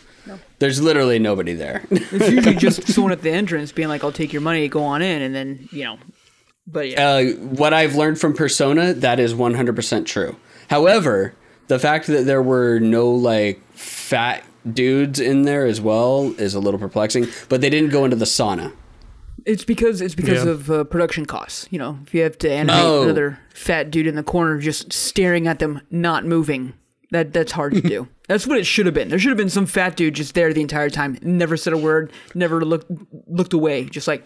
There's 0.60 0.80
literally 0.82 1.17
nobody 1.17 1.54
there. 1.54 1.84
like 1.89 2.12
it's 2.12 2.30
usually 2.32 2.56
just 2.56 2.88
someone 2.89 3.12
at 3.13 3.21
the 3.23 3.32
entrance 3.32 3.71
being 3.71 3.88
like, 3.88 4.04
"I'll 4.04 4.12
take 4.12 4.32
your 4.34 4.41
money, 4.43 4.67
go 4.67 4.84
on 4.84 5.02
in," 5.02 5.21
and 5.23 5.34
then 5.34 5.67
you 5.71 5.86
know. 5.86 5.97
But 6.67 6.89
yeah, 6.89 7.08
uh, 7.08 7.23
what 7.32 7.73
I've 7.73 7.95
learned 7.95 8.19
from 8.19 8.34
Persona, 8.34 8.93
that 8.93 9.19
is 9.19 9.34
100% 9.34 10.06
true. 10.06 10.36
However, 10.69 11.34
the 11.67 11.80
fact 11.80 12.06
that 12.08 12.25
there 12.28 12.43
were 12.43 12.80
no 12.80 13.10
like 13.10 13.62
fat 13.73 14.43
dudes 14.71 15.19
in 15.19 15.43
there 15.43 15.65
as 15.65 15.80
well 15.82 16.36
is 16.38 16.54
a 16.54 16.60
little 16.60 16.80
perplexing. 16.80 17.28
But 17.47 17.62
they 17.62 17.69
didn't 17.71 17.89
go 17.91 18.04
into 18.04 18.17
the 18.17 18.25
sauna. 18.25 18.73
It's 19.45 19.63
because 19.65 20.02
it's 20.02 20.15
because 20.15 20.45
Yeah. 20.45 20.52
of 20.52 20.71
uh, 20.71 20.84
production 20.86 21.25
costs. 21.25 21.67
You 21.71 21.80
know, 21.80 21.99
if 22.06 22.13
you 22.13 22.21
have 22.23 22.38
to 22.39 22.52
animate 22.52 22.75
Oh. 22.84 23.04
another 23.04 23.39
fat 23.54 23.91
dude 23.91 24.08
in 24.08 24.15
the 24.15 24.23
corner 24.23 24.58
just 24.60 24.91
staring 24.93 25.47
at 25.47 25.60
them, 25.60 25.82
not 25.91 26.25
moving, 26.25 26.73
that 27.12 27.34
that's 27.34 27.52
hard 27.54 27.73
to 27.75 27.82
do. 27.95 28.08
That's 28.28 28.45
what 28.45 28.58
it 28.58 28.65
should 28.65 28.86
have 28.86 28.93
been. 28.95 29.10
There 29.10 29.17
should 29.19 29.30
have 29.30 29.38
been 29.38 29.49
some 29.49 29.65
fat 29.65 29.95
dude 29.97 30.13
just 30.13 30.36
there 30.36 30.54
the 30.54 30.62
entire 30.62 30.89
time, 30.89 31.17
never 31.21 31.58
said 31.58 31.73
a 31.73 31.78
word, 31.78 32.12
never 32.36 32.63
looked 32.63 32.91
looked 33.28 33.54
away, 33.54 33.86
just 33.86 34.08
like 34.08 34.23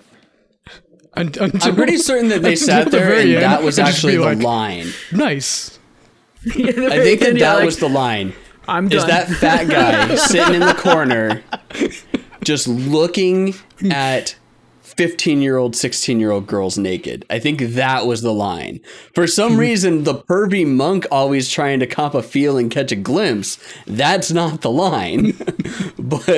until- 1.15 1.49
I'm 1.62 1.76
pretty 1.76 1.97
certain 1.97 2.30
that 2.30 2.41
they 2.41 2.56
sat 2.69 2.91
there 2.91 3.06
very 3.08 3.21
and 3.21 3.32
end, 3.36 3.43
that 3.43 3.63
was 3.63 3.80
actually 3.80 4.13
be 4.13 4.17
the 4.17 4.23
like, 4.26 4.41
line. 4.43 4.88
Nice. 5.12 5.80
I 6.45 6.52
think 6.99 7.21
that 7.21 7.36
that 7.39 7.63
was 7.63 7.78
the 7.78 7.88
line. 7.88 8.34
I'm 8.67 8.91
Is 8.91 9.06
that 9.06 9.30
fat 9.30 9.67
guy 9.69 10.16
sitting 10.16 10.55
in 10.55 10.59
the 10.61 10.74
corner 10.74 11.41
just 12.43 12.68
looking 12.68 13.55
at 13.89 14.36
15 14.98 15.41
year 15.41 15.58
old, 15.58 15.76
16 15.76 16.20
year 16.20 16.32
old 16.32 16.48
girls 16.48 16.78
naked? 16.78 17.26
I 17.30 17.39
think 17.39 17.60
that 17.62 18.06
was 18.06 18.22
the 18.22 18.34
line. 18.34 18.80
For 19.14 19.28
some 19.28 19.54
hmm. 19.54 19.60
reason, 19.60 20.04
the 20.04 20.16
pervy 20.16 20.68
monk 20.68 21.06
always 21.12 21.50
trying 21.50 21.80
to 21.80 21.88
cop 21.88 22.14
a 22.14 22.24
feel 22.24 22.58
and 22.58 22.72
catch 22.72 22.91
a 22.91 22.96
glimpse. 22.96 23.58
That's 23.86 24.32
not 24.32 24.62
the 24.62 24.72
line. 24.72 25.32
but 26.00 26.28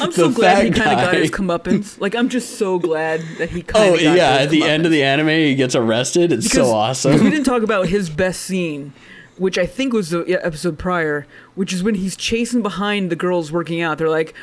I'm 0.00 0.12
so 0.12 0.30
glad 0.30 0.64
he 0.64 0.70
kind 0.70 0.90
of 0.90 1.04
got 1.04 1.14
his 1.14 1.30
comeuppance. 1.30 2.00
Like 2.00 2.14
I'm 2.14 2.28
just 2.28 2.58
so 2.58 2.78
glad 2.78 3.22
that 3.38 3.50
he 3.50 3.62
kind 3.62 3.84
Oh 3.84 3.94
of 3.94 4.00
got 4.00 4.16
yeah, 4.16 4.30
at 4.40 4.50
the 4.50 4.64
end 4.64 4.86
of 4.86 4.92
the 4.92 5.02
anime, 5.02 5.28
he 5.28 5.54
gets 5.54 5.74
arrested. 5.74 6.32
It's 6.32 6.44
Because 6.44 6.68
so 6.68 6.74
awesome. 6.74 7.12
We 7.24 7.30
didn't 7.30 7.44
talk 7.44 7.62
about 7.62 7.88
his 7.88 8.10
best 8.10 8.42
scene 8.42 8.92
which 9.40 9.56
I 9.56 9.64
think 9.64 9.94
was 9.94 10.10
the 10.10 10.38
episode 10.44 10.78
prior, 10.78 11.26
which 11.54 11.72
is 11.72 11.82
when 11.82 11.94
he's 11.94 12.14
chasing 12.14 12.60
behind 12.60 13.08
the 13.08 13.16
girls 13.16 13.50
working 13.50 13.80
out. 13.80 13.96
They're 13.96 14.10
like, 14.10 14.34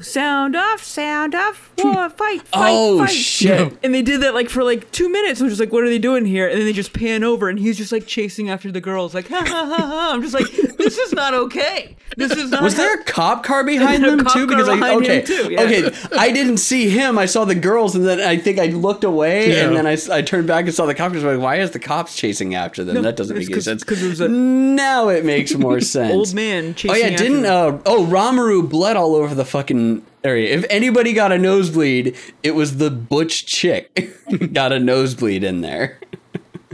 "Sound 0.00 0.56
off, 0.56 0.82
sound 0.82 1.34
off, 1.34 1.70
whoa, 1.78 2.08
fight, 2.08 2.42
fight, 2.48 2.72
Oh, 2.72 2.98
fight!" 2.98 3.10
shit. 3.10 3.76
And 3.82 3.94
they 3.94 4.02
did 4.02 4.22
that 4.22 4.34
like 4.34 4.48
for 4.48 4.64
like 4.64 4.90
two 4.90 5.08
minutes. 5.10 5.40
I 5.40 5.44
was 5.44 5.52
just 5.52 5.60
like, 5.60 5.72
"What 5.72 5.84
are 5.84 5.88
they 5.88 5.98
doing 5.98 6.24
here?" 6.24 6.48
And 6.48 6.58
then 6.58 6.66
they 6.66 6.72
just 6.72 6.92
pan 6.92 7.22
over, 7.24 7.48
and 7.48 7.58
he's 7.58 7.76
just 7.76 7.92
like 7.92 8.06
chasing 8.06 8.48
after 8.50 8.72
the 8.72 8.80
girls, 8.80 9.14
like, 9.14 9.28
"Ha 9.28 9.36
ha 9.46 9.66
ha 9.66 9.76
ha!" 9.76 10.10
I'm 10.14 10.22
just 10.22 10.34
like, 10.34 10.50
"This 10.78 10.96
is 10.98 11.12
not 11.12 11.34
okay. 11.34 11.96
This 12.16 12.32
is 12.32 12.50
not." 12.50 12.62
Was 12.62 12.74
there 12.76 13.00
a 13.00 13.04
cop 13.04 13.44
car 13.44 13.64
behind 13.64 14.02
them 14.04 14.24
too? 14.32 14.46
Because 14.46 14.68
I 14.68 14.94
okay, 14.96 15.20
too, 15.22 15.48
yeah. 15.52 15.62
okay, 15.62 15.90
I 16.18 16.30
didn't 16.32 16.56
see 16.58 16.88
him. 16.88 17.18
I 17.18 17.26
saw 17.26 17.44
the 17.44 17.54
girls, 17.54 17.94
and 17.94 18.06
then 18.06 18.20
I 18.20 18.36
think 18.38 18.58
I 18.58 18.66
looked 18.66 19.04
away, 19.04 19.44
and 19.44 19.52
Yeah. 19.72 19.76
then 19.76 19.86
I, 19.86 19.92
s- 19.92 20.08
I 20.08 20.22
turned 20.22 20.46
back 20.46 20.64
and 20.64 20.74
saw 20.74 20.86
the 20.86 20.94
cops. 20.94 21.12
I 21.12 21.16
was 21.16 21.24
like, 21.24 21.38
why 21.40 21.56
is 21.60 21.70
the 21.72 21.78
cops 21.78 22.16
chasing 22.16 22.54
after 22.54 22.82
them? 22.84 22.94
No, 22.96 23.02
that 23.02 23.16
doesn't 23.16 23.36
it's 23.36 23.44
make 23.46 23.50
any 23.50 23.54
'cause- 23.56 23.64
sense. 23.64 23.84
'cause 23.84 24.02
it 24.02 24.08
was 24.08 24.20
a- 24.20 24.28
now 24.28 25.08
it 25.08 25.24
makes 25.24 25.54
more 25.54 25.80
sense. 25.96 26.12
old 26.12 26.34
man 26.34 26.74
Oh 26.88 26.94
yeah, 26.94 27.14
didn't 27.16 27.44
uh 27.46 27.78
oh 27.86 28.06
Ranmaru 28.06 28.68
bled 28.68 28.96
all 28.96 29.14
over 29.14 29.34
the 29.34 29.44
fucking 29.44 29.81
area. 30.24 30.54
If 30.54 30.64
anybody 30.70 31.12
got 31.12 31.32
a 31.32 31.38
nosebleed, 31.38 32.16
it 32.42 32.54
was 32.54 32.76
the 32.76 32.90
butch 32.90 33.46
chick 33.46 34.12
got 34.52 34.72
a 34.72 34.78
nosebleed 34.78 35.44
in 35.44 35.60
there. 35.60 35.98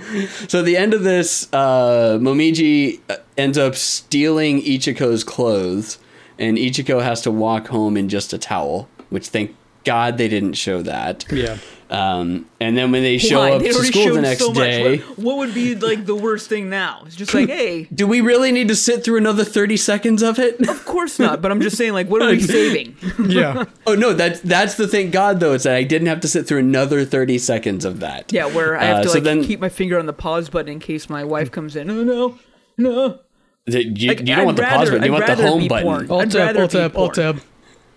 so 0.49 0.63
the 0.63 0.77
end 0.77 0.95
of 0.95 1.03
this, 1.03 1.49
uh, 1.53 2.19
Momiji 2.21 3.01
uh, 3.09 3.17
ends 3.37 3.59
up 3.59 3.75
stealing 3.75 4.63
Ichiko's 4.63 5.25
clothes, 5.25 5.99
and 6.39 6.57
Ichiko 6.57 7.03
has 7.03 7.23
to 7.23 7.31
walk 7.31 7.69
home 7.69 7.97
in 7.97 8.09
just 8.09 8.33
a 8.33 8.39
towel. 8.39 8.89
Which 9.11 9.29
thank 9.29 9.57
God 9.89 10.19
they 10.19 10.29
didn't 10.29 10.55
show 10.55 10.83
that. 10.83 11.25
Yeah. 11.33 11.57
Um, 11.91 12.45
and 12.61 12.77
then 12.77 12.93
when 12.93 13.03
they 13.03 13.17
show 13.17 13.39
Why? 13.39 13.53
up 13.53 13.63
They 13.63 13.69
to 13.69 13.73
school 13.75 14.05
the 14.09 14.15
showed 14.17 14.21
next 14.21 14.41
so 14.41 14.53
day, 14.53 14.99
What, 14.99 15.19
what 15.19 15.37
would 15.39 15.55
be 15.55 15.75
like 15.75 16.05
the 16.05 16.15
worst 16.15 16.47
thing 16.51 16.69
now? 16.69 17.03
It's 17.07 17.17
just 17.17 17.33
like, 17.33 17.49
hey, 17.49 17.85
do 17.95 18.07
we 18.07 18.21
really 18.21 18.53
need 18.53 18.69
to 18.69 18.77
sit 18.77 19.03
through 19.03 19.17
another 19.17 19.43
thirty 19.43 19.79
seconds 19.79 20.23
of 20.23 20.39
it? 20.39 20.61
of 20.69 20.85
course 20.85 21.19
not. 21.19 21.41
But 21.41 21.51
I'm 21.51 21.63
just 21.63 21.79
saying, 21.79 21.95
like, 21.95 22.09
what 22.11 22.21
are 22.21 22.29
we 22.29 22.41
saving? 22.57 22.95
Yeah. 23.39 23.65
Oh 23.87 23.95
no, 23.95 24.13
that's 24.13 24.41
that's 24.41 24.75
the 24.75 24.87
thank 24.87 25.13
God 25.13 25.41
though. 25.41 25.55
Is 25.55 25.63
that 25.63 25.77
I 25.77 25.83
didn't 25.83 26.09
have 26.09 26.21
to 26.21 26.29
sit 26.29 26.47
through 26.47 26.59
another 26.59 27.07
thirty 27.07 27.39
seconds 27.39 27.87
of 27.87 28.01
that. 28.01 28.33
Yeah, 28.35 28.47
where 28.47 28.77
I 28.79 28.85
have 28.85 28.97
Uh, 28.99 29.03
to 29.05 29.09
so 29.09 29.15
like 29.15 29.25
then- 29.25 29.43
keep 29.45 29.59
my 29.61 29.71
finger 29.71 29.99
on 29.99 30.05
the 30.07 30.13
pause 30.13 30.51
button 30.51 30.71
in 30.73 30.81
case 30.81 31.09
my 31.09 31.25
wife 31.25 31.51
comes 31.51 31.75
in. 31.75 31.91
Oh 31.91 32.03
no, 32.05 32.39
no. 32.77 33.19
The- 33.65 33.85
you, 33.85 34.09
Like, 34.09 34.21
you 34.21 34.27
don't 34.27 34.39
I'd 34.41 34.45
want 34.45 34.57
the 34.59 34.63
pause 34.65 34.91
button. 34.91 35.05
You 35.05 35.15
I'd 35.15 35.27
want 35.27 35.39
the 35.39 35.47
home 35.49 35.59
be 35.61 35.69
button. 35.69 36.11
Alt 36.11 36.31
tab, 36.31 36.57
alt 36.59 36.71
tab, 36.71 36.97
alt 36.97 37.15
tab. 37.15 37.41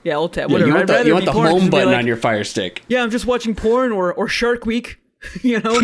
Yeah, 0.03 0.15
alt 0.15 0.33
tab. 0.33 0.49
Yeah, 0.49 0.53
Whatever. 0.53 0.67
you 0.67 0.75
want 0.75 0.83
I'd 0.83 0.87
the, 0.87 0.93
rather 0.93 1.07
you 1.07 1.13
want 1.13 1.25
the 1.25 1.31
home 1.31 1.69
button 1.69 1.89
like, 1.89 1.97
on 1.97 2.07
your 2.07 2.17
Fire 2.17 2.43
Stick. 2.43 2.83
Yeah, 2.87 3.03
I'm 3.03 3.11
just 3.11 3.25
watching 3.25 3.55
porn 3.55 3.91
or 3.91 4.13
or 4.13 4.27
Shark 4.27 4.65
Week. 4.65 4.97
You 5.43 5.59
know. 5.59 5.79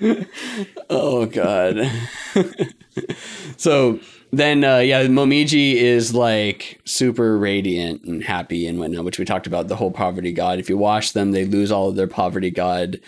Oh 0.90 1.26
god. 1.26 1.90
so 3.56 3.98
then, 4.32 4.62
uh, 4.62 4.78
yeah, 4.78 5.04
Momiji 5.06 5.74
is 5.74 6.14
like 6.14 6.80
super 6.84 7.38
radiant 7.38 8.04
and 8.04 8.22
happy 8.22 8.66
and 8.66 8.78
whatnot, 8.78 9.04
which 9.04 9.18
we 9.18 9.24
talked 9.24 9.46
about 9.46 9.68
the 9.68 9.76
whole 9.76 9.90
poverty 9.90 10.32
god. 10.32 10.58
If 10.58 10.68
you 10.68 10.76
wash 10.76 11.12
them, 11.12 11.32
they 11.32 11.44
lose 11.44 11.72
all 11.72 11.88
of 11.88 11.96
their 11.96 12.06
poverty 12.06 12.50
god, 12.50 13.00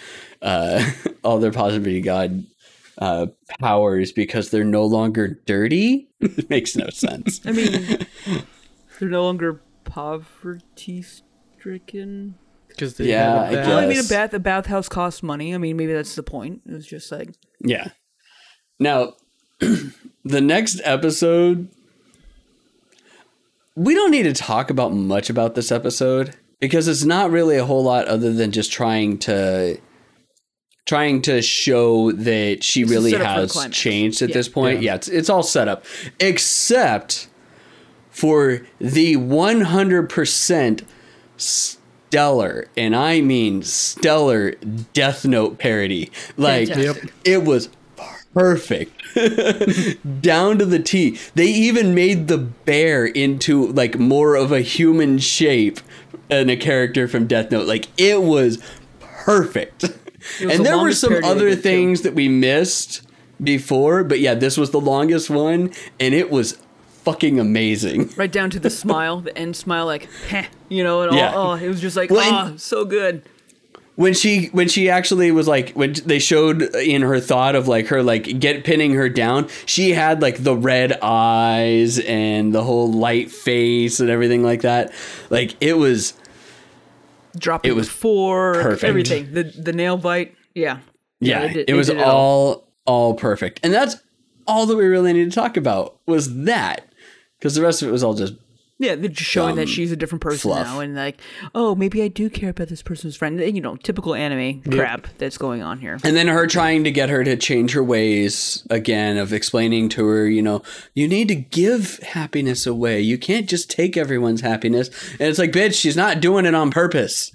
uh, 0.43 0.85
all 1.23 1.39
their 1.39 1.53
poverty 1.53 2.01
god 2.01 2.45
uh, 3.01 3.27
powers 3.59 4.13
because 4.13 4.51
they're 4.51 4.65
no 4.65 4.85
longer 4.85 5.41
dirty. 5.47 6.09
it 6.21 6.49
makes 6.51 6.77
no 6.77 6.89
sense. 6.91 7.41
I 7.47 7.53
mean, 7.53 8.07
they're 8.99 9.09
no 9.09 9.25
longer 9.25 9.63
poverty 9.85 11.03
stricken. 11.03 12.35
Because 12.69 12.97
they 12.97 13.07
Yeah, 13.09 13.33
have 13.33 13.43
a 13.43 13.47
I 13.47 13.55
bath. 13.55 13.69
Well, 13.69 13.79
I 13.79 13.87
mean, 13.87 13.99
a 13.99 14.09
bath 14.09 14.35
a 14.35 14.39
bathhouse 14.39 14.89
costs 14.89 15.23
money. 15.23 15.55
I 15.55 15.59
mean, 15.59 15.77
maybe 15.77 15.93
that's 15.93 16.15
the 16.15 16.23
point. 16.23 16.63
It 16.67 16.73
was 16.73 16.87
just 16.87 17.11
like 17.11 17.31
Yeah. 17.59 17.89
Now, 18.79 19.15
the 19.59 20.41
next 20.41 20.81
episode, 20.85 21.69
we 23.77 23.95
don't 23.95 24.11
need 24.11 24.23
to 24.25 24.33
talk 24.33 24.71
about 24.71 24.93
much 24.93 25.31
about 25.31 25.55
this 25.55 25.73
episode 25.73 26.37
because 26.61 26.87
it's 26.89 27.05
not 27.05 27.31
really 27.31 27.57
a 27.57 27.65
whole 27.65 27.83
lot 27.83 28.07
other 28.09 28.33
than 28.33 28.53
just 28.53 28.71
trying 28.73 29.19
to 29.19 29.79
trying 30.91 31.23
to 31.23 31.41
show 31.41 32.11
that 32.11 32.65
she 32.65 32.83
It's 32.83 32.91
really 32.91 33.13
setup 33.13 33.49
for 33.51 33.59
the 33.59 33.63
has 33.63 33.73
changed 33.73 34.23
at 34.23 34.31
Yeah. 34.31 34.35
this 34.35 34.49
point. 34.49 34.83
Yeah, 34.83 34.97
it's, 34.97 35.07
it's 35.07 35.31
all 35.31 35.45
set 35.45 35.69
up 35.69 35.85
except 36.19 37.29
for 38.11 38.63
the 38.81 39.15
100% 39.17 40.83
stellar 41.37 42.67
and 42.77 42.97
I 42.97 43.21
mean 43.21 43.63
stellar 43.63 44.51
Death 44.93 45.25
Note 45.25 45.59
parody. 45.59 46.11
Like 46.37 46.67
Fantastic. 46.71 47.13
it 47.25 47.45
was 47.45 47.69
perfect 48.35 48.91
down 50.23 50.59
to 50.59 50.67
the 50.67 50.81
T. 50.81 51.21
They 51.37 51.47
even 51.47 51.95
made 51.95 52.27
the 52.27 52.39
bear 52.39 53.07
into 53.07 53.69
like 53.69 53.97
more 53.97 54.35
of 54.35 54.51
a 54.51 54.61
human 54.61 55.21
shape 55.21 55.79
and 56.29 56.51
a 56.51 56.57
character 56.57 57.07
from 57.07 57.29
Death 57.29 57.53
Note. 57.53 57.69
Like 57.69 57.87
it 57.97 58.23
was 58.25 58.59
perfect. 59.01 59.85
and 60.41 60.65
there 60.65 60.79
were 60.79 60.93
some 60.93 61.23
other 61.25 61.55
things 61.55 62.03
that 62.03 62.15
we 62.15 62.29
missed 62.29 63.03
before, 63.43 64.05
but 64.05 64.21
yeah, 64.21 64.35
this 64.35 64.57
was 64.57 64.71
the 64.71 64.81
longest 64.81 65.31
one 65.31 65.73
and 65.99 66.15
it 66.15 66.31
was 66.31 66.59
fucking 67.05 67.41
amazing. 67.41 68.11
right 68.17 68.31
down 68.31 68.51
to 68.51 68.61
the 68.61 68.69
smile, 68.71 69.21
the 69.21 69.37
end 69.37 69.57
smile, 69.57 69.87
like 69.87 70.09
heh, 70.29 70.47
you 70.69 70.85
know, 70.85 71.03
and 71.03 71.11
all, 71.13 71.17
Yeah. 71.17 71.33
oh, 71.35 71.53
it 71.55 71.69
was 71.69 71.81
just 71.81 71.97
like 71.97 72.11
Well, 72.11 72.53
oh, 72.53 72.57
so 72.59 72.85
good. 72.85 73.23
when 73.97 74.13
she 74.15 74.47
when 74.53 74.69
she 74.69 74.89
actually 74.91 75.31
was 75.31 75.49
like 75.49 75.73
when 75.73 75.95
they 76.07 76.19
showed 76.19 76.63
in 76.75 77.03
her 77.03 77.19
thought 77.21 77.55
of 77.55 77.67
like 77.69 77.87
her 77.89 78.03
like 78.03 78.39
get 78.39 78.65
pinning 78.65 78.93
her 78.95 79.09
down 79.09 79.47
she 79.67 79.91
had 79.91 80.23
like 80.23 80.43
the 80.43 80.55
red 80.57 80.93
eyes 81.03 81.99
and 82.01 82.55
the 82.55 82.63
whole 82.63 82.91
light 82.91 83.31
face 83.31 84.01
and 84.01 84.09
everything 84.09 84.43
like 84.43 84.63
that 84.63 84.93
like 85.29 85.55
it 85.61 85.75
was 85.75 86.15
Dropping 87.39 87.71
It 87.71 87.75
was 87.75 87.89
four, 87.89 88.55
perfect. 88.55 88.85
everything. 88.85 89.33
The 89.33 89.45
the 89.45 89.73
nail 89.73 89.97
bite, 89.97 90.35
yeah, 90.55 90.79
yeah, 91.21 91.47
did- 91.49 91.57
it 91.57 91.67
they 91.69 91.73
was 91.75 91.89
did 91.89 91.99
all 92.01 92.69
all 92.87 93.15
perfect 93.15 93.61
and 93.63 93.73
that's 93.73 93.97
all 94.47 94.67
that 94.67 94.77
we 94.77 94.85
really 94.87 95.13
needed 95.13 95.31
to 95.31 95.35
talk 95.35 95.57
about 95.57 95.99
was 96.07 96.43
that 96.45 96.93
because 97.39 97.55
the 97.55 97.63
rest 97.63 97.83
of 97.83 97.89
it 97.89 97.93
was 97.93 98.03
all 98.03 98.15
just 98.15 98.35
Yeah, 98.81 98.95
they're 98.95 99.11
just 99.11 99.31
showing 99.31 99.57
that 99.57 99.69
she's 99.69 99.93
a 99.93 99.97
different 99.97 100.23
person 100.23 100.51
fluff. 100.51 100.67
now, 100.67 100.81
and 100.81 100.97
like, 100.97 101.21
oh, 101.55 101.75
maybe 101.75 102.03
I 102.03 102.09
do 102.09 102.31
care 102.31 102.49
about 102.49 102.69
this 102.69 102.83
person's 102.83 103.15
friend. 103.15 103.39
You 103.39 103.61
know, 103.61 103.77
typical 103.77 104.15
anime 104.15 104.63
crap 104.63 105.07
that's 105.19 105.37
going 105.37 105.63
on 105.63 105.81
here. 105.81 105.99
And 106.03 106.17
then 106.17 106.29
her 106.29 106.47
trying 106.47 106.85
to 106.85 106.91
get 106.91 107.11
her 107.11 107.23
to 107.23 107.37
change 107.37 107.75
her 107.75 107.85
ways 107.85 108.67
again, 108.71 109.19
of 109.19 109.35
explaining 109.35 109.91
to 109.91 110.07
her, 110.07 110.27
you 110.27 110.41
know, 110.41 110.63
you 110.95 111.07
need 111.07 111.29
to 111.29 111.35
give 111.35 111.99
happiness 111.99 112.67
away. 112.67 113.03
You 113.03 113.19
can't 113.19 113.47
just 113.47 113.71
take 113.71 113.99
everyone's 113.99 114.41
happiness. 114.41 114.89
And 115.13 115.29
it's 115.29 115.39
like, 115.39 115.53
bitch, 115.53 115.75
she's 115.75 115.97
not 115.97 116.21
doing 116.21 116.47
it 116.47 116.55
on 116.55 116.71
purpose. 116.71 117.31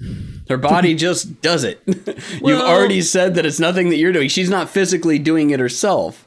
Her 0.49 0.57
body 0.57 0.95
just 1.05 1.43
does 1.43 1.63
it. 1.63 1.79
You've 2.43 2.59
already 2.59 3.03
said 3.03 3.35
that 3.35 3.45
it's 3.45 3.59
nothing 3.59 3.89
that 3.89 3.97
you're 3.97 4.11
doing. 4.11 4.29
She's 4.29 4.49
not 4.49 4.67
physically 4.67 5.19
doing 5.19 5.51
it 5.51 5.59
herself. 5.59 6.25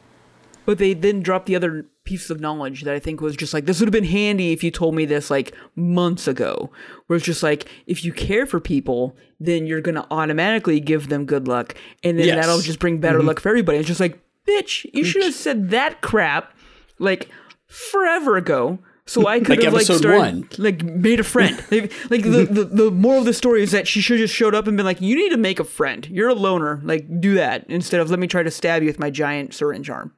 But 0.64 0.78
they 0.78 0.92
then 0.92 1.22
drop 1.22 1.46
the 1.46 1.56
other 1.56 1.86
piece 2.08 2.30
of 2.30 2.40
knowledge 2.40 2.84
that 2.84 2.94
I 2.94 2.98
think 2.98 3.20
was 3.20 3.36
just 3.36 3.52
like 3.52 3.66
this 3.66 3.80
would 3.80 3.86
have 3.86 3.92
been 3.92 4.02
handy 4.04 4.52
if 4.52 4.64
you 4.64 4.70
told 4.70 4.94
me 4.94 5.04
this 5.04 5.30
like 5.30 5.54
months 5.76 6.26
ago. 6.26 6.70
Where 7.06 7.18
it's 7.18 7.26
just 7.26 7.42
like 7.42 7.68
if 7.86 8.02
you 8.02 8.14
care 8.14 8.46
for 8.46 8.60
people, 8.60 9.14
then 9.38 9.66
you're 9.66 9.82
gonna 9.82 10.06
automatically 10.10 10.80
give 10.80 11.10
them 11.10 11.26
good 11.26 11.46
luck, 11.46 11.74
and 12.02 12.18
then 12.18 12.28
Yes. 12.28 12.36
that'll 12.36 12.62
just 12.62 12.78
bring 12.78 12.96
better 12.98 13.18
mm-hmm. 13.18 13.26
luck 13.28 13.40
for 13.40 13.50
everybody. 13.50 13.76
It's 13.76 13.86
just 13.86 14.00
like, 14.00 14.18
bitch, 14.46 14.86
you 14.94 15.04
should 15.04 15.22
have 15.22 15.34
said 15.34 15.68
that 15.68 16.00
crap 16.00 16.54
like 16.98 17.28
forever 17.66 18.38
ago. 18.38 18.78
So 19.04 19.26
I 19.26 19.38
could 19.40 19.50
Like 19.50 19.62
have 19.62 19.72
like 19.74 19.84
started, 19.84 20.18
one. 20.18 20.48
like 20.58 20.82
made 20.82 21.20
a 21.20 21.24
friend. 21.24 21.62
Like 21.70 21.92
like 22.10 22.22
the, 22.22 22.46
the 22.50 22.64
the 22.64 22.90
moral 22.90 23.20
of 23.20 23.26
the 23.26 23.34
story 23.34 23.62
is 23.62 23.70
that 23.72 23.86
she 23.86 24.00
should 24.00 24.18
have 24.18 24.24
just 24.28 24.34
showed 24.34 24.54
up 24.54 24.66
and 24.66 24.76
been 24.78 24.86
like, 24.86 25.00
"You 25.02 25.14
need 25.14 25.30
to 25.30 25.36
make 25.38 25.60
a 25.60 25.64
friend. 25.64 26.06
You're 26.10 26.28
a 26.30 26.34
loner. 26.34 26.80
Like 26.82 27.20
do 27.20 27.34
that 27.34 27.66
instead 27.68 28.00
of 28.00 28.08
let 28.10 28.18
me 28.18 28.26
try 28.26 28.42
to 28.42 28.50
stab 28.50 28.82
you 28.82 28.86
with 28.88 28.98
my 28.98 29.10
giant 29.10 29.52
syringe 29.52 29.90
arm." 29.90 30.12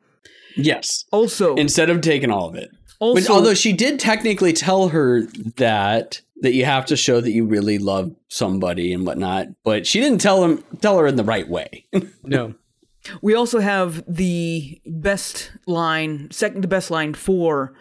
Yes. 0.56 1.04
Also, 1.12 1.54
Instead 1.56 1.90
of 1.90 2.00
taking 2.00 2.30
all 2.30 2.48
of 2.48 2.54
it. 2.54 2.70
Also- 2.98 3.32
although 3.32 3.54
she 3.54 3.72
did 3.72 3.98
technically 3.98 4.52
tell 4.52 4.88
her 4.88 5.22
that 5.56 6.20
that 6.42 6.54
you 6.54 6.64
have 6.64 6.86
to 6.86 6.96
show 6.96 7.20
that 7.20 7.32
you 7.32 7.44
really 7.44 7.78
love 7.78 8.14
somebody 8.28 8.92
and 8.94 9.06
whatnot, 9.06 9.48
but 9.62 9.86
she 9.86 10.00
didn't 10.00 10.20
tell 10.20 10.42
him 10.44 10.64
tell 10.80 10.98
her 10.98 11.06
in 11.06 11.16
the 11.16 11.24
right 11.24 11.48
way. 11.48 11.86
No. 12.24 12.54
We 13.22 13.34
also 13.34 13.60
have 13.60 14.04
the 14.06 14.78
best 14.86 15.52
line, 15.66 16.28
second 16.30 16.62
to 16.62 16.68
best 16.68 16.90
line 16.90 17.14
for 17.14 17.72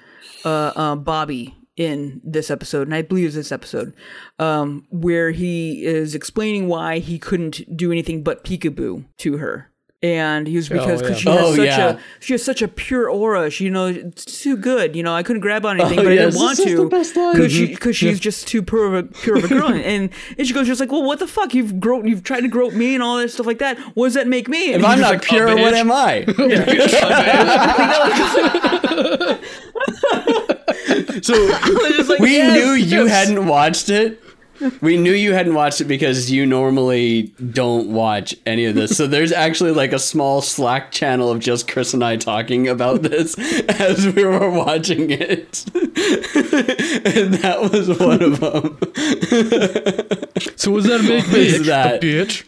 uh, 0.46 0.72
uh, 0.76 0.96
Bobby 0.96 1.54
in 1.76 2.22
this 2.24 2.50
episode, 2.50 2.88
and 2.88 2.96
I 2.96 3.02
believe 3.02 3.28
it's 3.28 3.36
this 3.36 3.52
episode, 3.52 3.94
um, 4.40 4.86
where 4.90 5.32
he 5.32 5.86
is 5.86 6.16
explaining 6.16 6.68
why 6.68 7.00
he 7.00 7.20
couldn't 7.20 7.62
do 7.76 7.92
anything 7.92 8.24
but 8.24 8.44
peekaboo 8.46 9.06
to 9.18 9.38
her. 9.38 9.72
And 10.02 10.48
he 10.48 10.56
was 10.56 10.72
oh, 10.72 10.76
because 10.76 11.02
yeah. 11.02 11.14
she 11.18 11.30
has 11.30 11.40
Oh, 11.42 11.56
such 11.58 11.66
yeah. 11.66 11.90
a 11.90 12.00
she 12.22 12.34
has 12.34 12.42
such 12.42 12.62
a 12.62 12.70
pure 12.70 13.10
aura. 13.10 13.50
She 13.50 13.66
you 13.66 13.70
know 13.70 13.88
it's 13.88 14.42
too 14.42 14.56
good. 14.56 14.96
You 14.96 15.04
know 15.04 15.14
I 15.14 15.24
couldn't 15.24 15.42
grab 15.42 15.66
on 15.66 15.82
oh, 15.82 15.86
anything, 15.86 16.00
Oh, 16.00 16.04
but 16.04 16.14
I 16.14 16.16
didn't 16.16 16.36
want 16.36 16.56
this 16.56 16.68
to 16.68 16.78
the 16.78 16.86
best 16.86 17.18
line. 17.18 17.36
because 17.36 17.52
she 17.52 17.64
mm-hmm. 17.66 17.74
because 17.74 17.98
she's 17.98 18.18
just 18.18 18.48
too 18.48 18.62
pure 18.64 18.86
of 18.88 18.94
a 18.94 19.04
pure 19.04 19.40
of 19.40 19.44
a 19.44 19.48
girl. 19.50 19.68
and 19.74 20.10
and 20.38 20.48
she 20.48 20.54
goes 20.54 20.68
just 20.68 20.80
like, 20.80 20.90
well, 20.90 21.04
what 21.04 21.20
the 21.20 21.28
fuck? 21.28 21.54
You've 21.54 21.82
grown, 21.82 22.08
you've 22.08 22.24
tried 22.24 22.42
to 22.42 22.48
grope 22.48 22.74
me 22.74 22.94
and 22.94 23.04
all 23.04 23.18
that 23.18 23.30
stuff 23.30 23.46
like 23.46 23.60
that. 23.60 23.78
What 23.96 24.06
does 24.08 24.14
that 24.14 24.28
make 24.28 24.48
me? 24.48 24.72
And 24.74 24.84
If 24.84 24.90
I'm 24.90 25.02
not 25.02 25.16
like, 25.16 25.24
pure, 25.24 25.50
"Oh, 25.50 25.58
what 25.58 25.74
am 25.74 25.92
I? 25.92 26.24
so 31.22 31.34
just 31.98 32.10
like, 32.10 32.20
we 32.20 32.38
"Yes, 32.38 32.54
knew 32.54 32.72
you 32.72 33.06
yes." 33.06 33.28
hadn't 33.28 33.46
watched 33.48 33.90
it. 33.90 34.22
We 34.82 34.98
knew 34.98 35.14
you 35.14 35.34
hadn't 35.34 35.54
watched 35.54 35.80
it 35.82 35.86
because 35.86 36.30
you 36.32 36.46
normally 36.46 37.34
don't 37.52 37.92
watch 37.94 38.36
any 38.46 38.66
of 38.66 38.76
this. 38.76 38.98
So 38.98 39.08
there's 39.08 39.32
actually 39.32 39.72
like 39.72 39.94
a 39.94 40.00
small 40.00 40.42
Slack 40.42 40.92
channel 40.92 41.30
of 41.32 41.40
just 41.40 41.68
Chris 41.70 41.94
and 41.94 42.04
I 42.04 42.18
talking 42.18 42.68
about 42.68 43.02
this 43.04 43.38
as 43.80 44.08
we 44.14 44.26
were 44.26 44.50
watching 44.50 45.10
it. 45.12 45.66
and 45.76 47.34
that 47.36 47.70
was 47.72 47.90
one 48.00 48.22
of 48.22 48.40
them. 48.40 48.78
So 50.58 50.72
was 50.72 50.86
that 50.86 51.00
a 51.02 51.04
big 51.08 51.24
What 51.26 51.34
is 51.38 51.62
bitch? 51.62 51.66
that? 51.68 52.02
The 52.02 52.08
bitch. 52.26 52.46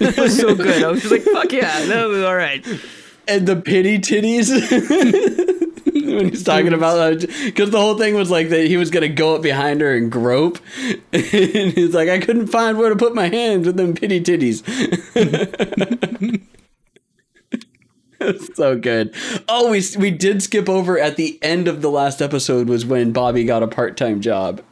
It 0.00 0.16
was 0.18 0.38
so 0.38 0.54
good. 0.54 0.82
I 0.82 0.90
was 0.90 1.00
just 1.00 1.10
like, 1.12 1.22
fuck 1.22 1.50
yeah, 1.52 1.86
that 1.86 2.04
was 2.06 2.22
all 2.22 2.36
right. 2.36 2.66
and 3.26 3.46
the 3.48 3.56
pity 3.56 3.98
titties 3.98 4.50
when 6.16 6.28
he's 6.30 6.42
talking 6.44 6.72
about 6.72 6.96
that 6.96 7.28
because 7.44 7.70
the 7.70 7.80
whole 7.80 7.96
thing 7.98 8.14
was 8.14 8.30
like 8.30 8.48
that 8.48 8.66
he 8.66 8.76
was 8.76 8.90
gonna 8.90 9.08
go 9.08 9.36
up 9.36 9.42
behind 9.42 9.80
her 9.80 9.94
and 9.96 10.10
grope 10.12 10.58
and 11.12 11.22
he's 11.22 11.94
like 11.94 12.08
i 12.08 12.18
couldn't 12.18 12.46
find 12.48 12.78
where 12.78 12.88
to 12.90 12.96
put 12.96 13.14
my 13.14 13.28
hands 13.28 13.66
with 13.66 13.76
them 13.76 13.94
pity 13.94 14.20
titties 14.20 14.62
so 18.54 18.78
good 18.78 19.14
oh 19.48 19.70
we, 19.70 19.82
we 19.98 20.10
did 20.10 20.42
skip 20.42 20.68
over 20.68 20.98
at 20.98 21.16
the 21.16 21.38
end 21.42 21.68
of 21.68 21.82
the 21.82 21.90
last 21.90 22.22
episode 22.22 22.68
was 22.68 22.86
when 22.86 23.12
bobby 23.12 23.44
got 23.44 23.62
a 23.62 23.68
part-time 23.68 24.20
job 24.20 24.62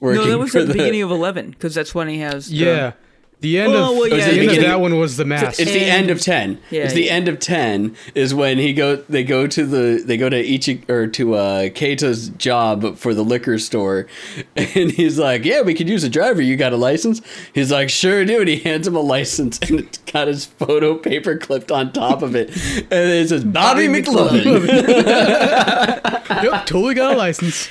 working 0.00 0.22
No, 0.22 0.30
that 0.30 0.38
was 0.38 0.52
for 0.52 0.58
at 0.60 0.66
the 0.68 0.72
beginning 0.72 1.02
of 1.02 1.10
eleven 1.10 1.50
because 1.50 1.74
that's 1.74 1.94
when 1.94 2.08
he 2.08 2.18
has. 2.20 2.48
the- 2.48 2.56
Yeah. 2.56 2.92
The 3.40 3.58
end 3.60 3.74
Oh, 3.74 3.92
of 3.92 3.98
well, 3.98 4.08
the 4.10 4.16
yeah, 4.16 4.24
end 4.24 4.50
of 4.50 4.56
that 4.62 4.80
one 4.80 4.98
was 4.98 5.18
the 5.18 5.26
mask. 5.26 5.60
It's 5.60 5.70
the 5.70 5.84
end 5.84 6.08
of 6.10 6.22
ten. 6.22 6.58
Yeah, 6.70 6.84
it's 6.84 6.94
the 6.94 7.10
end 7.10 7.28
of 7.28 7.38
ten 7.38 7.94
is 8.14 8.34
when 8.34 8.56
he 8.56 8.72
go. 8.72 8.96
They 8.96 9.24
go 9.24 9.46
to 9.46 9.66
the. 9.66 10.02
They 10.02 10.16
go 10.16 10.30
to 10.30 10.36
Ichi 10.38 10.82
or 10.88 11.06
to 11.08 11.34
uh, 11.34 11.62
Keito's 11.68 12.30
job 12.30 12.96
for 12.96 13.12
the 13.12 13.22
liquor 13.22 13.58
store, 13.58 14.06
and 14.56 14.90
he's 14.90 15.18
like, 15.18 15.44
"Yeah, 15.44 15.60
we 15.60 15.74
could 15.74 15.86
use 15.86 16.02
a 16.02 16.08
driver. 16.08 16.40
You 16.40 16.56
got 16.56 16.72
a 16.72 16.78
license?" 16.78 17.20
He's 17.52 17.70
like, 17.70 17.90
"Sure 17.90 18.24
do." 18.24 18.40
And 18.40 18.48
he 18.48 18.56
hands 18.58 18.86
him 18.86 18.96
a 18.96 19.00
license, 19.00 19.58
and 19.68 19.80
it's 19.80 19.98
got 19.98 20.28
his 20.28 20.46
photo 20.46 20.96
paper 20.96 21.36
clipped 21.36 21.70
on 21.70 21.92
top 21.92 22.22
of 22.22 22.34
it, 22.34 22.48
and 22.90 22.90
it 22.90 23.28
says 23.28 23.44
Bobby, 23.44 23.86
Bobby 23.86 24.00
McLovin. 24.02 24.66
yep, 26.42 26.64
totally 26.66 26.94
got 26.94 27.12
a 27.14 27.16
license. 27.18 27.68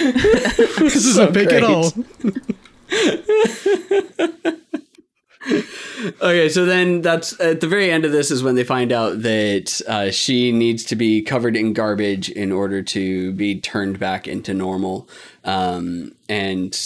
this 0.00 0.94
is 0.94 1.16
So 1.16 1.26
a 1.26 1.32
fake 1.32 1.48
great. 1.48 1.64
at 1.64 1.68
all. 1.68 1.92
Okay, 6.20 6.48
so 6.48 6.64
then 6.64 7.00
that's 7.02 7.38
at 7.40 7.60
the 7.60 7.66
very 7.66 7.90
end 7.90 8.04
of 8.04 8.12
this 8.12 8.30
is 8.30 8.42
when 8.42 8.54
they 8.54 8.64
find 8.64 8.92
out 8.92 9.22
that 9.22 9.80
uh, 9.88 10.10
she 10.10 10.52
needs 10.52 10.84
to 10.84 10.96
be 10.96 11.22
covered 11.22 11.56
in 11.56 11.72
garbage 11.72 12.28
in 12.28 12.52
order 12.52 12.82
to 12.82 13.32
be 13.32 13.60
turned 13.60 13.98
back 13.98 14.28
into 14.28 14.54
normal. 14.54 15.08
Um, 15.44 16.14
and 16.28 16.78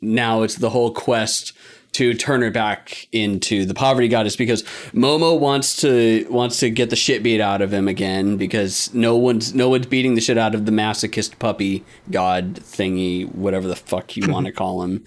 now 0.00 0.42
it's 0.42 0.56
the 0.56 0.70
whole 0.70 0.92
quest 0.92 1.52
to 1.92 2.14
turn 2.14 2.40
her 2.40 2.50
back 2.50 3.06
into 3.12 3.66
the 3.66 3.74
poverty 3.74 4.08
goddess 4.08 4.34
because 4.34 4.62
Momo 4.94 5.38
wants 5.38 5.76
to 5.82 6.26
wants 6.30 6.58
to 6.60 6.70
get 6.70 6.88
the 6.90 6.96
shit 6.96 7.22
beat 7.22 7.40
out 7.40 7.60
of 7.60 7.72
him 7.72 7.86
again 7.86 8.36
because 8.38 8.92
no 8.94 9.16
one's 9.16 9.54
no 9.54 9.68
one's 9.68 9.86
beating 9.86 10.14
the 10.14 10.20
shit 10.20 10.38
out 10.38 10.54
of 10.54 10.64
the 10.64 10.72
masochist 10.72 11.38
puppy 11.38 11.84
god 12.10 12.54
thingy 12.54 13.32
whatever 13.34 13.68
the 13.68 13.76
fuck 13.76 14.16
you 14.16 14.30
want 14.30 14.46
to 14.46 14.52
call 14.62 14.82
him. 14.82 15.04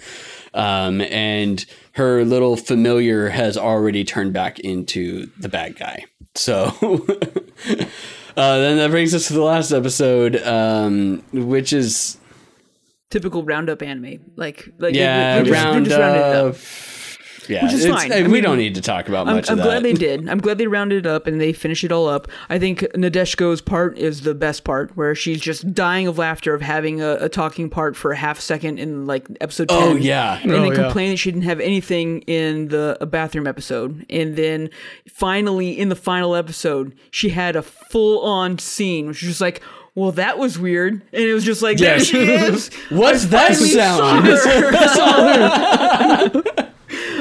Um, 0.54 1.02
and 1.02 1.66
her 1.94 2.24
little 2.24 2.56
familiar 2.56 3.30
has 3.30 3.58
already 3.58 4.04
turned 4.04 4.34
back 4.34 4.60
into 4.60 5.26
the 5.40 5.50
bad 5.50 5.78
guy. 5.78 6.06
So 6.36 6.66
uh, 8.38 8.58
then 8.58 8.78
that 8.78 8.92
brings 8.92 9.14
us 9.14 9.28
to 9.28 9.34
the 9.34 9.42
last 9.42 9.72
episode 9.72 10.36
um, 10.38 11.24
which 11.32 11.74
is 11.74 12.18
typical 13.16 13.44
roundup 13.44 13.82
anime. 13.82 14.20
Like, 14.36 14.68
like 14.78 14.94
yeah, 14.94 15.42
they 15.42 15.50
just- 15.50 15.52
they 15.52 15.52
just 15.52 15.66
rounded 15.66 15.92
up. 15.94 16.56
up. 16.56 16.62
Yeah, 17.48 17.64
Which 17.66 17.74
is 17.74 17.86
it's- 17.86 18.02
fine. 18.02 18.12
I 18.12 18.28
we 18.28 18.42
don't 18.42 18.58
need 18.58 18.74
to 18.74 18.82
talk 18.82 19.08
about 19.08 19.28
I'm, 19.28 19.36
much 19.36 19.52
I'm 19.52 19.60
of 19.60 19.64
that. 19.64 19.70
glad 19.70 19.84
they 19.84 19.94
did. 20.08 20.28
I'm 20.28 20.40
glad 20.40 20.58
they 20.58 20.66
rounded 20.66 21.06
it 21.06 21.08
up 21.08 21.28
and 21.28 21.40
they 21.40 21.54
finished 21.54 21.84
it 21.84 21.92
all 21.92 22.08
up. 22.10 22.28
I 22.50 22.58
think 22.58 22.80
Nadeshiko's 22.96 23.62
part 23.62 24.00
is 24.00 24.22
the 24.22 24.34
best 24.34 24.64
part, 24.64 24.98
where 24.98 25.14
she's 25.14 25.40
just 25.40 25.72
dying 25.72 26.08
of 26.08 26.18
laughter 26.18 26.56
of 26.56 26.62
having 26.64 27.02
a, 27.04 27.18
a 27.22 27.30
talking 27.30 27.70
part 27.70 27.96
for 27.96 28.12
a 28.12 28.16
half 28.16 28.40
second 28.40 28.80
in 28.80 29.06
like 29.06 29.28
episode 29.42 29.70
10. 29.70 29.78
Oh, 29.80 29.96
yeah. 29.96 30.40
and 30.42 30.52
Oh, 30.52 30.56
then 30.60 30.66
yeah. 30.72 30.74
complained 30.76 31.14
that 31.14 31.18
she 31.18 31.30
didn't 31.32 31.44
have 31.44 31.60
anything 31.60 32.22
in 32.22 32.70
the 32.70 32.98
a 33.00 33.06
bathroom 33.06 33.46
episode. 33.46 34.08
And 34.10 34.36
then 34.36 34.72
finally, 35.08 35.78
in 35.78 35.90
the 35.90 35.96
final 35.96 36.34
episode, 36.36 36.96
she 37.12 37.30
had 37.30 37.56
a 37.56 37.62
full 37.62 38.26
on 38.26 38.58
scene, 38.58 39.06
which 39.08 39.22
was 39.22 39.30
just 39.30 39.42
like. 39.42 39.62
Well, 39.96 40.12
that 40.14 40.38
was 40.38 40.60
weird, 40.60 40.94
and 40.94 41.02
it 41.24 41.34
was 41.34 41.46
just 41.46 41.62
like 41.62 41.78
there 41.78 41.98
Yes. 41.98 42.06
she 42.08 42.18
is. 42.20 42.70
What's 42.90 43.24
I 43.26 43.28
that 43.30 43.48
finally 43.56 43.70
sound? 43.70 43.98
saw 43.98 44.22
her. 44.22 44.76
I 44.76 44.88
saw 44.88 45.14
her. 45.24 46.44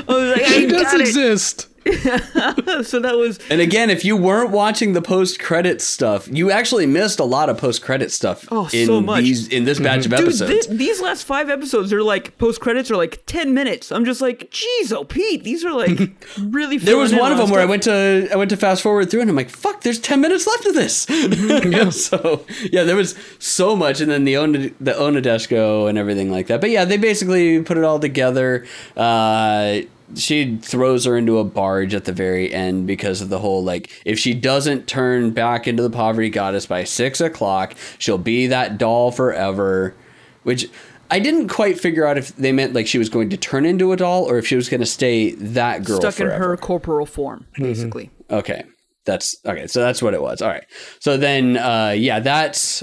I 0.09 0.12
was 0.12 0.37
like, 0.37 0.43
I 0.47 0.66
does 0.66 0.83
got 0.83 0.95
it. 0.95 1.01
exist. 1.01 1.68
So 2.85 2.99
that 3.01 3.16
was 3.16 3.39
And 3.51 3.61
again, 3.61 3.91
if 3.91 4.05
you 4.05 4.16
weren't 4.16 4.51
watching 4.51 4.93
the 4.93 5.03
post 5.03 5.39
credit 5.39 5.80
stuff, 5.80 6.28
you 6.30 6.51
actually 6.51 6.87
missed 6.87 7.20
a 7.20 7.24
lot 7.24 7.49
of 7.49 7.59
post 7.59 7.82
credit 7.82 8.11
stuff 8.11 8.47
Oh, 8.51 8.68
in 8.72 8.87
so 8.87 9.01
much. 9.01 9.22
these 9.22 9.49
in 9.49 9.64
this 9.64 9.78
batch 9.78 10.05
of 10.07 10.11
Dude, 10.12 10.20
episodes. 10.20 10.66
these 10.68 11.01
last 11.01 11.24
five 11.24 11.49
episodes 11.51 11.93
are 11.93 12.03
like 12.03 12.37
post 12.39 12.61
credits 12.61 12.91
are 12.91 12.97
like 12.97 13.22
ten 13.26 13.55
minutes. 13.55 13.93
I'm 13.93 14.05
just 14.05 14.20
like, 14.20 14.51
geez, 14.51 14.93
oh 14.93 15.05
Pete, 15.05 15.45
these 15.45 15.64
are 15.64 15.72
like 15.72 15.99
really. 16.41 16.78
there 16.78 16.97
was 16.99 17.14
one 17.14 17.32
of 17.32 17.39
them 17.39 17.51
where 17.51 17.61
I 17.61 17.64
went 17.66 17.82
to 17.85 18.28
I 18.32 18.37
went 18.37 18.51
to 18.51 18.57
fast 18.57 18.82
forward 18.82 19.11
through 19.11 19.20
and 19.22 19.30
I'm 19.30 19.37
like, 19.37 19.51
fuck, 19.51 19.82
there's 19.82 19.99
ten 19.99 20.20
minutes 20.20 20.47
left 20.47 20.66
of 20.66 20.74
this. 20.74 21.07
Mm-hmm. 21.07 21.91
so 21.91 22.45
yeah, 22.72 22.85
there 22.85 22.97
was 22.97 23.14
so 23.39 23.76
much, 23.76 24.01
and 24.01 24.11
then 24.11 24.24
the 24.24 24.37
Ona, 24.37 24.70
the 24.80 24.93
Onadeshko 24.93 25.89
and 25.89 25.99
everything 25.99 26.30
like 26.30 26.47
that. 26.49 26.61
But 26.61 26.70
yeah, 26.70 26.85
they 26.85 26.97
basically 26.97 27.62
put 27.62 27.76
it 27.78 27.85
all 27.85 27.99
together. 28.01 28.66
Uh, 28.97 29.80
she 30.17 30.57
throws 30.59 31.05
her 31.05 31.17
into 31.17 31.39
a 31.39 31.45
barge 31.45 31.95
at 31.95 32.05
the 32.05 32.13
very 32.13 32.53
end 32.53 32.87
because 32.87 33.21
of 33.21 33.29
the 33.29 33.39
whole 33.39 33.65
like 33.65 33.91
if 34.05 34.19
she 34.19 34.35
doesn't 34.35 34.87
turn 34.87 35.31
back 35.31 35.67
into 35.67 35.83
the 35.83 35.91
poverty 35.91 36.31
goddess 36.31 36.67
by 36.67 36.85
six 36.85 37.21
o'clock, 37.21 37.75
she'll 37.99 38.19
be 38.19 38.47
that 38.49 38.79
doll 38.79 39.11
forever. 39.11 39.95
Which 40.43 40.69
I 41.11 41.19
didn't 41.19 41.49
quite 41.49 41.79
figure 41.79 42.07
out 42.07 42.19
if 42.19 42.35
they 42.37 42.53
meant 42.53 42.75
like 42.75 42.87
she 42.87 42.99
was 42.99 43.09
going 43.09 43.31
to 43.31 43.37
turn 43.37 43.65
into 43.65 43.93
a 43.93 43.97
doll 43.97 44.25
or 44.25 44.39
if 44.39 44.47
she 44.47 44.57
was 44.57 44.69
going 44.69 44.81
to 44.81 44.87
stay 44.87 45.33
that 45.33 45.85
girl 45.85 46.01
stuck 46.01 46.15
forever. 46.15 46.35
in 46.35 46.41
her 46.41 46.57
corporal 46.57 47.07
form, 47.07 47.47
basically. 47.57 48.11
Okay. 48.31 48.65
That's 49.05 49.37
okay. 49.45 49.67
So 49.67 49.81
that's 49.81 50.01
what 50.01 50.15
it 50.15 50.23
was. 50.23 50.41
All 50.41 50.49
right. 50.49 50.65
So 50.99 51.17
then, 51.17 51.59
uh, 51.59 51.95
yeah, 51.97 52.21
that 52.21 52.57
is 52.57 52.83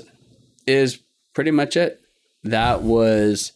is 0.67 0.99
pretty 1.33 1.51
much 1.51 1.75
it. 1.75 1.99
That 2.43 2.83
was, 2.83 3.53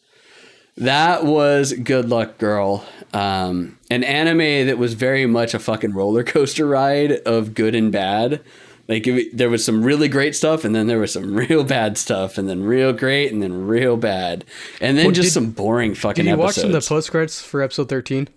that 0.78 1.26
was 1.26 1.74
Good 1.74 2.09
Luck 2.09 2.38
Girl. 2.38 2.84
Um, 3.16 3.78
an 3.89 4.03
anime 4.03 4.68
that 4.68 4.78
was 4.78 4.93
very 4.93 5.26
much 5.26 5.53
a 5.53 5.59
fucking 5.59 5.93
roller 5.93 6.24
coaster 6.24 6.66
ride 6.68 7.11
of 7.26 7.53
good 7.53 7.74
and 7.76 7.91
bad. 7.91 8.41
Like 8.88 9.07
it, 9.07 9.36
there 9.36 9.49
was 9.49 9.63
some 9.66 9.84
really 9.84 10.07
great 10.07 10.36
stuff, 10.36 10.63
and 10.63 10.76
then 10.76 10.88
there 10.88 10.99
was 10.99 11.13
some 11.13 11.34
real 11.47 11.63
bad 11.63 11.97
stuff, 11.97 12.38
and 12.38 12.47
then 12.49 12.63
real 12.63 12.93
great, 12.93 13.32
and 13.32 13.41
then 13.41 13.66
real 13.68 13.97
bad, 13.97 14.45
and 14.82 14.97
then 14.97 15.05
Well, 15.05 15.13
just 15.13 15.28
did- 15.30 15.34
some 15.34 15.51
boring 15.51 15.95
fucking 15.95 16.26
Did 16.26 16.32
you 16.32 16.38
watch 16.38 16.49
episodes. 16.57 16.61
some 16.61 16.76
of 16.76 16.84
the 16.84 16.88
post 16.88 17.11
credits 17.11 17.41
for 17.41 17.61
episode 17.61 17.89
thirteen? 17.89 18.28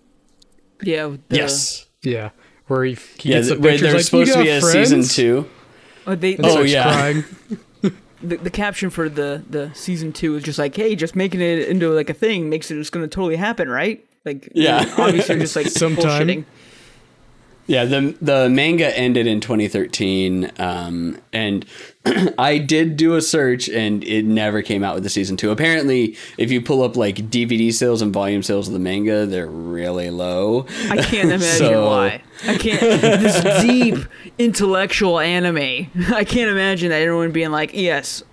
Yeah. 0.81 1.15
the- 1.27 1.35
yes. 1.35 1.85
Yeah, 2.01 2.29
where 2.67 2.85
he, 2.85 2.97
he 3.17 3.29
Yeah, 3.29 3.35
gets 3.39 3.49
the 3.49 3.55
th- 3.55 3.63
where 3.63 3.71
pictures 3.73 3.91
there's 3.91 4.13
like, 4.13 4.19
"You 4.21 4.25
supposed 4.25 4.33
to 4.33 4.39
be 4.39 4.47
got 4.47 4.57
a 4.57 4.61
season 4.61 4.97
friends?" 4.99 5.15
two. 5.15 5.49
Oh, 6.07 6.15
they, 6.15 6.35
And 6.37 6.45
Oh, 6.45 6.61
yeah. 6.61 6.83
crying. 6.83 7.23
the, 8.23 8.37
the 8.37 8.49
caption 8.49 8.89
for 8.89 9.09
the 9.09 9.43
the 9.49 9.71
season 9.73 10.13
two 10.13 10.35
is 10.37 10.43
just 10.43 10.57
like, 10.57 10.75
hey, 10.75 10.95
just 10.95 11.15
making 11.15 11.41
it 11.41 11.67
into 11.67 11.89
like 11.89 12.09
a 12.09 12.13
thing 12.13 12.49
makes 12.49 12.71
it 12.71 12.75
just 12.75 12.91
going 12.93 13.03
to 13.03 13.13
totally 13.13 13.35
happen, 13.35 13.69
right? 13.69 14.03
Like, 14.25 14.49
Yeah. 14.53 14.85
obviously, 14.97 15.35
you're 15.35 15.43
just 15.43 15.55
like 15.55 15.67
Sometime. 15.69 16.27
bullshitting. 16.27 16.45
Yeah, 17.67 17.85
the 17.85 18.15
the 18.19 18.49
manga 18.49 18.97
ended 18.97 19.27
in 19.27 19.41
2013, 19.41 20.49
um, 20.57 21.19
and 21.31 21.63
I 22.39 22.57
did 22.57 22.97
do 22.97 23.13
a 23.13 23.21
search, 23.21 23.69
and 23.69 24.03
it 24.03 24.25
never 24.25 24.63
came 24.63 24.83
out 24.83 24.95
with 24.95 25.03
the 25.03 25.09
season 25.11 25.37
two. 25.37 25.51
Apparently, 25.51 26.17
if 26.39 26.51
you 26.51 26.61
pull 26.61 26.81
up 26.81 26.97
like 26.97 27.17
DVD 27.29 27.71
sales 27.71 28.01
and 28.01 28.11
volume 28.11 28.41
sales 28.41 28.65
of 28.67 28.73
the 28.73 28.79
manga, 28.79 29.27
they're 29.27 29.45
really 29.45 30.09
low. 30.09 30.65
I 30.89 30.97
can't 30.97 31.25
imagine 31.31 31.39
So- 31.41 31.85
why. 31.85 32.23
I 32.47 32.57
can't. 32.57 32.81
This 32.81 33.61
deep 33.61 33.97
intellectual 34.39 35.19
anime. 35.19 35.57
I 36.11 36.23
can't 36.23 36.49
imagine 36.49 36.89
that 36.89 37.03
everyone 37.03 37.31
being 37.31 37.51
like, 37.51 37.75
yes, 37.75 38.23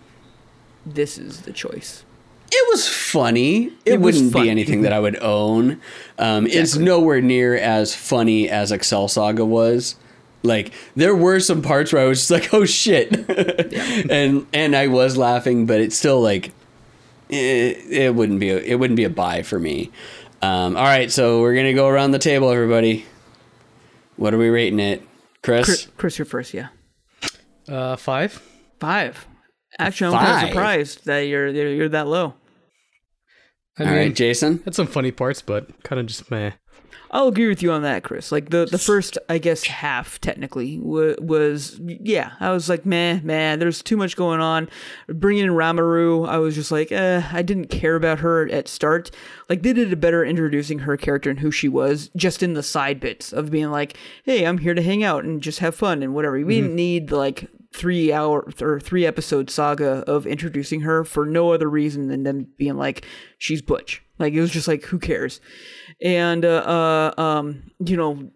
this 0.87 1.19
is 1.19 1.43
the 1.43 1.53
choice. 1.53 2.05
It 2.53 2.69
was 2.71 2.89
funny. 2.89 3.67
It, 3.85 3.95
It 3.95 4.01
wouldn't 4.01 4.33
funny. 4.33 4.45
be 4.47 4.51
anything 4.51 4.83
that 4.83 4.93
I 4.93 5.01
would 5.01 5.17
own. 5.23 5.81
Um, 6.19 6.47
It's 6.47 6.77
nowhere 6.77 7.21
near 7.21 7.57
as 7.57 7.95
funny 7.95 8.49
as 8.49 8.73
Excel 8.73 9.09
Saga 9.09 9.45
was. 9.45 9.97
Like 10.43 10.73
there 10.95 11.15
were 11.17 11.41
some 11.41 11.61
parts 11.63 11.93
where 11.93 12.03
I 12.03 12.05
was 12.07 12.19
just 12.21 12.31
like, 12.31 12.55
"Oh 12.55 12.65
shit," 12.65 13.11
and 14.11 14.47
and 14.53 14.77
I 14.77 14.87
was 14.87 15.17
laughing, 15.17 15.67
but 15.67 15.81
it's 15.81 15.97
still 15.97 16.21
like 16.21 16.53
it, 17.29 17.79
it 17.91 18.15
wouldn't 18.15 18.39
be 18.39 18.51
a, 18.51 18.59
it 18.59 18.77
wouldn't 18.77 18.97
be 18.97 19.03
a 19.05 19.11
buy 19.11 19.43
for 19.43 19.59
me. 19.59 19.91
Um, 20.43 20.77
all 20.77 20.85
right, 20.85 21.11
so 21.11 21.41
we're 21.41 21.57
gonna 21.57 21.75
go 21.75 21.89
around 21.89 22.13
the 22.13 22.21
table, 22.21 22.51
everybody. 22.51 23.07
What 24.17 24.35
are 24.35 24.39
we 24.39 24.49
rating 24.49 24.79
it, 24.79 25.03
Chris? 25.43 25.65
Chris, 25.67 25.89
Chris, 25.97 26.19
you're 26.19 26.27
first. 26.27 26.55
Yeah, 26.55 26.69
Uh, 27.69 27.97
five. 27.97 28.41
five. 28.79 29.27
Actually, 29.79 30.17
I'm 30.17 30.25
kind 30.25 30.45
of 30.45 30.49
surprised 30.49 31.07
that 31.07 31.21
you're 31.21 31.49
you're 31.49 31.73
you're 31.73 31.89
that 31.91 32.07
low. 32.07 32.35
I 33.79 33.85
All 33.85 33.91
mean, 33.91 33.99
right, 33.99 34.15
Jason. 34.15 34.63
had 34.65 34.75
some 34.75 34.87
funny 34.87 35.11
parts, 35.11 35.43
but 35.43 35.83
kind 35.83 36.01
of 36.01 36.07
just 36.07 36.31
meh. 36.31 36.53
I'll 37.11 37.29
agree 37.29 37.47
with 37.47 37.63
you 37.63 37.71
on 37.73 37.83
that, 37.83 38.03
Chris. 38.03 38.33
Like 38.33 38.51
the 38.51 38.67
the 38.67 38.79
first, 38.79 39.17
I 39.29 39.39
guess, 39.39 39.65
half 39.65 40.21
technically 40.21 40.79
wa 40.79 41.15
was 41.19 41.79
yeah. 41.81 42.33
I 42.41 42.51
was 42.51 42.69
like, 42.69 42.85
meh, 42.85 43.21
man. 43.23 43.59
There's 43.59 43.83
too 43.83 43.97
much 43.97 44.17
going 44.17 44.41
on. 44.41 44.69
Bringing 45.09 45.45
in 45.45 45.51
Ranmaru, 45.51 46.29
I 46.29 46.39
was 46.39 46.55
just 46.55 46.73
like, 46.73 46.91
eh. 46.91 47.23
I 47.33 47.43
didn't 47.43 47.69
care 47.69 47.95
about 47.95 48.21
her 48.21 48.49
at 48.51 48.67
start. 48.67 49.11
Like 49.49 49.63
they 49.63 49.73
did 49.73 49.93
a 49.93 49.97
better 49.97 50.25
introducing 50.25 50.81
her 50.81 50.97
character 50.97 51.31
and 51.31 51.39
who 51.39 51.51
she 51.51 51.69
was, 51.69 52.11
just 52.17 52.43
in 52.43 52.55
the 52.55 52.63
side 52.63 52.99
bits 52.99 53.33
of 53.33 53.51
being 53.51 53.71
like, 53.71 53.97
hey, 54.25 54.45
I'm 54.45 54.59
here 54.59 54.75
to 54.75 54.83
hang 54.83 55.05
out 55.05 55.25
and 55.25 55.41
just 55.41 55.61
have 55.61 55.75
fun 55.75 56.03
and 56.03 56.15
whatever. 56.15 56.35
We 56.45 56.61
didn't 56.61 56.75
need 56.75 57.13
like 57.13 57.49
three 57.77 58.13
hour 58.13 58.51
or 58.61 58.81
three 58.81 59.05
episode 59.05 59.51
saga 59.51 60.03
of 60.07 60.27
introducing 60.27 60.81
her 60.81 61.05
for 61.05 61.27
no 61.27 61.53
other 61.53 61.69
reason 61.69 62.09
than 62.09 62.23
them 62.25 62.49
being 62.57 62.77
like, 62.77 63.05
she's 63.39 63.63
Butch. 63.63 64.03
Like 64.19 64.33
it 64.33 64.41
was 64.41 64.51
just 64.51 64.67
like, 64.67 64.85
who 64.85 64.99
cares? 64.99 65.41
and 66.03 66.45
uh, 66.45 67.13
uh 67.17 67.21
um 67.21 67.71
you 67.85 67.97
know 67.97 68.31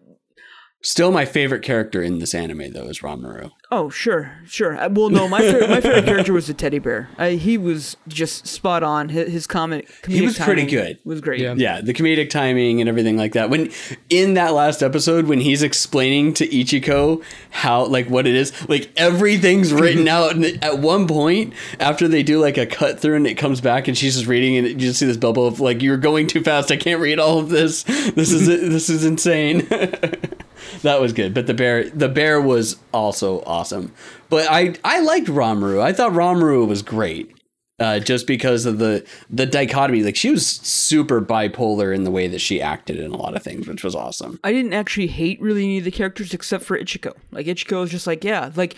Still, 0.83 1.11
my 1.11 1.25
favorite 1.25 1.61
character 1.61 2.01
in 2.01 2.19
this 2.19 2.33
anime 2.33 2.71
though 2.73 2.87
is 2.87 2.99
Ranmaru. 2.99 3.51
oh 3.71 3.89
sure 3.89 4.31
sure 4.45 4.75
Uh, 4.77 4.89
well 4.89 5.09
no 5.09 5.27
my 5.27 5.39
favorite, 5.39 5.69
my 5.69 5.79
favorite 5.79 6.05
character 6.05 6.33
was 6.33 6.47
the 6.47 6.53
teddy 6.53 6.79
bear 6.79 7.07
I, 7.17 7.31
he 7.31 7.57
was 7.57 7.95
just 8.07 8.47
spot 8.47 8.81
on 8.83 9.09
his, 9.09 9.31
his 9.31 9.47
comment 9.47 9.85
He 10.07 10.21
was 10.21 10.37
pretty 10.39 10.65
good. 10.65 10.97
was 11.05 11.21
great 11.21 11.39
Yeah. 11.41 11.53
Yeah, 11.55 11.81
the 11.81 11.93
comedic 11.93 12.29
timing 12.31 12.81
and 12.81 12.89
everything 12.89 13.15
like 13.15 13.33
that. 13.33 13.49
When 13.49 13.71
in 14.09 14.33
that 14.33 14.53
last 14.53 14.81
episode, 14.81 15.25
when 15.27 15.39
he's 15.39 15.61
explaining 15.63 16.33
to 16.35 16.47
Ichiko 16.47 17.23
how 17.51 17.85
like 17.85 18.07
what 18.09 18.25
it 18.27 18.33
is, 18.35 18.51
like 18.67 18.91
everything's 18.97 19.71
written 19.81 20.07
out. 20.07 20.35
And 20.35 20.45
at 20.63 20.79
one 20.79 21.07
point, 21.07 21.53
after 21.79 22.07
they 22.07 22.23
do 22.23 22.39
like 22.39 22.57
a 22.57 22.65
cut 22.65 22.99
through 22.99 23.15
and 23.17 23.27
it 23.27 23.35
comes 23.35 23.61
back, 23.61 23.87
and 23.87 23.97
she's 23.97 24.15
just 24.15 24.27
reading, 24.27 24.57
and 24.57 24.67
you 24.67 24.75
just 24.75 24.99
see 24.99 25.05
this 25.05 25.17
bubble 25.17 25.45
of 25.47 25.59
like 25.59 25.81
you're 25.81 25.97
going 25.97 26.27
too 26.27 26.41
fast. 26.41 26.71
I 26.71 26.77
can't 26.77 26.99
read 27.01 27.19
all 27.19 27.37
of 27.39 27.49
this. 27.49 27.83
This 27.83 28.31
is 28.31 28.47
this 28.47 28.89
is 28.89 29.05
insane. 29.05 29.67
that 30.83 31.01
was 31.01 31.13
good. 31.13 31.33
But 31.33 31.47
the 31.47 31.53
bear, 31.53 31.89
the 31.89 32.09
bear 32.09 32.41
was 32.41 32.77
also 32.93 33.41
awesome. 33.45 33.93
But 34.29 34.47
I 34.49 34.75
I 34.83 35.01
liked 35.01 35.27
Romru. 35.27 35.81
I 35.81 35.93
thought 35.93 36.11
Romru 36.11 36.67
was 36.67 36.81
great 36.81 37.35
uh, 37.81 37.99
just 37.99 38.27
because 38.27 38.65
of 38.65 38.77
the 38.77 39.05
the 39.29 39.45
dichotomy. 39.45 40.03
Like 40.03 40.15
she 40.15 40.29
was 40.29 40.45
super 40.45 41.19
bipolar 41.21 41.93
in 41.93 42.03
the 42.03 42.11
way 42.11 42.27
that 42.27 42.39
she 42.39 42.61
acted 42.61 42.97
in 42.97 43.11
a 43.11 43.17
lot 43.17 43.35
of 43.35 43.43
things, 43.43 43.67
which 43.67 43.83
was 43.83 43.95
awesome. 43.95 44.39
I 44.43 44.51
didn't 44.51 44.73
actually 44.73 45.07
hate 45.07 45.41
really 45.41 45.63
any 45.63 45.77
of 45.79 45.83
the 45.83 45.91
characters 45.91 46.33
except 46.33 46.63
for 46.63 46.77
Ichiko. 46.77 47.13
Like 47.31 47.47
Ichiko 47.47 47.81
was 47.81 47.89
just 47.89 48.07
like, 48.07 48.23
yeah, 48.23 48.51
like 48.55 48.75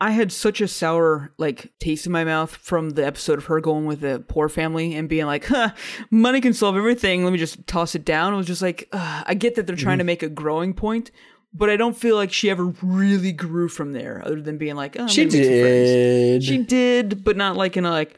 I 0.00 0.12
had 0.12 0.32
such 0.32 0.62
a 0.62 0.68
sour 0.68 1.34
like 1.36 1.70
taste 1.78 2.06
in 2.06 2.12
my 2.12 2.24
mouth 2.24 2.56
from 2.56 2.90
the 2.90 3.04
episode 3.04 3.38
of 3.38 3.44
her 3.46 3.60
going 3.60 3.84
with 3.84 4.00
the 4.00 4.24
poor 4.26 4.48
family 4.48 4.94
and 4.94 5.10
being 5.10 5.26
like, 5.26 5.44
huh, 5.44 5.72
money 6.10 6.40
can 6.40 6.54
solve 6.54 6.76
everything. 6.76 7.22
Let 7.22 7.34
me 7.34 7.38
just 7.38 7.66
toss 7.66 7.94
it 7.94 8.06
down. 8.06 8.32
It 8.32 8.38
was 8.38 8.46
just 8.46 8.62
like, 8.62 8.88
I 8.92 9.34
get 9.34 9.56
that 9.56 9.66
they're 9.66 9.76
trying 9.76 9.98
to 9.98 10.04
make 10.04 10.22
a 10.22 10.30
growing 10.30 10.72
point, 10.72 11.10
but 11.52 11.70
I 11.70 11.76
don't 11.76 11.96
feel 11.96 12.16
like 12.16 12.32
she 12.32 12.50
ever 12.50 12.72
really 12.82 13.32
grew 13.32 13.68
from 13.68 13.92
there, 13.92 14.22
other 14.24 14.40
than 14.40 14.58
being 14.58 14.76
like, 14.76 14.96
oh, 14.98 15.06
She 15.06 15.24
did. 15.26 16.44
She 16.44 16.58
did, 16.58 17.24
but 17.24 17.36
not 17.36 17.56
like 17.56 17.76
in 17.76 17.84
a 17.84 17.90
like 17.90 18.16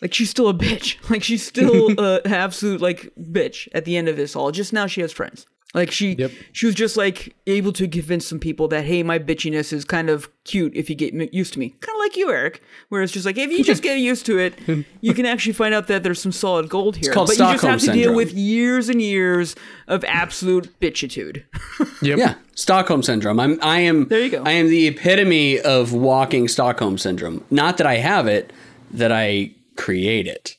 like 0.00 0.14
she's 0.14 0.30
still 0.30 0.48
a 0.48 0.54
bitch. 0.54 0.96
Like 1.10 1.22
she's 1.22 1.46
still 1.46 1.92
a 1.98 2.20
absolute 2.26 2.80
like 2.80 3.12
bitch 3.18 3.68
at 3.72 3.84
the 3.84 3.96
end 3.96 4.08
of 4.08 4.16
this 4.16 4.36
all. 4.36 4.50
Just 4.50 4.72
now 4.72 4.86
she 4.86 5.00
has 5.00 5.12
friends. 5.12 5.46
Like 5.74 5.90
she 5.90 6.14
Yep. 6.14 6.30
she 6.52 6.64
was 6.64 6.74
just 6.74 6.96
like 6.96 7.36
able 7.46 7.72
to 7.74 7.86
convince 7.86 8.26
some 8.26 8.38
people 8.38 8.68
that 8.68 8.84
hey, 8.86 9.02
my 9.02 9.18
bitchiness 9.18 9.70
is 9.72 9.84
kind 9.84 10.08
of 10.08 10.28
cute 10.44 10.74
if 10.74 10.88
you 10.88 10.96
get 10.96 11.12
used 11.34 11.52
to 11.52 11.58
me. 11.58 11.70
Kind 11.80 11.94
of 11.94 12.00
like 12.00 12.16
you, 12.16 12.30
Eric. 12.32 12.62
Where 12.88 13.02
it's 13.02 13.12
just 13.12 13.26
like 13.26 13.36
if 13.36 13.50
you 13.50 13.62
just 13.62 13.82
get 13.82 13.98
used 13.98 14.24
to 14.26 14.38
it, 14.38 14.54
you 15.02 15.12
can 15.12 15.26
actually 15.26 15.52
find 15.52 15.74
out 15.74 15.86
that 15.88 16.02
there's 16.02 16.22
some 16.22 16.32
solid 16.32 16.70
gold 16.70 16.96
here. 16.96 17.12
called 17.12 17.26
but 17.28 17.36
you 17.36 17.44
just 17.52 17.64
have 17.64 17.80
to 17.80 17.92
deal 17.92 18.14
with 18.14 18.32
years 18.32 18.88
and 18.88 19.02
years 19.02 19.54
of 19.86 20.04
absolute 20.04 20.78
bitchitude. 20.80 21.44
Yep. 22.00 22.18
Yeah, 22.18 22.34
Stockholm 22.54 23.02
syndrome. 23.02 23.40
I'm 23.40 23.58
I 23.60 23.80
am 23.80 24.06
There 24.06 24.20
you 24.20 24.30
go. 24.30 24.42
I 24.44 24.52
am 24.52 24.68
the 24.68 24.86
epitome 24.86 25.58
of 25.58 25.92
walking 25.92 26.46
Stockholm 26.46 26.96
syndrome. 26.96 27.44
Not 27.50 27.76
that 27.78 27.88
I 27.88 27.96
have 27.96 28.28
it, 28.28 28.52
that 28.92 29.10
I 29.10 29.50
create 29.76 30.28
it. 30.28 30.56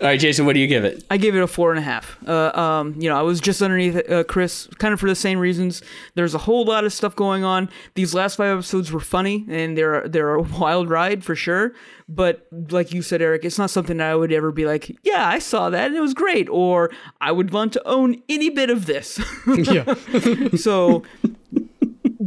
All 0.00 0.08
right, 0.08 0.18
Jason, 0.20 0.46
what 0.46 0.54
do 0.54 0.60
you 0.60 0.66
give 0.66 0.84
it? 0.84 1.04
I 1.10 1.16
gave 1.16 1.34
it 1.34 1.42
a 1.42 1.46
four 1.46 1.70
and 1.70 1.78
a 1.78 1.82
half. 1.82 2.16
Uh, 2.26 2.50
um, 2.54 2.94
you 3.00 3.08
know, 3.08 3.16
I 3.16 3.22
was 3.22 3.40
just 3.40 3.62
underneath 3.62 4.10
uh, 4.10 4.24
Chris, 4.24 4.68
kind 4.78 4.94
of 4.94 5.00
for 5.00 5.08
the 5.08 5.14
same 5.14 5.38
reasons. 5.38 5.82
There's 6.14 6.34
a 6.34 6.38
whole 6.38 6.64
lot 6.64 6.84
of 6.84 6.92
stuff 6.92 7.14
going 7.16 7.44
on. 7.44 7.68
These 7.94 8.14
last 8.14 8.36
five 8.36 8.56
episodes 8.56 8.92
were 8.92 9.00
funny, 9.00 9.46
and 9.48 9.76
they're 9.76 10.08
they're 10.08 10.34
a 10.34 10.42
wild 10.58 10.90
ride 10.90 11.24
for 11.24 11.34
sure. 11.34 11.72
But 12.08 12.46
like 12.50 12.92
you 12.92 13.02
said, 13.02 13.22
Eric, 13.22 13.44
it's 13.44 13.58
not 13.58 13.70
something 13.70 13.96
that 13.98 14.10
I 14.10 14.14
would 14.14 14.32
ever 14.32 14.52
be 14.52 14.66
like, 14.66 14.96
yeah, 15.02 15.26
I 15.26 15.38
saw 15.38 15.70
that 15.70 15.86
and 15.86 15.96
it 15.96 16.00
was 16.00 16.14
great, 16.14 16.48
or 16.48 16.90
I 17.20 17.32
would 17.32 17.52
want 17.52 17.72
to 17.74 17.88
own 17.88 18.22
any 18.28 18.50
bit 18.50 18.70
of 18.70 18.86
this. 18.86 19.20
yeah. 19.46 19.94
so, 20.56 21.04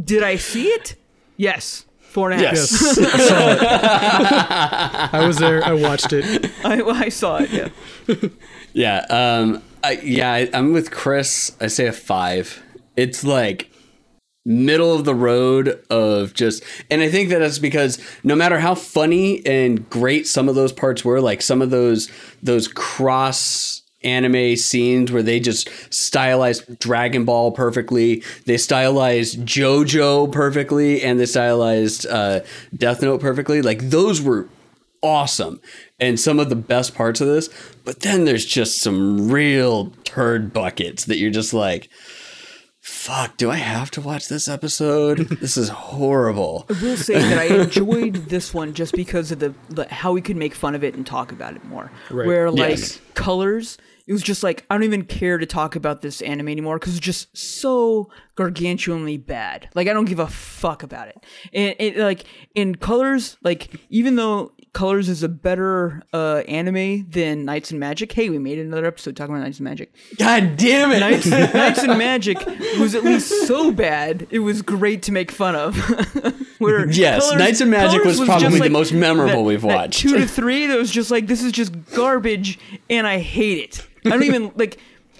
did 0.04 0.22
I 0.22 0.36
see 0.36 0.68
it? 0.68 0.96
Yes, 1.36 1.86
four 2.16 2.30
and 2.30 2.40
a 2.40 2.46
half. 2.46 2.56
Yes. 2.56 2.98
I 2.98 3.18
saw 3.18 3.52
it. 3.52 3.58
I 5.12 5.26
was 5.26 5.36
there. 5.36 5.62
I 5.62 5.74
watched 5.74 6.14
it. 6.14 6.50
I, 6.64 6.80
I 6.80 7.08
saw 7.10 7.36
it. 7.42 7.50
Yeah. 7.50 7.68
Yeah, 8.72 9.06
um, 9.08 9.62
I, 9.82 9.92
yeah, 10.02 10.30
I, 10.30 10.50
I'm 10.52 10.74
with 10.74 10.90
Chris. 10.90 11.56
I 11.62 11.68
say 11.68 11.86
a 11.86 11.92
five. 11.92 12.62
It's 12.94 13.24
like 13.24 13.70
middle 14.44 14.94
of 14.94 15.06
the 15.06 15.14
road 15.14 15.82
of 15.88 16.34
just, 16.34 16.62
and 16.90 17.00
I 17.00 17.08
think 17.08 17.30
that 17.30 17.38
that's 17.38 17.58
because 17.58 17.98
no 18.22 18.36
matter 18.36 18.58
how 18.58 18.74
funny 18.74 19.40
and 19.46 19.88
great 19.88 20.26
some 20.26 20.46
of 20.50 20.56
those 20.56 20.74
parts 20.74 21.06
were, 21.06 21.22
like 21.22 21.40
some 21.40 21.62
of 21.62 21.70
those 21.70 22.10
those 22.42 22.68
cross 22.68 23.80
anime 24.06 24.56
scenes 24.56 25.10
where 25.12 25.22
they 25.22 25.40
just 25.40 25.68
stylized 25.92 26.78
Dragon 26.78 27.24
Ball 27.24 27.50
perfectly, 27.52 28.22
they 28.46 28.56
stylized 28.56 29.40
JoJo 29.40 30.30
perfectly, 30.32 31.02
and 31.02 31.18
they 31.20 31.26
stylized 31.26 32.06
uh, 32.06 32.40
Death 32.74 33.02
Note 33.02 33.20
perfectly. 33.20 33.60
Like 33.62 33.80
those 33.90 34.22
were 34.22 34.48
awesome 35.02 35.60
and 36.00 36.18
some 36.18 36.38
of 36.40 36.48
the 36.48 36.56
best 36.56 36.94
parts 36.94 37.20
of 37.20 37.26
this. 37.28 37.48
But 37.84 38.00
then 38.00 38.24
there's 38.24 38.44
just 38.46 38.78
some 38.78 39.30
real 39.30 39.90
turd 40.04 40.52
buckets 40.52 41.04
that 41.04 41.18
you're 41.18 41.30
just 41.30 41.52
like, 41.54 41.88
fuck, 42.80 43.36
do 43.36 43.50
I 43.50 43.56
have 43.56 43.90
to 43.92 44.00
watch 44.00 44.28
this 44.28 44.48
episode? 44.48 45.18
this 45.40 45.56
is 45.56 45.68
horrible. 45.68 46.66
I 46.68 46.72
will 46.82 46.96
say 46.96 47.14
that 47.18 47.38
I 47.38 47.44
enjoyed 47.62 48.14
this 48.28 48.54
one 48.54 48.74
just 48.74 48.94
because 48.94 49.30
of 49.32 49.38
the, 49.38 49.54
the 49.68 49.86
how 49.92 50.12
we 50.12 50.20
could 50.20 50.36
make 50.36 50.54
fun 50.54 50.74
of 50.74 50.82
it 50.84 50.94
and 50.94 51.06
talk 51.06 51.30
about 51.32 51.54
it 51.56 51.64
more. 51.64 51.90
Right. 52.10 52.26
Where 52.26 52.50
like 52.50 52.70
Yes. 52.70 53.00
colors, 53.14 53.78
it 54.06 54.12
was 54.12 54.22
just 54.22 54.42
like 54.42 54.64
I 54.70 54.74
don't 54.74 54.84
even 54.84 55.04
care 55.04 55.38
to 55.38 55.46
talk 55.46 55.76
about 55.76 56.00
this 56.02 56.20
anime 56.22 56.48
anymore 56.48 56.78
because 56.78 56.96
it's 56.96 57.04
just 57.04 57.36
so 57.36 58.10
gargantuanly 58.36 59.24
bad. 59.24 59.68
Like 59.74 59.88
I 59.88 59.92
don't 59.92 60.04
give 60.04 60.18
a 60.18 60.28
fuck 60.28 60.82
about 60.82 61.08
it. 61.08 61.24
And, 61.52 61.74
and 61.80 61.96
like 61.96 62.24
in 62.54 62.76
colors, 62.76 63.36
like 63.42 63.80
even 63.90 64.16
though 64.16 64.52
colors 64.72 65.08
is 65.08 65.22
a 65.22 65.28
better 65.28 66.02
uh, 66.12 66.42
anime 66.46 67.08
than 67.08 67.46
Knights 67.46 67.70
and 67.70 67.80
Magic. 67.80 68.12
Hey, 68.12 68.28
we 68.28 68.38
made 68.38 68.58
another 68.58 68.84
episode 68.84 69.16
talking 69.16 69.34
about 69.34 69.42
Knights 69.44 69.58
and 69.58 69.64
Magic. 69.64 69.90
God 70.18 70.56
damn 70.58 70.92
it. 70.92 71.00
Knights, 71.00 71.26
Knights 71.54 71.82
and 71.82 71.98
Magic 71.98 72.36
was 72.78 72.94
at 72.94 73.02
least 73.02 73.46
so 73.46 73.72
bad 73.72 74.26
it 74.30 74.40
was 74.40 74.60
great 74.60 75.02
to 75.04 75.12
make 75.12 75.30
fun 75.30 75.56
of. 75.56 75.74
Where 76.58 76.88
Yes, 76.90 77.30
Knights 77.32 77.60
and 77.62 77.70
Magic 77.70 78.04
was 78.04 78.18
just 78.18 78.28
probably 78.28 78.60
the 78.60 78.70
most 78.70 78.92
memorable 78.92 79.36
that- 79.36 79.42
we've 79.42 79.64
watched. 79.64 79.98
two 80.00 80.18
to 80.18 80.26
three, 80.26 80.66
that 80.66 80.76
was 80.78 80.90
just 80.90 81.10
like 81.10 81.26
this 81.26 81.42
is 81.42 81.52
just 81.52 81.72
garbage, 81.94 82.58
and 82.90 83.06
I 83.06 83.18
hate 83.18 83.58
it. 83.58 83.86
I 84.06 84.10
don't 84.10 84.24
even 84.24 84.52
like. 84.56 84.78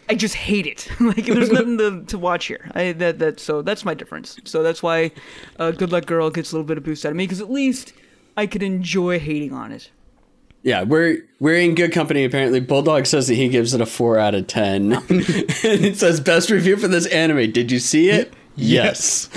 I 0.09 0.15
just 0.15 0.37
hate 0.37 0.67
it. 0.67 0.89
like 1.01 1.27
there's 1.27 1.51
nothing 1.51 1.79
to, 1.79 2.05
to 2.05 2.19
watch 2.19 2.47
here. 2.47 2.71
I 2.75 2.93
that 2.93 3.19
that 3.19 3.41
so 3.41 3.63
that's 3.63 3.85
my 3.85 3.95
difference. 3.95 4.39
So 4.45 4.63
that's 4.63 4.83
why 4.83 5.11
uh, 5.59 5.73
Good 5.73 5.93
Luck 5.93 6.07
Girl 6.07 6.31
gets 6.31 6.53
a 6.53 6.55
little 6.55 6.67
bit 6.67 6.79
of 6.79 6.85
boost 6.85 7.05
out 7.05 7.11
of 7.11 7.17
me 7.17 7.25
because 7.25 7.41
at 7.41 7.51
least 7.51 7.93
I 8.37 8.47
could 8.47 8.63
enjoy 8.63 9.19
hating 9.19 9.53
on 9.53 9.73
it. 9.73 9.91
Yeah, 10.63 10.83
we're 10.83 11.25
we're 11.39 11.59
in 11.59 11.75
good 11.75 11.93
company. 11.93 12.25
Apparently, 12.25 12.61
Bulldog 12.61 13.07
says 13.07 13.29
that 13.29 13.35
he 13.35 13.49
gives 13.49 13.73
it 13.73 13.81
a 13.81 13.87
four 13.87 14.19
out 14.19 14.35
of 14.35 14.47
ten, 14.47 14.93
and 14.95 15.05
it 15.09 15.97
says 15.97 16.21
best 16.21 16.51
review 16.51 16.77
for 16.77 16.89
this 16.89 17.07
anime. 17.07 17.53
Did 17.53 17.71
you 17.71 17.79
see 17.79 18.11
it? 18.11 18.33
Yes. 18.57 19.29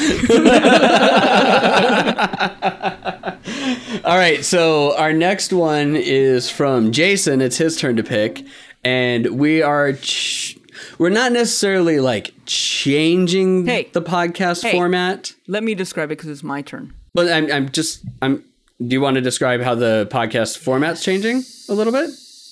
All 4.06 4.18
right, 4.18 4.43
so 4.43 4.95
our 4.97 5.14
next 5.14 5.52
one 5.54 5.95
is 5.95 6.50
from 6.50 6.91
Jason. 6.91 7.41
It's 7.41 7.58
his 7.58 7.78
turn 7.78 7.95
to 7.97 8.04
pick, 8.04 8.45
and 8.84 9.40
we 9.40 9.62
are 9.62 9.94
ch- 9.94 10.58
we're 10.98 11.10
not 11.10 11.32
necessarily 11.32 12.00
like 12.00 12.34
changing 12.46 13.66
Hey. 13.66 13.90
the 13.94 14.02
podcast 14.02 14.64
Hey. 14.64 14.72
format, 14.72 15.34
Let 15.48 15.64
me 15.64 15.76
describe 15.76 16.06
it 16.12 16.18
because 16.18 16.30
it's 16.30 16.44
my 16.44 16.62
turn. 16.62 16.94
but 17.14 17.32
I'm 17.32 17.52
I'm 17.52 17.70
just 17.70 18.04
I'm. 18.22 18.44
Do 18.82 18.94
you 18.96 19.02
want 19.02 19.16
to 19.16 19.22
describe 19.22 19.60
how 19.62 19.76
the 19.76 20.08
podcast 20.10 20.58
format's 20.58 21.04
changing 21.04 21.44
a 21.68 21.74
little 21.74 21.92
bit? 21.92 22.10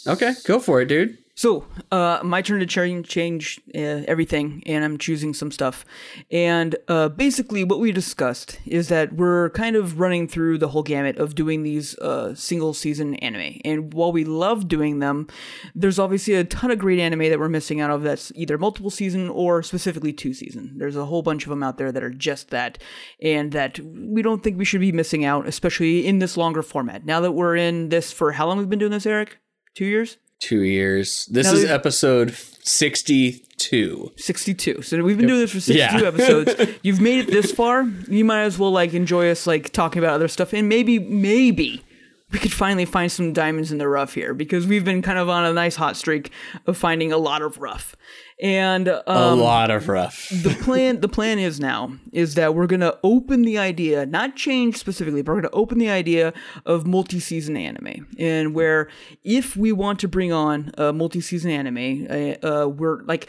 Okay, 0.07 0.34
go 0.45 0.59
for 0.59 0.82
it, 0.82 0.88
dude. 0.89 1.17
So, 1.38 1.67
uh, 1.91 2.19
my 2.23 2.41
turn 2.41 2.61
to 2.61 2.65
change 2.65 3.07
change 3.07 3.61
uh, 3.75 4.01
everything, 4.07 4.63
and 4.65 4.83
I'm 4.83 4.97
choosing 4.97 5.35
some 5.35 5.51
stuff. 5.51 5.85
And 6.31 6.75
uh, 6.88 7.09
basically, 7.09 7.63
what 7.63 7.79
we 7.79 7.91
discussed 7.91 8.59
is 8.65 8.88
that 8.88 9.13
we're 9.13 9.51
kind 9.51 9.75
of 9.75 9.99
running 9.99 10.27
through 10.27 10.57
the 10.57 10.69
whole 10.69 10.81
gamut 10.81 11.17
of 11.17 11.35
doing 11.35 11.61
these 11.61 11.95
uh, 11.99 12.33
single 12.33 12.73
season 12.73 13.13
anime. 13.17 13.61
And 13.63 13.93
while 13.93 14.11
we 14.11 14.23
love 14.23 14.67
doing 14.67 14.97
them, 14.97 15.27
there's 15.75 15.99
obviously 15.99 16.33
a 16.33 16.43
ton 16.43 16.71
of 16.71 16.79
great 16.79 16.97
anime 16.97 17.29
that 17.29 17.38
we're 17.38 17.49
missing 17.49 17.81
out 17.81 17.91
of 17.91 18.01
that's 18.01 18.31
either 18.33 18.57
multiple 18.57 18.89
season 18.89 19.29
or 19.29 19.61
specifically 19.61 20.13
two 20.13 20.33
season. 20.33 20.73
There's 20.77 20.95
a 20.95 21.05
whole 21.05 21.21
bunch 21.21 21.43
of 21.43 21.51
them 21.51 21.61
out 21.61 21.77
there 21.77 21.91
that 21.91 22.03
are 22.03 22.09
just 22.09 22.49
that, 22.49 22.79
and 23.21 23.51
that 23.51 23.77
we 23.79 24.23
don't 24.23 24.41
think 24.41 24.57
we 24.57 24.65
should 24.65 24.81
be 24.81 24.91
missing 24.91 25.23
out, 25.23 25.47
especially 25.47 26.07
in 26.07 26.17
this 26.17 26.35
longer 26.35 26.63
format. 26.63 27.05
Now 27.05 27.21
that 27.21 27.33
we're 27.33 27.55
in 27.55 27.89
this 27.89 28.11
for 28.11 28.31
how 28.31 28.47
long 28.47 28.57
we've 28.57 28.71
been 28.71 28.79
doing 28.79 28.91
this, 28.91 29.05
Eric? 29.05 29.38
Two 29.75 29.85
years? 29.85 30.17
Two 30.39 30.61
years. 30.61 31.25
This 31.31 31.47
Now 31.47 31.53
is 31.53 31.65
episode 31.65 32.33
sixty-two. 32.33 34.11
62. 34.17 34.81
So 34.83 35.01
we've 35.03 35.17
been 35.17 35.27
doing 35.27 35.39
this 35.39 35.51
for 35.51 35.59
62 35.59 35.77
Yeah. 35.77 36.07
episodes. 36.07 36.73
You've 36.83 37.01
made 37.01 37.27
it 37.27 37.31
this 37.31 37.51
far. 37.51 37.83
You 38.07 38.23
might 38.23 38.43
as 38.43 38.59
well 38.59 38.71
like 38.71 38.93
enjoy 38.93 39.29
us 39.31 39.47
like 39.47 39.71
talking 39.71 39.99
about 39.99 40.13
other 40.13 40.27
stuff 40.27 40.53
and 40.53 40.69
maybe 40.69 40.99
maybe 40.99 41.83
we 42.32 42.39
could 42.39 42.51
finally 42.51 42.84
find 42.84 43.09
some 43.09 43.32
diamonds 43.32 43.71
in 43.71 43.78
the 43.78 43.88
rough 43.88 44.13
here 44.13 44.34
because 44.34 44.67
we've 44.67 44.84
been 44.84 45.01
kind 45.01 45.17
of 45.17 45.30
on 45.30 45.45
a 45.45 45.53
nice 45.53 45.78
hot 45.78 45.95
streak 45.95 46.32
of 46.65 46.75
finding 46.75 47.13
a 47.13 47.17
lot 47.17 47.41
of 47.41 47.57
rough. 47.57 47.95
And 48.41 48.89
A 48.89 49.09
um, 49.09 49.39
lot 49.39 49.71
of 49.71 49.88
rough. 49.88 50.28
the 50.43 50.55
plan 50.61 50.99
the 50.99 51.07
plan 51.07 51.39
is 51.39 51.59
now 51.59 51.93
is 52.11 52.36
that 52.36 52.53
we're 52.53 52.67
going 52.67 52.82
to 52.82 52.99
open 53.01 53.41
the 53.41 53.57
idea 53.57 54.05
not 54.05 54.36
change 54.36 54.78
specifically 54.78 55.23
but 55.23 55.32
we're 55.32 55.41
going 55.41 55.51
to 55.51 55.57
open 55.57 55.80
the 55.80 55.89
idea 55.89 56.34
of 56.65 56.86
multi-season 56.86 57.57
anime 57.57 58.05
and 58.19 58.53
where 58.53 58.89
if 59.23 59.55
we 59.55 59.71
want 59.71 59.99
to 59.99 60.07
bring 60.07 60.32
on 60.32 60.71
a 60.78 60.93
multi-season 60.93 61.49
anime 61.49 62.05
uh, 62.09 62.47
uh, 62.47 62.67
we're 62.67 63.01
like 63.03 63.28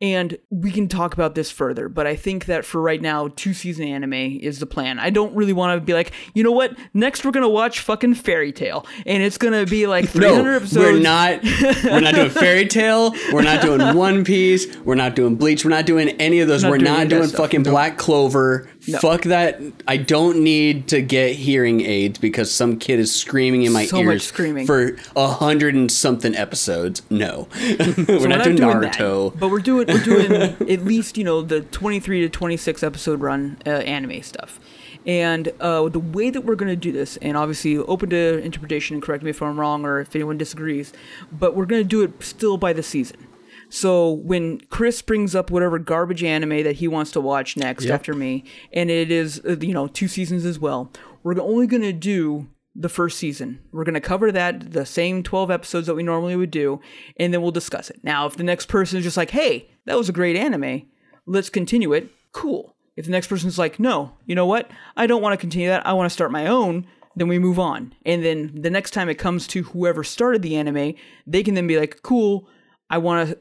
and 0.00 0.38
we 0.50 0.70
can 0.70 0.88
talk 0.88 1.12
about 1.14 1.34
this 1.34 1.50
further 1.50 1.88
but 1.88 2.06
i 2.06 2.16
think 2.16 2.46
that 2.46 2.64
for 2.64 2.80
right 2.80 3.02
now 3.02 3.28
two 3.36 3.52
season 3.52 3.86
anime 3.86 4.12
is 4.14 4.58
the 4.58 4.66
plan 4.66 4.98
i 4.98 5.10
don't 5.10 5.34
really 5.34 5.52
want 5.52 5.76
to 5.76 5.84
be 5.84 5.92
like 5.92 6.12
you 6.34 6.42
know 6.42 6.52
what 6.52 6.76
next 6.94 7.24
we're 7.24 7.30
going 7.30 7.42
to 7.42 7.48
watch 7.48 7.80
fucking 7.80 8.14
Fairy 8.14 8.52
Tail 8.52 8.86
and 9.06 9.22
it's 9.22 9.38
going 9.38 9.52
to 9.52 9.70
be 9.70 9.86
like 9.86 10.08
300 10.08 10.42
No, 10.50 10.56
episodes 10.56 10.76
we're 10.76 11.00
not. 11.00 11.42
We're 11.84 12.00
not 12.00 12.14
doing 12.14 12.30
Fairy 12.30 12.66
Tail. 12.66 13.12
We're 13.32 13.42
not 13.42 13.62
doing 13.62 13.96
One 13.96 14.24
Piece. 14.24 14.76
We're 14.78 14.94
not 14.94 15.14
doing 15.14 15.36
Bleach. 15.36 15.64
We're 15.64 15.70
not 15.70 15.86
doing 15.86 16.10
any 16.20 16.40
of 16.40 16.48
those. 16.48 16.62
Not 16.62 16.70
we're 16.70 16.78
doing 16.78 16.90
not 16.92 16.94
any 17.00 17.02
of 17.04 17.08
that 17.10 17.16
doing 17.16 17.28
stuff. 17.28 17.40
fucking 17.40 17.62
Black 17.64 17.98
Clover. 17.98 18.68
No. 18.88 18.98
Fuck 18.98 19.22
that. 19.24 19.60
I 19.86 19.98
don't 19.98 20.42
need 20.42 20.88
to 20.88 21.02
get 21.02 21.34
hearing 21.36 21.82
aids 21.82 22.18
because 22.18 22.50
some 22.50 22.78
kid 22.78 22.98
is 22.98 23.14
screaming 23.14 23.62
in 23.64 23.72
my 23.72 23.84
So 23.86 23.98
ears 23.98 24.26
screaming. 24.26 24.66
for 24.66 24.96
a 25.14 25.28
hundred 25.28 25.74
and 25.74 25.92
something 25.92 26.34
episodes. 26.34 27.02
No, 27.10 27.46
we're 27.60 28.20
So 28.20 28.26
not 28.26 28.42
doing 28.44 28.56
that, 28.56 28.94
Naruto. 28.96 29.38
but 29.38 29.50
we're 29.50 29.58
doing 29.60 29.86
we're 29.86 30.02
doing 30.02 30.32
at 30.70 30.82
least 30.84 31.18
you 31.18 31.24
know 31.24 31.42
the 31.42 31.60
23 31.60 32.22
to 32.22 32.28
26 32.30 32.82
episode 32.82 33.20
run 33.20 33.58
uh, 33.66 33.70
anime 33.70 34.22
stuff. 34.22 34.58
And 35.06 35.48
uh, 35.60 35.88
the 35.88 35.98
way 35.98 36.28
that 36.30 36.42
we're 36.42 36.56
going 36.56 36.68
to 36.68 36.76
do 36.76 36.92
this, 36.92 37.16
and 37.18 37.34
obviously 37.36 37.78
open 37.78 38.10
to 38.10 38.38
interpretation, 38.42 38.94
and 38.94 39.02
correct 39.02 39.22
me 39.24 39.30
if 39.30 39.40
I'm 39.42 39.58
wrong 39.58 39.84
or 39.86 40.00
if 40.00 40.14
anyone 40.14 40.36
disagrees, 40.36 40.92
but 41.32 41.56
we're 41.56 41.64
going 41.66 41.82
to 41.82 41.88
do 41.88 42.02
it 42.02 42.22
still 42.22 42.58
by 42.58 42.74
the 42.74 42.82
season. 42.82 43.26
So 43.70 44.10
when 44.10 44.60
Chris 44.62 45.00
brings 45.00 45.34
up 45.34 45.50
whatever 45.50 45.78
garbage 45.78 46.24
anime 46.24 46.64
that 46.64 46.76
he 46.76 46.88
wants 46.88 47.12
to 47.12 47.20
watch 47.20 47.56
next 47.56 47.86
after 47.86 48.12
me, 48.12 48.44
and 48.72 48.90
it 48.90 49.10
is 49.10 49.40
uh, 49.48 49.56
you 49.60 49.72
know 49.72 49.86
two 49.86 50.08
seasons 50.08 50.44
as 50.44 50.58
well, 50.58 50.92
we're 51.22 51.40
only 51.40 51.66
going 51.66 51.82
to 51.82 51.92
do 51.92 52.48
the 52.74 52.88
first 52.88 53.16
season. 53.18 53.60
We're 53.72 53.84
going 53.84 53.94
to 53.94 54.00
cover 54.00 54.30
that 54.32 54.72
the 54.72 54.84
same 54.84 55.22
12 55.22 55.50
episodes 55.50 55.86
that 55.86 55.94
we 55.94 56.02
normally 56.02 56.36
would 56.36 56.50
do, 56.50 56.80
and 57.16 57.32
then 57.32 57.42
we'll 57.42 57.52
discuss 57.52 57.90
it. 57.90 58.00
Now, 58.02 58.26
if 58.26 58.36
the 58.36 58.42
next 58.42 58.66
person 58.66 58.98
is 58.98 59.04
just 59.04 59.16
like, 59.16 59.30
"Hey, 59.30 59.70
that 59.86 59.96
was 59.96 60.08
a 60.08 60.12
great 60.12 60.36
anime. 60.36 60.82
Let's 61.24 61.48
continue 61.48 61.92
it." 61.92 62.10
Cool. 62.32 62.74
If 62.96 63.04
the 63.04 63.12
next 63.12 63.28
person's 63.28 63.58
like, 63.58 63.78
"No, 63.78 64.12
you 64.26 64.34
know 64.34 64.46
what? 64.46 64.68
I 64.96 65.06
don't 65.06 65.22
want 65.22 65.32
to 65.32 65.40
continue 65.40 65.68
that. 65.68 65.86
I 65.86 65.92
want 65.92 66.10
to 66.10 66.14
start 66.14 66.32
my 66.32 66.46
own." 66.46 66.86
Then 67.16 67.26
we 67.28 67.40
move 67.40 67.58
on. 67.58 67.92
And 68.06 68.24
then 68.24 68.52
the 68.54 68.70
next 68.70 68.92
time 68.92 69.08
it 69.08 69.16
comes 69.16 69.48
to 69.48 69.64
whoever 69.64 70.04
started 70.04 70.42
the 70.42 70.54
anime, 70.56 70.94
they 71.26 71.42
can 71.42 71.54
then 71.54 71.66
be 71.66 71.78
like, 71.78 72.02
"Cool, 72.02 72.48
I 72.90 72.98
want 72.98 73.30
to 73.30 73.38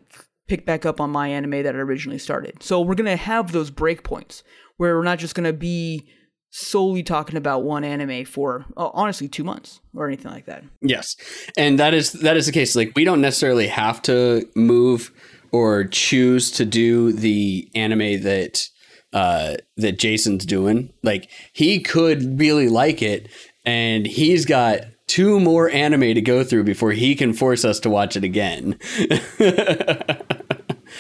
pick 0.47 0.66
back 0.66 0.86
up 0.86 1.02
on 1.02 1.10
my 1.10 1.28
anime 1.28 1.64
that 1.64 1.76
I 1.76 1.80
originally 1.80 2.18
started. 2.18 2.64
So 2.64 2.82
we're 2.82 2.95
gonna 2.95 3.16
have 3.18 3.52
those 3.52 3.72
breakpoints 3.72 4.43
where 4.78 4.95
we're 4.95 5.04
not 5.04 5.20
just 5.20 5.36
gonna 5.36 5.54
be 5.54 6.08
solely 6.52 7.04
talking 7.04 7.38
about 7.38 7.64
one 7.64 7.84
anime 7.84 8.26
for 8.26 8.66
uh, 8.76 8.89
honestly 8.93 9.28
two 9.28 9.43
months 9.43 9.82
or 9.93 10.08
anything 10.08 10.32
like 10.32 10.45
that. 10.45 10.64
Yes, 10.82 11.16
and 11.58 11.80
that 11.80 11.93
is 11.93 12.14
that 12.14 12.38
is 12.38 12.45
the 12.45 12.52
case. 12.52 12.76
Like 12.76 12.93
we 12.95 13.04
don't 13.04 13.22
necessarily 13.22 13.68
have 13.68 14.02
to 14.04 14.47
move 14.56 15.12
or 15.52 15.86
choose 15.86 16.52
to 16.52 16.66
do 16.66 17.12
the 17.12 17.70
anime 17.76 18.22
that 18.22 18.70
uh, 19.14 19.56
that 19.78 20.00
Jason's 20.00 20.45
doing. 20.45 20.93
Like 21.04 21.30
he 21.54 21.80
could 21.80 22.39
really 22.39 22.70
like 22.70 23.02
it, 23.02 23.30
and 23.66 24.06
he's 24.06 24.45
got 24.45 24.82
two 25.10 25.39
more 25.39 25.70
anime 25.70 26.14
to 26.14 26.22
go 26.22 26.43
through 26.43 26.64
before 26.64 26.91
he 26.91 27.16
can 27.16 27.34
force 27.34 27.66
us 27.66 27.80
to 27.82 27.89
watch 27.89 28.16
it 28.16 28.24
again. 28.24 28.80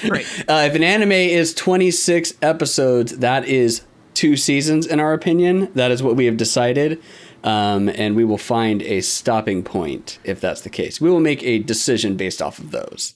Right. 0.07 0.25
Uh, 0.47 0.65
if 0.65 0.75
an 0.75 0.83
anime 0.83 1.11
is 1.11 1.53
26 1.53 2.33
episodes, 2.41 3.17
that 3.17 3.45
is 3.45 3.81
two 4.13 4.37
seasons, 4.37 4.85
in 4.85 4.99
our 4.99 5.13
opinion. 5.13 5.71
That 5.73 5.91
is 5.91 6.01
what 6.01 6.15
we 6.15 6.25
have 6.25 6.37
decided. 6.37 7.01
Um, 7.43 7.89
and 7.89 8.15
we 8.15 8.25
will 8.25 8.37
find 8.37 8.81
a 8.81 9.01
stopping 9.01 9.63
point 9.63 10.19
if 10.23 10.41
that's 10.41 10.61
the 10.61 10.69
case. 10.69 10.99
We 10.99 11.09
will 11.09 11.19
make 11.19 11.43
a 11.43 11.59
decision 11.59 12.17
based 12.17 12.41
off 12.41 12.59
of 12.59 12.71
those. 12.71 13.15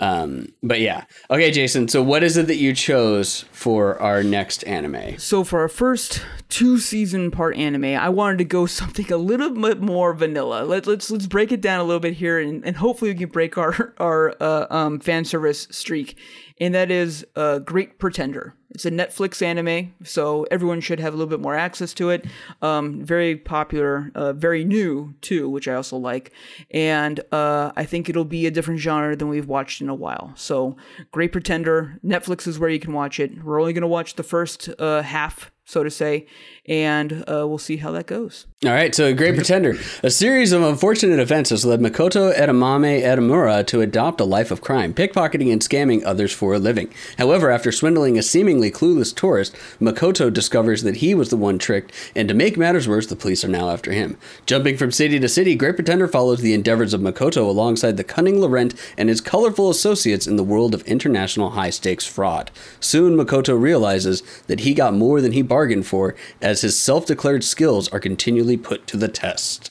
Um, 0.00 0.52
but 0.62 0.80
yeah. 0.80 1.04
Okay, 1.30 1.50
Jason. 1.50 1.88
So, 1.88 2.02
what 2.02 2.22
is 2.22 2.36
it 2.36 2.46
that 2.46 2.56
you 2.56 2.72
chose 2.72 3.44
for 3.50 4.00
our 4.00 4.22
next 4.22 4.62
anime? 4.64 5.18
So 5.18 5.42
for 5.42 5.60
our 5.60 5.68
first 5.68 6.24
two 6.48 6.78
season 6.78 7.30
part 7.30 7.56
anime, 7.56 7.84
I 7.84 8.08
wanted 8.08 8.38
to 8.38 8.44
go 8.44 8.66
something 8.66 9.12
a 9.12 9.16
little 9.16 9.50
bit 9.50 9.80
more 9.80 10.14
vanilla. 10.14 10.64
Let, 10.64 10.86
let's 10.86 11.10
let's 11.10 11.26
break 11.26 11.52
it 11.52 11.60
down 11.60 11.80
a 11.80 11.84
little 11.84 12.00
bit 12.00 12.14
here, 12.14 12.38
and, 12.38 12.64
and 12.64 12.76
hopefully 12.76 13.12
we 13.12 13.18
can 13.18 13.28
break 13.30 13.58
our 13.58 13.94
our 13.98 14.34
uh, 14.40 14.66
um, 14.70 15.00
fan 15.00 15.24
service 15.24 15.66
streak. 15.70 16.16
And 16.60 16.74
that 16.74 16.90
is 16.90 17.24
uh, 17.36 17.60
Great 17.60 17.98
Pretender. 17.98 18.54
It's 18.70 18.84
a 18.84 18.90
Netflix 18.90 19.40
anime, 19.40 19.94
so 20.04 20.46
everyone 20.50 20.80
should 20.80 21.00
have 21.00 21.14
a 21.14 21.16
little 21.16 21.30
bit 21.30 21.40
more 21.40 21.54
access 21.54 21.94
to 21.94 22.10
it. 22.10 22.26
Um, 22.60 23.02
very 23.02 23.34
popular, 23.34 24.10
uh, 24.14 24.34
very 24.34 24.62
new 24.62 25.14
too, 25.22 25.48
which 25.48 25.66
I 25.66 25.74
also 25.74 25.96
like. 25.96 26.32
And 26.70 27.20
uh, 27.32 27.72
I 27.76 27.84
think 27.86 28.10
it'll 28.10 28.26
be 28.26 28.46
a 28.46 28.50
different 28.50 28.80
genre 28.80 29.16
than 29.16 29.28
we've 29.28 29.48
watched 29.48 29.80
in 29.80 29.88
a 29.88 29.94
while. 29.94 30.32
So, 30.36 30.76
Great 31.12 31.32
Pretender, 31.32 31.98
Netflix 32.04 32.46
is 32.46 32.58
where 32.58 32.70
you 32.70 32.78
can 32.78 32.92
watch 32.92 33.18
it. 33.18 33.42
We're 33.42 33.60
only 33.60 33.72
going 33.72 33.82
to 33.82 33.88
watch 33.88 34.16
the 34.16 34.22
first 34.22 34.68
uh, 34.78 35.00
half, 35.02 35.50
so 35.64 35.82
to 35.82 35.90
say, 35.90 36.26
and 36.66 37.24
uh, 37.28 37.46
we'll 37.46 37.58
see 37.58 37.76
how 37.76 37.90
that 37.92 38.06
goes. 38.06 38.46
All 38.64 38.72
right, 38.72 38.92
so 38.94 39.14
Great 39.14 39.36
Pretender. 39.36 39.76
A 40.02 40.10
series 40.10 40.50
of 40.50 40.62
unfortunate 40.62 41.20
events 41.20 41.50
has 41.50 41.64
led 41.64 41.78
Makoto 41.80 42.34
Edamame 42.34 43.02
Edamura 43.02 43.64
to 43.68 43.82
adopt 43.82 44.20
a 44.20 44.24
life 44.24 44.50
of 44.50 44.62
crime, 44.62 44.92
pickpocketing 44.92 45.52
and 45.52 45.60
scamming 45.60 46.02
others 46.04 46.32
for 46.32 46.54
a 46.54 46.58
living. 46.58 46.92
However, 47.18 47.50
after 47.50 47.70
swindling 47.70 48.18
a 48.18 48.22
seemingly 48.22 48.57
clueless 48.60 49.14
tourist, 49.14 49.54
Makoto 49.80 50.32
discovers 50.32 50.82
that 50.82 50.96
he 50.96 51.14
was 51.14 51.30
the 51.30 51.36
one 51.36 51.58
tricked, 51.58 51.92
and 52.14 52.28
to 52.28 52.34
make 52.34 52.56
matters 52.56 52.88
worse, 52.88 53.06
the 53.06 53.16
police 53.16 53.44
are 53.44 53.48
now 53.48 53.70
after 53.70 53.92
him. 53.92 54.18
Jumping 54.44 54.76
from 54.76 54.90
city 54.90 55.18
to 55.18 55.28
city, 55.28 55.54
Great 55.54 55.76
Pretender 55.76 56.08
follows 56.08 56.40
the 56.40 56.52
endeavors 56.52 56.92
of 56.92 57.00
Makoto 57.00 57.48
alongside 57.48 57.96
the 57.96 58.04
cunning 58.04 58.40
Laurent 58.40 58.74
and 58.96 59.08
his 59.08 59.20
colorful 59.20 59.70
associates 59.70 60.26
in 60.26 60.36
the 60.36 60.44
world 60.44 60.74
of 60.74 60.82
international 60.82 61.50
high 61.50 61.70
stakes 61.70 62.04
fraud. 62.04 62.50
Soon, 62.80 63.16
Makoto 63.16 63.58
realizes 63.58 64.22
that 64.48 64.60
he 64.60 64.74
got 64.74 64.94
more 64.94 65.20
than 65.20 65.32
he 65.32 65.42
bargained 65.42 65.86
for, 65.86 66.14
as 66.42 66.60
his 66.60 66.78
self 66.78 67.06
declared 67.06 67.44
skills 67.44 67.88
are 67.88 68.00
continually 68.00 68.56
put 68.56 68.86
to 68.88 68.96
the 68.96 69.08
test. 69.08 69.70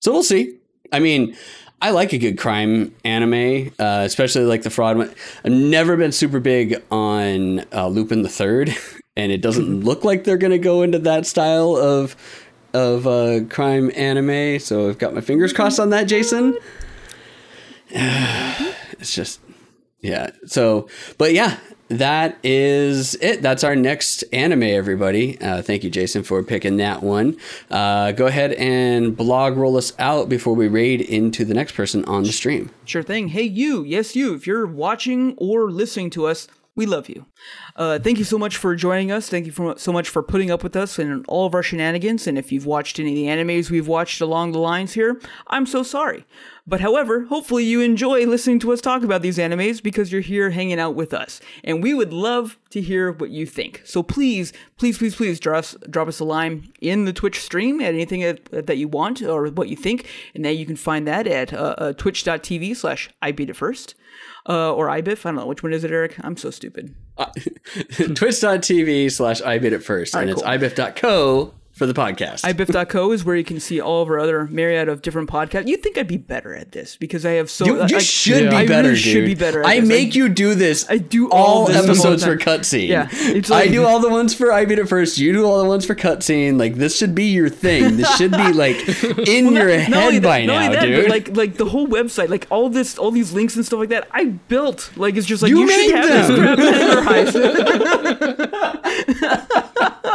So 0.00 0.12
we'll 0.12 0.22
see. 0.22 0.58
I 0.92 1.00
mean, 1.00 1.36
I 1.84 1.90
like 1.90 2.14
a 2.14 2.18
good 2.18 2.38
crime 2.38 2.94
anime, 3.04 3.70
uh, 3.78 4.04
especially 4.06 4.44
like 4.44 4.62
the 4.62 4.70
fraud 4.70 4.96
one. 4.96 5.14
I've 5.44 5.52
never 5.52 5.98
been 5.98 6.12
super 6.12 6.40
big 6.40 6.82
on 6.90 7.62
uh, 7.74 7.88
Lupin 7.88 8.22
the 8.22 8.30
Third, 8.30 8.74
and 9.18 9.30
it 9.30 9.42
doesn't 9.42 9.84
look 9.84 10.02
like 10.02 10.24
they're 10.24 10.38
going 10.38 10.52
to 10.52 10.58
go 10.58 10.80
into 10.80 10.98
that 11.00 11.26
style 11.26 11.76
of 11.76 12.16
of 12.72 13.06
uh, 13.06 13.40
crime 13.50 13.90
anime. 13.94 14.60
So 14.60 14.88
I've 14.88 14.96
got 14.96 15.12
my 15.12 15.20
fingers 15.20 15.52
crossed 15.52 15.78
on 15.78 15.90
that, 15.90 16.04
Jason. 16.04 16.56
it's 17.90 19.14
just 19.14 19.40
Yeah. 20.00 20.30
So, 20.46 20.88
but 21.18 21.34
yeah, 21.34 21.58
that 21.98 22.38
is 22.42 23.14
it. 23.16 23.42
That's 23.42 23.64
our 23.64 23.76
next 23.76 24.24
anime, 24.32 24.62
everybody. 24.62 25.40
Uh, 25.40 25.62
thank 25.62 25.84
you, 25.84 25.90
Jason, 25.90 26.22
for 26.22 26.42
picking 26.42 26.76
that 26.78 27.02
one. 27.02 27.36
Uh, 27.70 28.12
go 28.12 28.26
ahead 28.26 28.52
and 28.52 29.16
blog 29.16 29.56
roll 29.56 29.76
us 29.76 29.92
out 29.98 30.28
before 30.28 30.54
we 30.54 30.68
raid 30.68 31.00
into 31.00 31.44
the 31.44 31.54
next 31.54 31.72
person 31.72 32.04
on 32.06 32.22
the 32.22 32.32
stream. 32.32 32.70
Sure 32.84 33.02
thing. 33.02 33.28
Hey, 33.28 33.42
you. 33.42 33.82
Yes, 33.84 34.16
you. 34.16 34.34
If 34.34 34.46
you're 34.46 34.66
watching 34.66 35.34
or 35.38 35.70
listening 35.70 36.10
to 36.10 36.26
us, 36.26 36.48
we 36.76 36.86
love 36.86 37.08
you. 37.08 37.26
Uh, 37.76 37.98
thank 37.98 38.18
you 38.18 38.24
so 38.24 38.36
much 38.36 38.56
for 38.56 38.74
joining 38.74 39.12
us. 39.12 39.28
Thank 39.28 39.46
you 39.46 39.52
for, 39.52 39.78
so 39.78 39.92
much 39.92 40.08
for 40.08 40.22
putting 40.22 40.50
up 40.50 40.62
with 40.64 40.74
us 40.74 40.98
and 40.98 41.24
all 41.28 41.46
of 41.46 41.54
our 41.54 41.62
shenanigans. 41.62 42.26
And 42.26 42.36
if 42.36 42.50
you've 42.50 42.66
watched 42.66 42.98
any 42.98 43.10
of 43.10 43.14
the 43.14 43.26
animes 43.26 43.70
we've 43.70 43.86
watched 43.86 44.20
along 44.20 44.52
the 44.52 44.58
lines 44.58 44.94
here, 44.94 45.20
I'm 45.46 45.66
so 45.66 45.84
sorry. 45.84 46.24
But 46.66 46.80
however, 46.80 47.26
hopefully 47.26 47.64
you 47.64 47.80
enjoy 47.80 48.26
listening 48.26 48.58
to 48.60 48.72
us 48.72 48.80
talk 48.80 49.04
about 49.04 49.22
these 49.22 49.38
animes 49.38 49.82
because 49.82 50.10
you're 50.10 50.20
here 50.20 50.50
hanging 50.50 50.80
out 50.80 50.94
with 50.94 51.12
us. 51.12 51.40
And 51.62 51.82
we 51.82 51.94
would 51.94 52.12
love 52.12 52.58
to 52.70 52.80
hear 52.80 53.12
what 53.12 53.30
you 53.30 53.46
think. 53.46 53.82
So 53.84 54.02
please, 54.02 54.52
please, 54.76 54.98
please, 54.98 55.14
please 55.14 55.38
drop 55.38 55.58
us, 55.58 55.76
drop 55.88 56.08
us 56.08 56.20
a 56.20 56.24
line 56.24 56.72
in 56.80 57.04
the 57.04 57.12
Twitch 57.12 57.40
stream 57.40 57.80
at 57.80 57.94
anything 57.94 58.20
that, 58.50 58.78
you 58.78 58.88
want 58.88 59.22
or 59.22 59.46
what 59.48 59.68
you 59.68 59.76
think. 59.76 60.08
And 60.34 60.44
then 60.44 60.56
you 60.56 60.66
can 60.66 60.76
find 60.76 61.06
that 61.06 61.26
at 61.28 61.52
uh, 61.52 61.74
uh, 61.78 61.92
twitch.tv 61.92 62.74
slash 62.74 63.10
I 63.22 63.30
beat 63.30 63.50
it 63.50 63.56
first. 63.56 63.94
Uh, 64.46 64.74
or 64.74 64.88
IBIF. 64.88 65.24
I 65.24 65.30
don't 65.30 65.36
know. 65.36 65.46
Which 65.46 65.62
one 65.62 65.72
is 65.72 65.84
it, 65.84 65.90
Eric? 65.90 66.16
I'm 66.20 66.36
so 66.36 66.50
stupid. 66.50 66.94
Twitch.tv 67.16 69.10
slash 69.10 69.40
I 69.40 69.58
bit 69.58 69.72
it 69.72 69.82
first. 69.82 70.14
and 70.14 70.26
right, 70.26 70.32
it's 70.32 70.42
cool. 70.42 70.50
ibif.co 70.50 71.54
for 71.74 71.86
the 71.86 71.92
podcast. 71.92 72.42
iBiff.co 72.42 73.10
is 73.12 73.24
where 73.24 73.34
you 73.34 73.42
can 73.44 73.58
see 73.58 73.80
all 73.80 74.02
of 74.02 74.08
our 74.08 74.18
other 74.20 74.46
myriad 74.46 74.88
of 74.88 75.02
different 75.02 75.28
podcasts. 75.28 75.66
You'd 75.66 75.82
think 75.82 75.98
I'd 75.98 76.06
be 76.06 76.16
better 76.16 76.54
at 76.54 76.70
this 76.72 76.96
because 76.96 77.26
I 77.26 77.32
have 77.32 77.50
so. 77.50 77.66
you, 77.66 77.76
you 77.88 77.96
I- 77.96 77.98
should 77.98 78.44
Yeah. 78.44 78.56
I 78.56 78.62
be 78.62 78.68
better, 78.68 78.88
really 78.90 79.02
dude. 79.02 79.12
should 79.12 79.24
be 79.26 79.34
better. 79.34 79.60
At 79.60 79.66
I 79.66 79.80
this. 79.80 79.88
make 79.88 80.14
you 80.14 80.28
do 80.28 80.54
this. 80.54 80.86
I 80.88 80.98
do 80.98 81.28
all 81.30 81.44
all 81.44 81.66
this 81.66 81.76
the 81.76 81.82
whole 81.82 81.90
episodes 82.12 82.24
for 82.24 82.36
cutscene. 82.36 82.88
Yeah, 82.88 83.08
it's 83.12 83.50
I 83.50 83.66
do 83.66 83.84
all 83.84 83.98
the 84.00 84.08
ones 84.08 84.32
for 84.34 84.52
I 84.52 84.64
beat 84.64 84.78
it 84.78 84.88
first. 84.88 85.18
You 85.18 85.32
do 85.32 85.44
all 85.44 85.60
the 85.62 85.68
ones 85.68 85.84
for 85.84 85.94
cutscene. 85.96 86.58
Like 86.58 86.76
this 86.76 86.96
should 86.96 87.14
be 87.14 87.24
your 87.26 87.48
thing. 87.48 87.96
This 87.96 88.16
should 88.16 88.30
be 88.32 88.52
like 88.52 88.76
in 89.28 89.52
your 89.52 89.66
Not 89.88 90.12
head 90.12 90.14
that- 90.14 90.22
by 90.22 90.46
not 90.46 90.54
now, 90.54 90.72
that, 90.72 90.82
dude. 90.86 91.08
Like 91.10 91.36
like 91.36 91.54
the 91.56 91.66
whole 91.66 91.88
website, 91.88 92.28
like 92.28 92.46
all 92.50 92.68
this, 92.68 92.96
all 92.98 93.10
these 93.10 93.32
links 93.32 93.56
and 93.56 93.66
stuff 93.66 93.80
like 93.80 93.88
that, 93.88 94.06
I 94.12 94.26
built. 94.26 94.92
Like 94.96 95.16
it's 95.16 95.26
just 95.26 95.42
like 95.42 95.50
You 95.50 95.58
you, 95.60 95.68
should 95.68 95.92
made 95.92 95.96
have 95.96 96.28
them. 96.28 96.36
this 96.36 96.38
crap 96.38 96.58
memorized. 97.34 99.63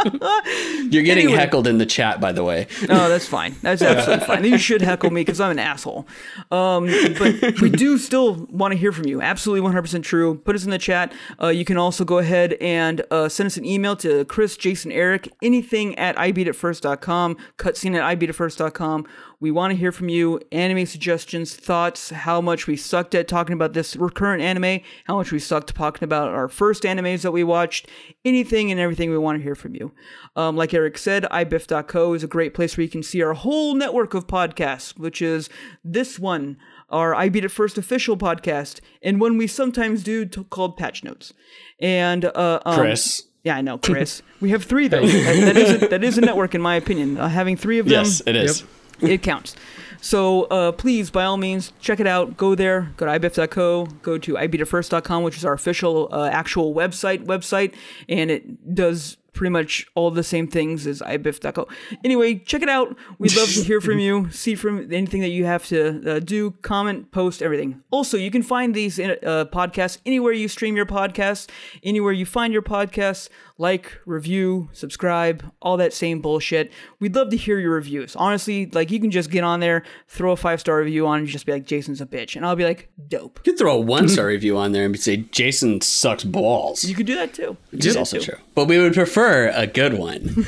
You're 0.04 1.02
getting 1.02 1.26
anyway. 1.26 1.38
heckled 1.38 1.66
in 1.66 1.78
the 1.78 1.86
chat, 1.86 2.20
by 2.20 2.32
the 2.32 2.44
way. 2.44 2.66
No, 2.88 3.08
that's 3.08 3.26
fine. 3.26 3.56
That's 3.62 3.82
absolutely 3.82 4.26
fine. 4.26 4.44
You 4.44 4.58
should 4.58 4.82
heckle 4.82 5.10
me 5.10 5.22
because 5.22 5.40
I'm 5.40 5.50
an 5.52 5.58
asshole. 5.58 6.06
Um, 6.50 6.86
but 7.18 7.60
we 7.60 7.70
do 7.70 7.98
still 7.98 8.46
want 8.50 8.72
to 8.72 8.78
hear 8.78 8.92
from 8.92 9.06
you. 9.06 9.20
Absolutely 9.20 9.68
100% 9.68 10.02
true. 10.02 10.36
Put 10.36 10.54
us 10.56 10.64
in 10.64 10.70
the 10.70 10.78
chat. 10.78 11.12
Uh, 11.40 11.48
you 11.48 11.64
can 11.64 11.76
also 11.76 12.04
go 12.04 12.18
ahead 12.18 12.54
and 12.60 13.02
uh, 13.10 13.28
send 13.28 13.46
us 13.46 13.56
an 13.56 13.64
email 13.64 13.96
to 13.96 14.24
Chris, 14.26 14.56
Jason, 14.56 14.92
Eric, 14.92 15.28
anything 15.42 15.96
at 15.98 16.16
ibeatitfirst.com, 16.16 17.36
cutscene 17.58 17.96
at 17.96 18.18
ibeatitfirst.com. 18.18 19.06
We 19.40 19.50
want 19.50 19.70
to 19.70 19.76
hear 19.76 19.90
from 19.90 20.10
you. 20.10 20.38
Anime 20.52 20.84
suggestions, 20.84 21.56
thoughts, 21.56 22.10
how 22.10 22.42
much 22.42 22.66
we 22.66 22.76
sucked 22.76 23.14
at 23.14 23.26
talking 23.26 23.54
about 23.54 23.72
this 23.72 23.96
recurrent 23.96 24.42
anime, 24.42 24.80
how 25.04 25.16
much 25.16 25.32
we 25.32 25.38
sucked 25.38 25.74
talking 25.74 26.04
about 26.04 26.28
our 26.28 26.46
first 26.46 26.82
animes 26.82 27.22
that 27.22 27.32
we 27.32 27.42
watched, 27.42 27.88
anything 28.22 28.70
and 28.70 28.78
everything 28.78 29.10
we 29.10 29.16
want 29.16 29.38
to 29.38 29.42
hear 29.42 29.54
from 29.54 29.74
you. 29.74 29.92
Um, 30.36 30.56
like 30.56 30.74
Eric 30.74 30.98
said, 30.98 31.24
iBiff.co 31.30 32.12
is 32.12 32.22
a 32.22 32.28
great 32.28 32.52
place 32.52 32.76
where 32.76 32.84
you 32.84 32.90
can 32.90 33.02
see 33.02 33.22
our 33.22 33.32
whole 33.32 33.74
network 33.74 34.12
of 34.12 34.26
podcasts, 34.26 34.98
which 34.98 35.22
is 35.22 35.48
this 35.82 36.18
one, 36.18 36.58
our 36.90 37.14
I 37.14 37.30
Beat 37.30 37.44
It 37.44 37.48
First 37.50 37.78
official 37.78 38.18
podcast, 38.18 38.80
and 39.02 39.22
one 39.22 39.38
we 39.38 39.46
sometimes 39.46 40.02
do 40.02 40.26
t- 40.26 40.44
called 40.50 40.76
Patch 40.76 41.02
Notes. 41.02 41.32
And 41.80 42.26
uh, 42.26 42.60
um, 42.66 42.78
Chris. 42.78 43.22
Yeah, 43.42 43.56
I 43.56 43.62
know, 43.62 43.78
Chris. 43.82 44.20
we 44.42 44.50
have 44.50 44.64
three 44.64 44.86
though. 44.88 45.06
that, 45.06 45.54
that, 45.54 45.56
is 45.56 45.82
a, 45.82 45.88
that 45.88 46.04
is 46.04 46.18
a 46.18 46.20
network, 46.20 46.54
in 46.54 46.60
my 46.60 46.76
opinion. 46.76 47.16
Uh, 47.16 47.26
having 47.28 47.56
three 47.56 47.78
of 47.78 47.86
them, 47.86 48.04
Yes, 48.04 48.20
it 48.26 48.36
is. 48.36 48.64
It 49.02 49.22
counts. 49.22 49.56
So 50.00 50.44
uh, 50.44 50.72
please, 50.72 51.10
by 51.10 51.24
all 51.24 51.36
means, 51.36 51.72
check 51.80 52.00
it 52.00 52.06
out. 52.06 52.36
Go 52.36 52.54
there. 52.54 52.92
Go 52.96 53.06
to 53.06 53.18
iBiff.co. 53.18 53.86
Go 54.02 54.18
to 54.18 54.34
ibeatitfirst.com, 54.34 55.22
which 55.22 55.36
is 55.36 55.44
our 55.44 55.52
official 55.52 56.08
uh, 56.10 56.28
actual 56.28 56.74
website 56.74 57.24
website, 57.24 57.74
and 58.08 58.30
it 58.30 58.74
does 58.74 59.18
pretty 59.40 59.50
much 59.50 59.86
all 59.94 60.10
the 60.10 60.22
same 60.22 60.46
things 60.46 60.86
as 60.86 61.00
iBiff.co. 61.00 61.66
Anyway, 62.04 62.34
check 62.34 62.60
it 62.60 62.68
out. 62.68 62.94
We'd 63.18 63.34
love 63.34 63.48
to 63.48 63.62
hear 63.62 63.80
from 63.80 63.98
you. 64.06 64.30
See 64.30 64.54
from 64.54 64.92
anything 64.92 65.22
that 65.22 65.30
you 65.30 65.46
have 65.46 65.66
to 65.68 66.16
uh, 66.16 66.18
do, 66.18 66.50
comment, 66.60 67.10
post, 67.10 67.40
everything. 67.40 67.82
Also, 67.90 68.18
you 68.18 68.30
can 68.30 68.42
find 68.42 68.74
these 68.74 69.00
uh, 69.00 69.46
podcasts 69.50 69.96
anywhere 70.04 70.34
you 70.34 70.46
stream 70.46 70.76
your 70.76 70.84
podcasts, 70.84 71.48
anywhere 71.82 72.12
you 72.12 72.26
find 72.26 72.52
your 72.52 72.60
podcasts. 72.60 73.30
Like, 73.56 73.98
review, 74.06 74.70
subscribe, 74.72 75.44
all 75.60 75.76
that 75.76 75.92
same 75.92 76.22
bullshit. 76.22 76.72
We'd 76.98 77.14
love 77.14 77.28
to 77.28 77.36
hear 77.36 77.58
your 77.58 77.72
reviews. 77.72 78.16
Honestly, 78.16 78.66
like 78.72 78.90
you 78.90 78.98
can 78.98 79.10
just 79.10 79.30
get 79.30 79.44
on 79.44 79.60
there, 79.60 79.84
throw 80.08 80.32
a 80.32 80.36
five 80.36 80.60
star 80.60 80.78
review 80.78 81.06
on, 81.06 81.18
and 81.18 81.28
just 81.28 81.44
be 81.44 81.52
like, 81.52 81.66
"Jason's 81.66 82.00
a 82.00 82.06
bitch," 82.06 82.36
and 82.36 82.46
I'll 82.46 82.56
be 82.56 82.64
like, 82.64 82.88
"Dope." 83.08 83.40
You 83.44 83.52
could 83.52 83.58
throw 83.58 83.76
a 83.76 83.80
one 83.80 84.08
star 84.08 84.26
review 84.36 84.56
on 84.56 84.72
there 84.72 84.86
and 84.86 84.98
say 84.98 85.18
Jason 85.18 85.82
sucks 85.82 86.24
balls. 86.24 86.84
You 86.84 86.94
could 86.94 87.04
do 87.04 87.14
that 87.16 87.34
too. 87.34 87.58
Which 87.70 87.84
is 87.84 87.96
also 87.96 88.18
true. 88.18 88.38
But 88.54 88.64
we 88.64 88.78
would 88.78 88.94
prefer 88.94 89.29
a 89.48 89.66
good 89.66 89.94
one. 89.94 90.20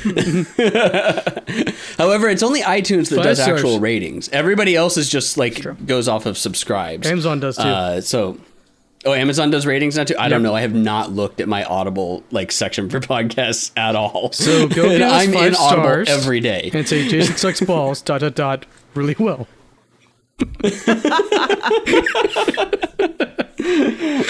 However, 1.99 2.29
it's 2.29 2.43
only 2.43 2.61
iTunes 2.63 3.09
that 3.11 3.17
Five 3.17 3.25
does 3.25 3.43
stars. 3.43 3.61
actual 3.61 3.81
ratings. 3.81 4.29
Everybody 4.31 4.77
else 4.77 4.97
is 4.97 5.09
just 5.09 5.37
like 5.37 5.65
goes 5.87 6.09
off 6.09 6.27
of 6.27 6.37
subscribes. 6.39 7.07
Amazon 7.07 7.41
does 7.41 7.57
too. 7.57 7.63
Uh, 7.63 8.01
so, 8.01 8.39
oh, 9.05 9.13
Amazon 9.15 9.51
does 9.51 9.67
ratings 9.67 9.97
now 9.97 10.05
too. 10.05 10.15
I 10.19 10.29
don't 10.29 10.43
know. 10.43 10.55
I 10.55 10.61
have 10.63 10.75
not 10.75 11.11
looked 11.13 11.41
at 11.41 11.49
my 11.49 11.65
Audible 11.65 12.25
like 12.31 12.53
section 12.53 12.89
for 12.91 13.01
podcasts 13.13 13.71
at 13.77 13.95
all. 13.97 14.33
So 14.33 14.69
go 14.69 14.89
give 14.91 15.03
us 15.03 15.13
I'm 15.27 15.33
five 15.33 15.47
in 15.49 15.55
Audible 15.57 15.83
stars 15.83 16.09
every 16.09 16.41
day. 16.41 16.71
and 16.73 16.87
say 16.89 17.09
Jason 17.09 17.37
sucks 17.37 17.61
balls. 17.61 18.03
dot 18.03 18.21
dot 18.21 18.35
dot. 18.35 18.67
Really 18.95 19.17
well. 19.19 19.47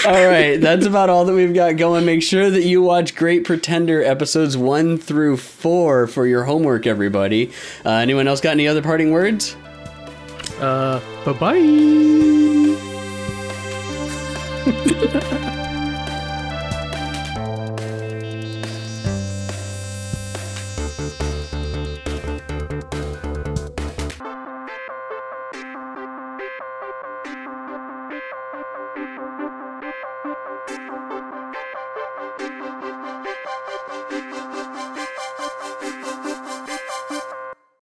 All 0.05 0.27
right, 0.27 0.57
that's 0.59 0.85
about 0.85 1.09
all 1.09 1.25
that 1.25 1.33
we've 1.33 1.53
got 1.53 1.77
going. 1.77 2.05
Make 2.05 2.21
sure 2.21 2.49
that 2.49 2.63
you 2.63 2.81
watch 2.81 3.15
Great 3.15 3.45
Pretender 3.45 4.03
episodes 4.03 4.55
one 4.57 4.97
through 4.97 5.37
four 5.37 6.07
for 6.07 6.27
your 6.27 6.43
homework, 6.43 6.85
everybody. 6.85 7.51
Uh, 7.85 7.91
anyone 7.91 8.27
else 8.27 8.41
got 8.41 8.51
any 8.51 8.67
other 8.67 8.81
parting 8.81 9.11
words? 9.11 9.55
Uh, 10.59 10.99
bye 11.25 11.33
bye. 11.33 11.59